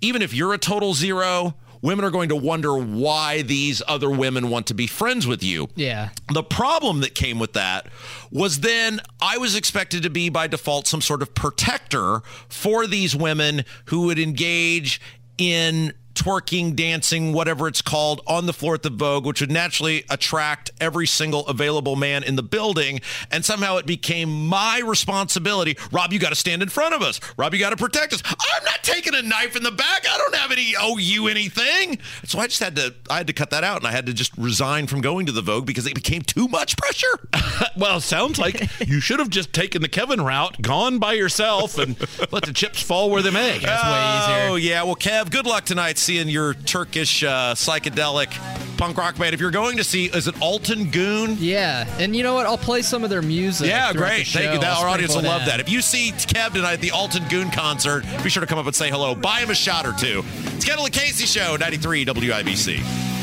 even 0.01 0.23
if 0.23 0.33
you're 0.35 0.55
a 0.55 0.59
total 0.59 0.95
zero, 0.95 1.55
women 1.83 2.05
are 2.05 2.11
going 2.11 2.29
to 2.29 2.37
wonder 2.37 2.77
why 2.77 3.43
these 3.43 3.83
other 3.87 4.11
women 4.11 4.51
want 4.51 4.67
to 4.67 4.75
be 4.75 4.87
friends 4.87 5.27
with 5.27 5.43
you. 5.43 5.69
Yeah. 5.75 6.11
The 6.33 6.43
problem 6.43 7.01
that 7.01 7.15
came 7.15 7.39
with 7.39 7.53
that 7.55 7.87
was 8.31 8.61
then 8.61 9.01
I 9.21 9.39
was 9.39 9.55
expected 9.55 10.03
to 10.03 10.11
be 10.11 10.29
by 10.29 10.47
default 10.47 10.87
some 10.87 11.01
sort 11.01 11.23
of 11.23 11.35
protector 11.35 12.23
for 12.49 12.87
these 12.87 13.15
women 13.15 13.65
who 13.87 14.03
would 14.03 14.19
engage 14.19 15.01
in 15.37 15.93
twerking, 16.19 16.75
dancing, 16.75 17.33
whatever 17.33 17.69
it's 17.69 17.83
called, 17.83 18.21
on 18.27 18.47
the 18.47 18.53
floor 18.53 18.75
at 18.75 18.83
the 18.83 18.91
Vogue, 18.91 19.25
which 19.25 19.41
would 19.41 19.51
naturally 19.51 20.05
attract 20.11 20.71
every 20.81 21.07
single 21.07 21.47
available 21.47 21.97
man 21.97 22.25
in 22.25 22.37
the 22.37 22.43
building. 22.43 23.01
And 23.31 23.45
somehow 23.45 23.77
it 23.77 23.87
became 23.87 24.47
my 24.47 24.81
responsibility. 24.85 25.77
Rob, 25.93 26.13
you 26.13 26.19
got 26.19 26.31
to 26.31 26.35
stand 26.35 26.63
in 26.63 26.69
front 26.69 26.95
of 26.95 27.03
us. 27.03 27.21
Rob, 27.37 27.55
you 27.55 27.61
got 27.61 27.71
to 27.71 27.77
protect 27.77 28.13
us. 28.13 28.23
I'm 28.27 28.65
not 28.65 28.83
taking 28.83 29.15
a 29.15 29.23
knife 29.23 29.57
in 29.57 29.63
the 29.63 29.71
back. 29.71 30.05
I 30.09 30.19
don't 30.19 30.35
have 30.35 30.51
any 30.51 30.75
owe 30.79 30.99
you 30.99 31.29
anything. 31.29 31.99
So 32.25 32.39
I 32.39 32.47
just 32.47 32.61
had 32.61 32.77
to 32.77 32.95
I 33.11 33.19
had 33.19 33.27
to 33.29 33.33
cut 33.33 33.51
that 33.51 33.63
out 33.65 33.79
and 33.79 33.87
I 33.87 33.93
had 33.93 34.07
to 34.07 34.13
just 34.13 34.37
resign 34.37 34.87
from 34.87 35.01
going 35.01 35.27
to 35.27 35.33
the 35.33 35.43
Vogue 35.43 35.67
because 35.67 35.87
it 35.87 35.95
became 35.95 36.23
too 36.23 36.49
much 36.49 36.77
pressure. 36.77 37.29
well, 37.77 38.01
sounds 38.01 38.39
like 38.39 38.61
you 38.87 39.01
should 39.01 39.21
have 39.21 39.31
just 39.31 39.53
taken 39.53 39.83
the 39.83 39.89
Kevin 39.89 40.21
route, 40.21 40.61
gone 40.63 40.99
by 40.99 41.13
yourself, 41.13 41.79
and 41.79 41.99
let 42.33 42.45
the 42.45 42.53
chips 42.53 42.83
fall 42.83 43.11
where 43.11 43.23
they 43.23 43.31
may. 43.31 43.59
That's 43.59 43.85
way 43.85 44.35
easier. 44.43 44.51
Oh 44.51 44.57
yeah. 44.57 44.83
Well, 44.83 44.97
Kev, 44.97 45.31
good 45.31 45.47
luck 45.47 45.65
tonight 45.65 45.99
seeing 46.09 46.29
your 46.31 46.55
Turkish 46.55 47.23
uh, 47.23 47.55
psychedelic 47.55 48.31
punk 48.79 48.97
rock 48.97 49.19
band. 49.19 49.35
If 49.35 49.41
you're 49.41 49.51
going 49.51 49.77
to 49.77 49.85
see, 49.85 50.07
is 50.07 50.27
it 50.27 50.35
Altin 50.37 50.91
Gün? 50.91 51.37
Yeah, 51.39 51.87
and 51.99 52.17
you 52.17 52.23
know 52.23 52.33
what? 52.33 52.47
I'll 52.47 52.57
play 52.57 52.81
some 52.81 53.05
of 53.05 53.11
their 53.11 53.21
music. 53.21 53.69
Yeah, 53.69 53.93
great. 53.93 54.27
Thank 54.27 54.55
you. 54.55 54.61
That, 54.61 54.79
our 54.79 54.89
audience 54.89 55.15
will 55.15 55.25
love 55.25 55.45
that. 55.45 55.61
If 55.61 55.69
you 55.69 55.83
see 55.83 56.13
Kev 56.13 56.55
tonight 56.55 56.73
at 56.73 56.81
the 56.81 56.93
Altin 56.93 57.29
Gün 57.29 57.51
concert, 57.51 58.07
be 58.25 58.31
sure 58.31 58.41
to 58.41 58.47
come 58.47 58.59
up 58.59 58.65
and 58.65 58.75
say 58.75 58.89
hello. 58.89 59.15
Buy 59.15 59.41
him 59.41 59.51
a 59.51 59.55
shot 59.55 59.85
or 59.85 59.93
two. 59.93 60.25
It's 60.57 60.65
Kendall 60.65 60.87
and 60.87 60.95
Casey 60.95 61.27
Show, 61.27 61.57
93 61.57 62.07
WIBC. 62.07 63.18